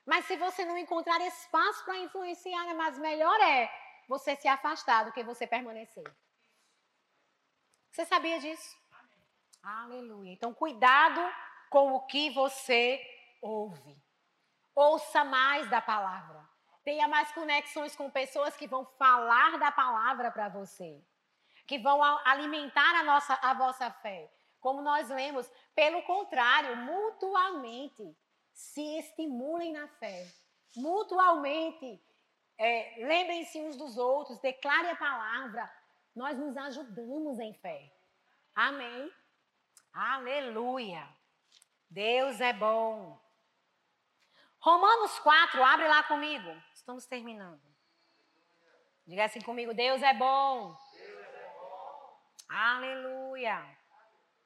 Mas 0.05 0.25
se 0.25 0.37
você 0.37 0.63
não 0.63 0.77
encontrar 0.77 1.19
espaço 1.21 1.83
para 1.83 1.97
influenciar, 1.97 2.65
né, 2.65 2.73
mas 2.73 2.97
melhor 2.97 3.39
é 3.41 3.69
você 4.07 4.35
se 4.37 4.47
afastar 4.47 5.03
do 5.03 5.11
que 5.11 5.21
você 5.23 5.45
permanecer. 5.45 6.09
Você 7.91 8.05
sabia 8.05 8.39
disso? 8.39 8.77
Aleluia. 9.61 10.31
Então, 10.31 10.53
cuidado 10.53 11.21
com 11.69 11.93
o 11.93 12.05
que 12.07 12.29
você 12.29 13.05
ouve. 13.41 14.01
Ouça 14.73 15.25
mais 15.25 15.69
da 15.69 15.81
palavra. 15.81 16.47
Tenha 16.83 17.09
mais 17.09 17.29
conexões 17.33 17.93
com 17.95 18.09
pessoas 18.09 18.55
que 18.55 18.67
vão 18.67 18.85
falar 18.97 19.59
da 19.59 19.69
palavra 19.69 20.31
para 20.31 20.47
você, 20.47 21.03
que 21.67 21.77
vão 21.77 22.01
alimentar 22.25 22.95
a, 23.01 23.03
nossa, 23.03 23.33
a 23.41 23.53
vossa 23.53 23.91
fé. 23.91 24.31
Como 24.59 24.81
nós 24.81 25.09
lemos, 25.09 25.49
pelo 25.73 26.01
contrário, 26.03 26.75
mutuamente 26.77 28.15
se 28.53 28.99
estimulem 28.99 29.71
na 29.71 29.87
fé. 29.87 30.27
Mutualmente, 30.75 32.01
é, 32.57 32.95
lembrem-se 32.97 33.61
uns 33.61 33.77
dos 33.77 33.97
outros, 33.97 34.39
declare 34.39 34.89
a 34.89 34.95
palavra. 34.95 35.71
Nós 36.15 36.37
nos 36.37 36.57
ajudamos 36.57 37.39
em 37.39 37.53
fé. 37.53 37.91
Amém? 38.53 39.11
Aleluia. 39.93 41.07
Deus 41.89 42.41
é 42.41 42.53
bom. 42.53 43.17
Romanos 44.59 45.17
4, 45.19 45.63
abre 45.63 45.87
lá 45.87 46.03
comigo. 46.03 46.49
Estamos 46.73 47.05
terminando. 47.05 47.61
Diga 49.07 49.25
assim 49.25 49.41
comigo: 49.41 49.73
Deus 49.73 50.03
é 50.03 50.13
bom. 50.13 50.77
Deus 50.93 51.27
é 51.33 51.53
bom. 51.53 52.19
Aleluia. 52.49 53.78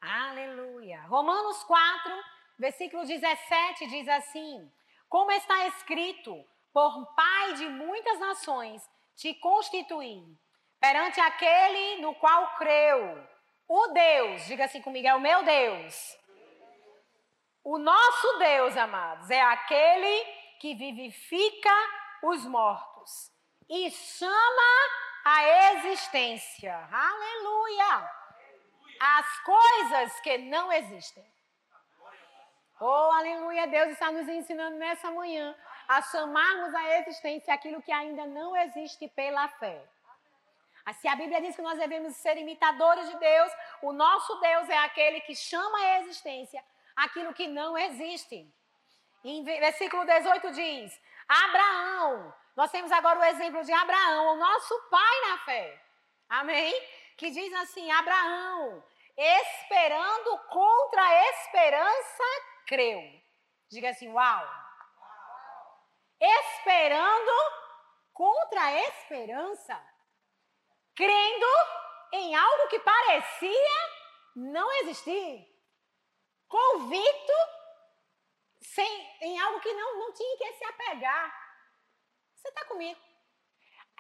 Aleluia. 0.04 1.02
Romanos 1.08 1.64
4, 1.64 2.24
versículo 2.60 3.06
17 3.06 3.88
diz 3.88 4.08
assim: 4.08 4.72
Como 5.10 5.32
está 5.32 5.68
escrito, 5.68 6.46
por 6.72 7.06
Pai 7.16 7.54
de 7.54 7.70
muitas 7.70 8.20
nações 8.20 8.88
te 9.16 9.34
constituí, 9.36 10.24
perante 10.80 11.20
aquele 11.20 12.02
no 12.02 12.14
qual 12.16 12.56
creu. 12.56 13.28
O 13.68 13.88
Deus, 13.88 14.46
diga 14.46 14.66
assim 14.66 14.82
comigo, 14.82 15.08
é 15.08 15.16
o 15.16 15.22
meu 15.22 15.44
Deus 15.44 16.24
o 17.64 17.78
nosso 17.78 18.38
Deus, 18.40 18.76
amados, 18.76 19.30
é 19.30 19.42
aquele 19.42 20.26
que 20.60 20.76
vivifica 20.76 21.74
os 22.24 22.46
mortos 22.46 23.32
e 23.70 23.90
chama 23.90 24.90
a 25.24 25.72
existência. 25.72 26.76
Aleluia! 26.92 28.23
As 29.06 29.40
coisas 29.40 30.20
que 30.22 30.38
não 30.38 30.72
existem. 30.72 31.26
Oh, 32.80 33.12
aleluia! 33.12 33.68
Deus 33.68 33.90
está 33.90 34.10
nos 34.10 34.30
ensinando 34.30 34.78
nessa 34.78 35.12
manhã 35.12 35.54
a 35.90 36.02
chamarmos 36.02 36.74
a 36.74 37.00
existência 37.00 37.54
aquilo 37.54 37.82
que 37.82 37.92
ainda 37.92 38.26
não 38.26 38.56
existe 38.56 39.10
pela 39.10 39.50
fé. 39.50 39.84
Se 40.94 41.08
a 41.10 41.18
Bíblia 41.18 41.42
diz 41.42 41.54
que 41.54 41.62
nós 41.62 41.78
devemos 41.78 42.16
ser 42.16 42.38
imitadores 42.38 43.10
de 43.10 43.18
Deus, 43.18 43.52
o 43.82 43.92
nosso 43.92 44.40
Deus 44.40 44.70
é 44.70 44.78
aquele 44.78 45.20
que 45.22 45.36
chama 45.36 45.78
a 45.80 46.00
existência 46.00 46.64
aquilo 46.96 47.34
que 47.34 47.48
não 47.48 47.78
existe. 47.78 48.50
Em 49.22 49.44
versículo 49.44 50.06
18 50.06 50.52
diz: 50.52 51.02
Abraão, 51.28 52.34
nós 52.56 52.72
temos 52.72 52.92
agora 52.92 53.20
o 53.20 53.24
exemplo 53.26 53.64
de 53.66 53.74
Abraão, 53.74 54.34
o 54.34 54.40
nosso 54.40 54.80
pai 54.90 55.30
na 55.30 55.38
fé. 55.40 55.82
Amém? 56.30 56.74
Que 57.18 57.30
diz 57.32 57.54
assim: 57.54 57.92
Abraão, 57.92 58.84
esperando 59.18 60.38
contra 60.50 61.02
a 61.02 61.30
esperança, 61.32 62.24
creu. 62.68 63.02
Diga 63.70 63.90
assim: 63.90 64.12
Uau! 64.12 64.64
Esperando 66.20 67.32
contra 68.14 68.62
a 68.62 68.80
esperança, 68.80 69.84
crendo 70.96 71.48
em 72.14 72.36
algo 72.36 72.68
que 72.68 72.80
parecia 72.80 73.94
não 74.36 74.72
existir 74.74 75.54
convicto 76.48 77.34
sem, 78.62 79.18
em 79.22 79.40
algo 79.40 79.60
que 79.60 79.74
não, 79.74 80.00
não 80.00 80.14
tinha 80.14 80.38
que 80.38 80.54
se 80.54 80.66
apegar. 80.66 81.44
Você 82.36 82.48
está 82.48 82.66
comigo? 82.66 83.00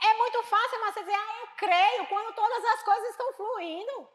É 0.03 0.14
muito 0.16 0.43
fácil 0.43 0.80
você 0.80 0.99
dizer, 1.01 1.16
ah, 1.16 1.39
eu 1.41 1.47
creio 1.57 2.07
quando 2.07 2.36
todas 2.36 2.66
as 2.66 2.84
coisas 2.84 3.09
estão 3.09 3.34
fluindo. 3.34 4.09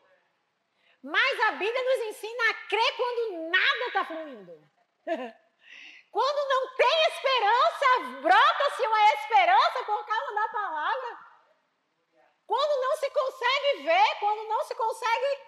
Mas 1.03 1.41
a 1.41 1.53
Bíblia 1.53 1.83
nos 1.83 2.07
ensina 2.09 2.51
a 2.51 2.55
crer 2.69 2.97
quando 2.97 3.51
nada 3.51 3.87
está 3.87 4.05
fluindo. 4.05 4.53
quando 6.11 6.49
não 6.49 6.77
tem 6.77 7.05
esperança, 7.09 8.21
brota-se 8.23 8.87
uma 8.87 9.15
esperança 9.15 9.85
por 9.85 10.05
causa 10.05 10.35
da 10.35 10.49
palavra. 10.49 11.19
Quando 12.47 12.81
não 12.81 12.97
se 12.97 13.11
consegue 13.11 13.83
ver, 13.83 14.19
quando 14.19 14.49
não 14.49 14.65
se 14.65 14.75
consegue 14.75 15.43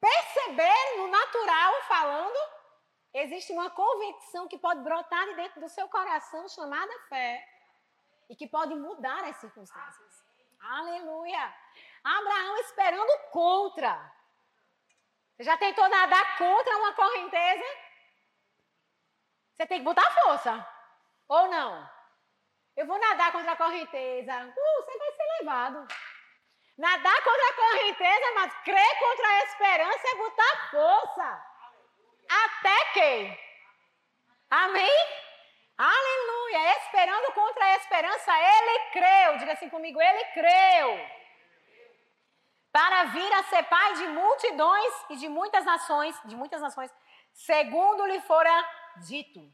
perceber 0.00 0.96
no 0.96 1.08
natural 1.08 1.82
falando, 1.82 2.38
existe 3.12 3.52
uma 3.52 3.68
convicção 3.68 4.48
que 4.48 4.56
pode 4.56 4.80
brotar 4.80 5.26
de 5.26 5.34
dentro 5.34 5.60
do 5.60 5.68
seu 5.68 5.88
coração 5.88 6.48
chamada 6.48 6.92
fé 7.08 7.44
e 8.30 8.36
que 8.36 8.46
pode 8.46 8.74
mudar 8.74 9.24
as 9.24 9.36
circunstâncias. 9.36 10.24
Aleluia! 10.60 11.54
Abraão 12.04 12.56
esperando 12.58 13.30
contra. 13.30 14.19
Já 15.40 15.56
tentou 15.56 15.88
nadar 15.88 16.36
contra 16.36 16.76
uma 16.76 16.92
correnteza? 16.92 17.64
Você 19.54 19.66
tem 19.66 19.78
que 19.78 19.84
botar 19.84 20.10
força. 20.22 20.66
Ou 21.28 21.48
não? 21.48 21.90
Eu 22.76 22.86
vou 22.86 22.98
nadar 22.98 23.32
contra 23.32 23.52
a 23.52 23.56
correnteza. 23.56 24.34
Uh, 24.34 24.84
você 24.84 24.98
vai 24.98 25.12
ser 25.12 25.38
levado. 25.38 25.88
Nadar 26.76 27.24
contra 27.24 27.48
a 27.48 27.54
correnteza, 27.54 28.32
mas 28.34 28.54
crer 28.64 28.98
contra 28.98 29.28
a 29.28 29.44
esperança 29.44 30.08
é 30.08 30.14
botar 30.16 30.70
força. 30.70 31.44
Até 32.44 32.84
que. 32.92 33.38
Amém? 34.50 35.08
Aleluia. 35.78 36.76
Esperando 36.78 37.32
contra 37.32 37.64
a 37.64 37.76
esperança, 37.76 38.32
ele 38.38 38.90
creu. 38.92 39.38
Diga 39.38 39.52
assim 39.54 39.70
comigo, 39.70 40.00
ele 40.00 40.24
creu. 40.26 41.19
Vir 43.12 43.32
a 43.32 43.42
ser 43.44 43.62
pai 43.64 43.94
de 43.94 44.08
multidões 44.08 44.94
e 45.10 45.16
de 45.16 45.28
muitas 45.28 45.64
nações, 45.64 46.20
de 46.24 46.36
muitas 46.36 46.60
nações, 46.60 46.92
segundo 47.32 48.06
lhe 48.06 48.20
fora 48.20 48.52
dito. 49.06 49.52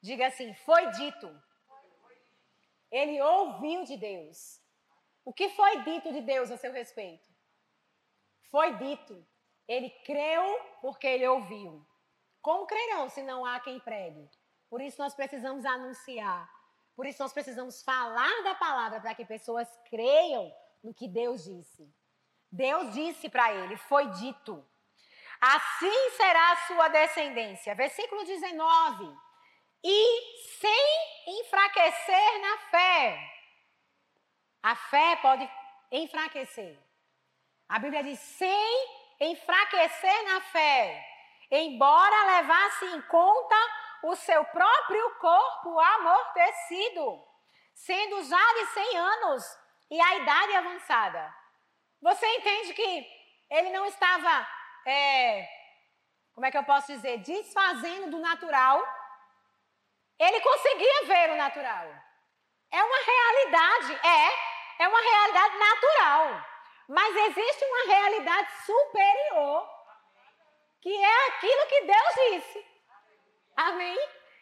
Diga 0.00 0.26
assim, 0.26 0.54
foi 0.66 0.90
dito. 0.90 1.42
Ele 2.90 3.20
ouviu 3.20 3.84
de 3.84 3.96
Deus. 3.96 4.60
O 5.24 5.32
que 5.32 5.48
foi 5.50 5.82
dito 5.82 6.12
de 6.12 6.20
Deus 6.20 6.50
a 6.50 6.56
seu 6.56 6.72
respeito? 6.72 7.26
Foi 8.50 8.74
dito. 8.76 9.26
Ele 9.66 9.90
creu 10.04 10.60
porque 10.80 11.06
ele 11.06 11.26
ouviu. 11.26 11.84
Como 12.42 12.66
crerão 12.66 13.08
se 13.08 13.22
não 13.22 13.44
há 13.44 13.58
quem 13.58 13.80
pregue? 13.80 14.30
Por 14.68 14.82
isso 14.82 15.00
nós 15.00 15.14
precisamos 15.14 15.64
anunciar. 15.64 16.48
Por 16.94 17.06
isso 17.06 17.22
nós 17.22 17.32
precisamos 17.32 17.82
falar 17.82 18.42
da 18.42 18.54
palavra 18.54 19.00
para 19.00 19.14
que 19.14 19.24
pessoas 19.24 19.68
creiam 19.88 20.54
no 20.82 20.94
que 20.94 21.08
Deus 21.08 21.44
disse. 21.44 21.90
Deus 22.56 22.92
disse 22.94 23.28
para 23.28 23.52
ele, 23.52 23.76
foi 23.76 24.06
dito. 24.12 24.64
Assim 25.40 26.10
será 26.10 26.52
a 26.52 26.56
sua 26.66 26.88
descendência. 26.88 27.74
Versículo 27.74 28.24
19. 28.24 29.16
E 29.82 30.20
sem 30.60 31.40
enfraquecer 31.40 32.40
na 32.40 32.58
fé 32.70 33.34
a 34.64 34.74
fé 34.74 35.16
pode 35.16 35.46
enfraquecer. 35.92 36.74
A 37.68 37.78
Bíblia 37.78 38.02
diz: 38.02 38.18
sem 38.18 38.88
enfraquecer 39.20 40.24
na 40.24 40.40
fé, 40.40 41.06
embora 41.50 42.38
levasse 42.38 42.86
em 42.86 43.02
conta 43.02 43.56
o 44.04 44.16
seu 44.16 44.42
próprio 44.46 45.10
corpo 45.16 45.78
amortecido, 45.78 47.22
sendo 47.74 48.22
já 48.24 48.52
de 48.54 48.66
100 48.66 48.96
anos 48.96 49.58
e 49.90 50.00
a 50.00 50.14
idade 50.16 50.54
avançada. 50.54 51.43
Você 52.04 52.26
entende 52.36 52.74
que 52.74 53.06
ele 53.48 53.70
não 53.70 53.86
estava, 53.86 54.46
é, 54.86 55.48
como 56.34 56.44
é 56.44 56.50
que 56.50 56.58
eu 56.58 56.64
posso 56.64 56.88
dizer, 56.88 57.16
desfazendo 57.20 58.10
do 58.10 58.18
natural? 58.18 58.86
Ele 60.18 60.38
conseguia 60.42 61.04
ver 61.06 61.30
o 61.30 61.36
natural. 61.36 61.86
É 62.70 62.84
uma 62.84 62.98
realidade, 62.98 64.00
é, 64.06 64.82
é 64.82 64.86
uma 64.86 65.00
realidade 65.00 65.56
natural. 65.56 66.44
Mas 66.88 67.16
existe 67.16 67.64
uma 67.64 67.94
realidade 67.94 68.52
superior, 68.66 69.66
que 70.82 70.94
é 70.94 71.26
aquilo 71.28 71.66
que 71.68 71.80
Deus 71.86 72.14
disse. 72.28 72.66
Amém? 73.56 73.98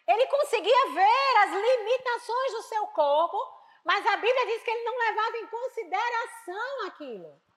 Ele 0.09 0.27
conseguia 0.27 0.87
ver 0.95 1.37
as 1.45 1.51
limitações 1.53 2.53
do 2.55 2.63
seu 2.63 2.89
corpo, 2.89 3.39
mas 3.85 4.05
a 4.05 4.17
Bíblia 4.17 4.47
diz 4.47 4.65
que 4.65 4.71
ele 4.73 4.83
não 4.83 4.99
levava 4.99 5.37
em 5.37 5.47
consideração 5.47 6.87
aquilo. 6.89 7.52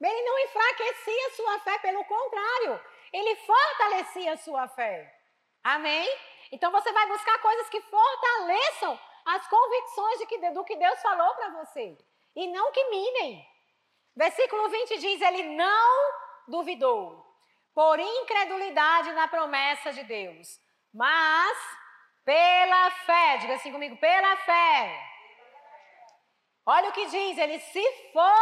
Ele 0.00 0.22
não 0.22 0.38
enfraquecia 0.40 1.30
sua 1.34 1.58
fé, 1.60 1.78
pelo 1.80 2.04
contrário, 2.04 2.80
ele 3.12 3.36
fortalecia 3.36 4.36
sua 4.36 4.68
fé. 4.68 5.12
Amém? 5.64 6.08
Então 6.52 6.70
você 6.70 6.92
vai 6.92 7.06
buscar 7.08 7.38
coisas 7.40 7.68
que 7.68 7.80
fortaleçam 7.80 8.98
as 9.26 9.46
convicções 9.48 10.18
de 10.20 10.26
que, 10.26 10.50
do 10.50 10.64
que 10.64 10.76
Deus 10.76 11.02
falou 11.02 11.34
para 11.34 11.50
você. 11.50 11.98
E 12.34 12.46
não 12.46 12.72
que 12.72 12.84
minem. 12.90 13.44
Versículo 14.16 14.68
20 14.68 14.98
diz: 14.98 15.20
Ele 15.20 15.42
não 15.56 16.12
duvidou 16.46 17.24
por 17.74 17.98
incredulidade 17.98 19.12
na 19.12 19.28
promessa 19.28 19.92
de 19.92 20.02
Deus, 20.04 20.58
mas 20.92 21.58
pela 22.24 22.90
fé. 22.90 23.38
Diga 23.38 23.54
assim 23.54 23.72
comigo: 23.72 23.96
pela 23.96 24.36
fé. 24.38 25.07
Olha 26.70 26.90
o 26.90 26.92
que 26.92 27.06
diz: 27.06 27.38
Ele 27.38 27.58
se 27.60 27.82
fortaleceu. 28.12 28.32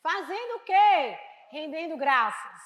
Fazendo 0.00 0.56
o 0.56 0.60
quê? 0.60 1.18
Rendendo 1.50 1.96
graças. 1.96 2.60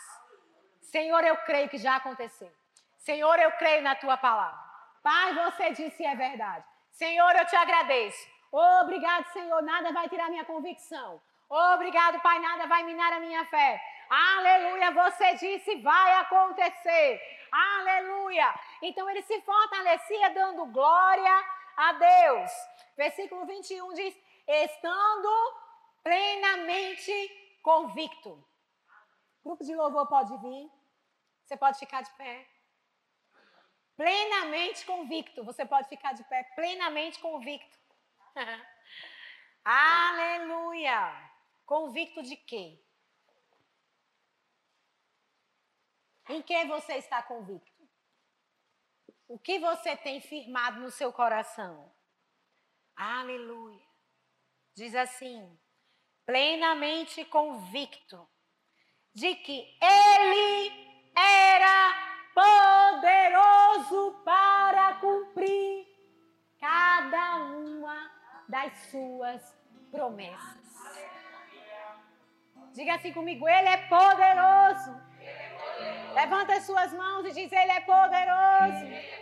Senhor, 0.83 1.25
eu 1.25 1.39
creio 1.39 1.71
que 1.71 1.79
já 1.79 1.97
aconteceu. 1.97 2.53
Senhor, 2.99 3.39
eu 3.39 3.51
creio 3.53 3.81
na 3.83 3.95
tua 3.95 4.19
palavra. 4.19 4.61
Pai, 5.03 5.33
você 5.33 5.71
disse 5.71 6.03
e 6.03 6.07
é 6.07 6.15
verdade. 6.15 6.67
Senhor, 6.91 7.35
eu 7.35 7.47
te 7.47 7.57
agradeço. 7.57 8.29
Obrigado, 8.53 9.25
Senhor. 9.33 9.63
Nada 9.63 9.91
vai 9.91 10.07
tirar 10.11 10.29
minha 10.29 10.45
convicção. 10.45 11.19
Obrigado, 11.49 12.21
Pai. 12.21 12.39
Nada 12.41 12.67
vai 12.67 12.83
minar 12.83 13.11
a 13.15 13.21
minha 13.21 13.47
fé. 13.47 13.81
Aleluia. 14.11 14.91
Você 14.91 15.35
disse, 15.37 15.77
vai 15.77 16.17
acontecer. 16.17 17.21
Aleluia. 17.51 18.55
Então 18.83 19.09
ele 19.09 19.23
se 19.23 19.41
fortalecia 19.41 20.29
dando 20.31 20.67
glória 20.67 21.43
a 21.77 21.93
Deus. 21.93 22.51
Versículo 22.97 23.47
21 23.47 23.95
diz: 23.95 24.17
estando 24.47 25.29
plenamente 26.03 27.59
convicto. 27.63 28.45
Grupo 29.45 29.65
de 29.65 29.75
louvor 29.75 30.07
pode 30.07 30.37
vir. 30.39 30.71
Você 31.45 31.57
pode 31.57 31.79
ficar 31.79 32.03
de 32.03 32.11
pé 32.13 32.53
plenamente 33.97 34.85
convicto. 34.85 35.45
Você 35.45 35.65
pode 35.65 35.89
ficar 35.89 36.13
de 36.13 36.25
pé, 36.25 36.43
plenamente 36.55 37.21
convicto. 37.21 37.79
Aleluia! 39.65 41.31
Convicto 41.65 42.23
de 42.23 42.37
quê? 42.37 42.83
Em 46.29 46.43
que 46.43 46.65
você 46.67 46.95
está 46.95 47.23
convicto? 47.23 47.72
O 49.33 49.39
que 49.39 49.59
você 49.59 49.97
tem 49.97 50.21
firmado 50.21 50.79
no 50.79 50.91
seu 50.91 51.11
coração? 51.11 51.91
Aleluia! 52.95 53.81
Diz 54.75 54.95
assim: 54.95 55.59
plenamente 56.27 57.25
convicto 57.25 58.29
de 59.15 59.35
que 59.37 59.79
Ele 59.81 60.71
era 61.17 61.95
poderoso 62.35 64.23
para 64.23 64.97
cumprir 64.97 65.87
cada 66.61 67.37
uma 67.37 68.13
das 68.47 68.77
suas 68.91 69.59
promessas. 69.91 70.61
Diga 72.75 72.97
assim 72.97 73.15
comigo, 73.15 73.49
Ele 73.49 73.69
é 73.69 73.79
poderoso. 73.89 74.95
Levanta 76.13 76.53
as 76.53 76.65
suas 76.65 76.93
mãos 76.93 77.25
e 77.25 77.33
diz: 77.33 77.51
Ele 77.51 77.73
é 77.73 77.81
poderoso. 77.81 79.22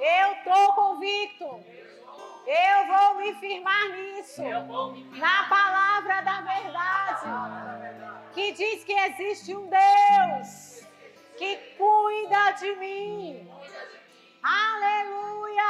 Eu 0.00 0.32
estou 0.32 0.72
convicto. 0.74 1.44
Eu 2.46 2.86
vou 2.86 3.14
me 3.16 3.34
firmar 3.34 3.88
nisso. 3.90 4.42
Na 4.42 5.44
palavra 5.48 6.20
da 6.22 6.40
verdade. 6.40 8.32
Que 8.32 8.52
diz 8.52 8.84
que 8.84 8.92
existe 8.92 9.54
um 9.54 9.68
Deus 9.68 10.86
que 11.36 11.56
cuida 11.76 12.50
de 12.52 12.76
mim. 12.76 13.50
Aleluia! 14.42 15.68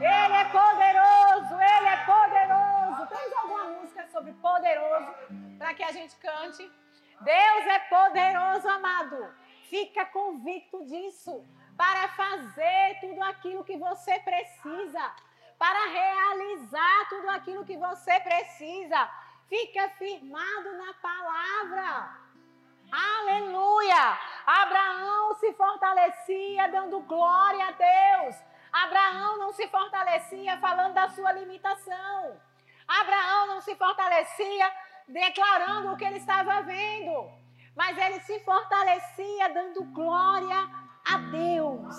Ele 0.00 0.34
é 0.34 0.44
poderoso, 0.46 1.54
ele 1.54 1.88
é 1.88 1.96
poderoso. 2.04 3.06
Temos 3.06 3.32
alguma 3.36 3.64
música 3.80 4.08
sobre 4.08 4.32
poderoso 4.32 5.14
para 5.58 5.74
que 5.74 5.82
a 5.82 5.92
gente 5.92 6.16
cante? 6.16 6.70
Deus 7.20 7.66
é 7.66 7.78
poderoso, 7.80 8.68
amado. 8.68 9.34
Fica 9.68 10.06
convicto 10.06 10.84
disso 10.86 11.44
para 11.78 12.08
fazer 12.08 12.98
tudo 13.00 13.22
aquilo 13.22 13.62
que 13.62 13.76
você 13.78 14.18
precisa, 14.18 15.12
para 15.56 15.86
realizar 15.86 17.08
tudo 17.08 17.30
aquilo 17.30 17.64
que 17.64 17.76
você 17.76 18.18
precisa. 18.18 19.08
Fica 19.48 19.88
firmado 19.90 20.76
na 20.76 20.92
palavra. 20.94 22.18
Aleluia! 22.90 24.18
Abraão 24.44 25.34
se 25.36 25.52
fortalecia 25.52 26.68
dando 26.68 26.98
glória 27.00 27.68
a 27.68 27.70
Deus. 27.70 28.36
Abraão 28.72 29.38
não 29.38 29.52
se 29.52 29.68
fortalecia 29.68 30.58
falando 30.58 30.94
da 30.94 31.08
sua 31.10 31.32
limitação. 31.32 32.40
Abraão 32.88 33.46
não 33.46 33.60
se 33.60 33.74
fortalecia 33.76 34.72
declarando 35.06 35.92
o 35.92 35.96
que 35.96 36.04
ele 36.04 36.18
estava 36.18 36.60
vendo. 36.62 37.30
Mas 37.76 37.96
ele 37.96 38.20
se 38.20 38.40
fortalecia 38.40 39.48
dando 39.50 39.84
glória 39.84 40.87
a 41.08 41.18
Deus. 41.30 41.96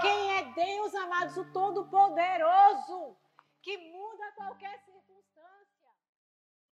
Quem 0.00 0.36
é 0.36 0.44
Deus, 0.52 0.94
amados, 0.94 1.36
o 1.36 1.44
Todo-Poderoso, 1.52 3.16
que 3.62 3.76
muda 3.92 4.32
qualquer 4.36 4.78
circunstância. 4.78 4.95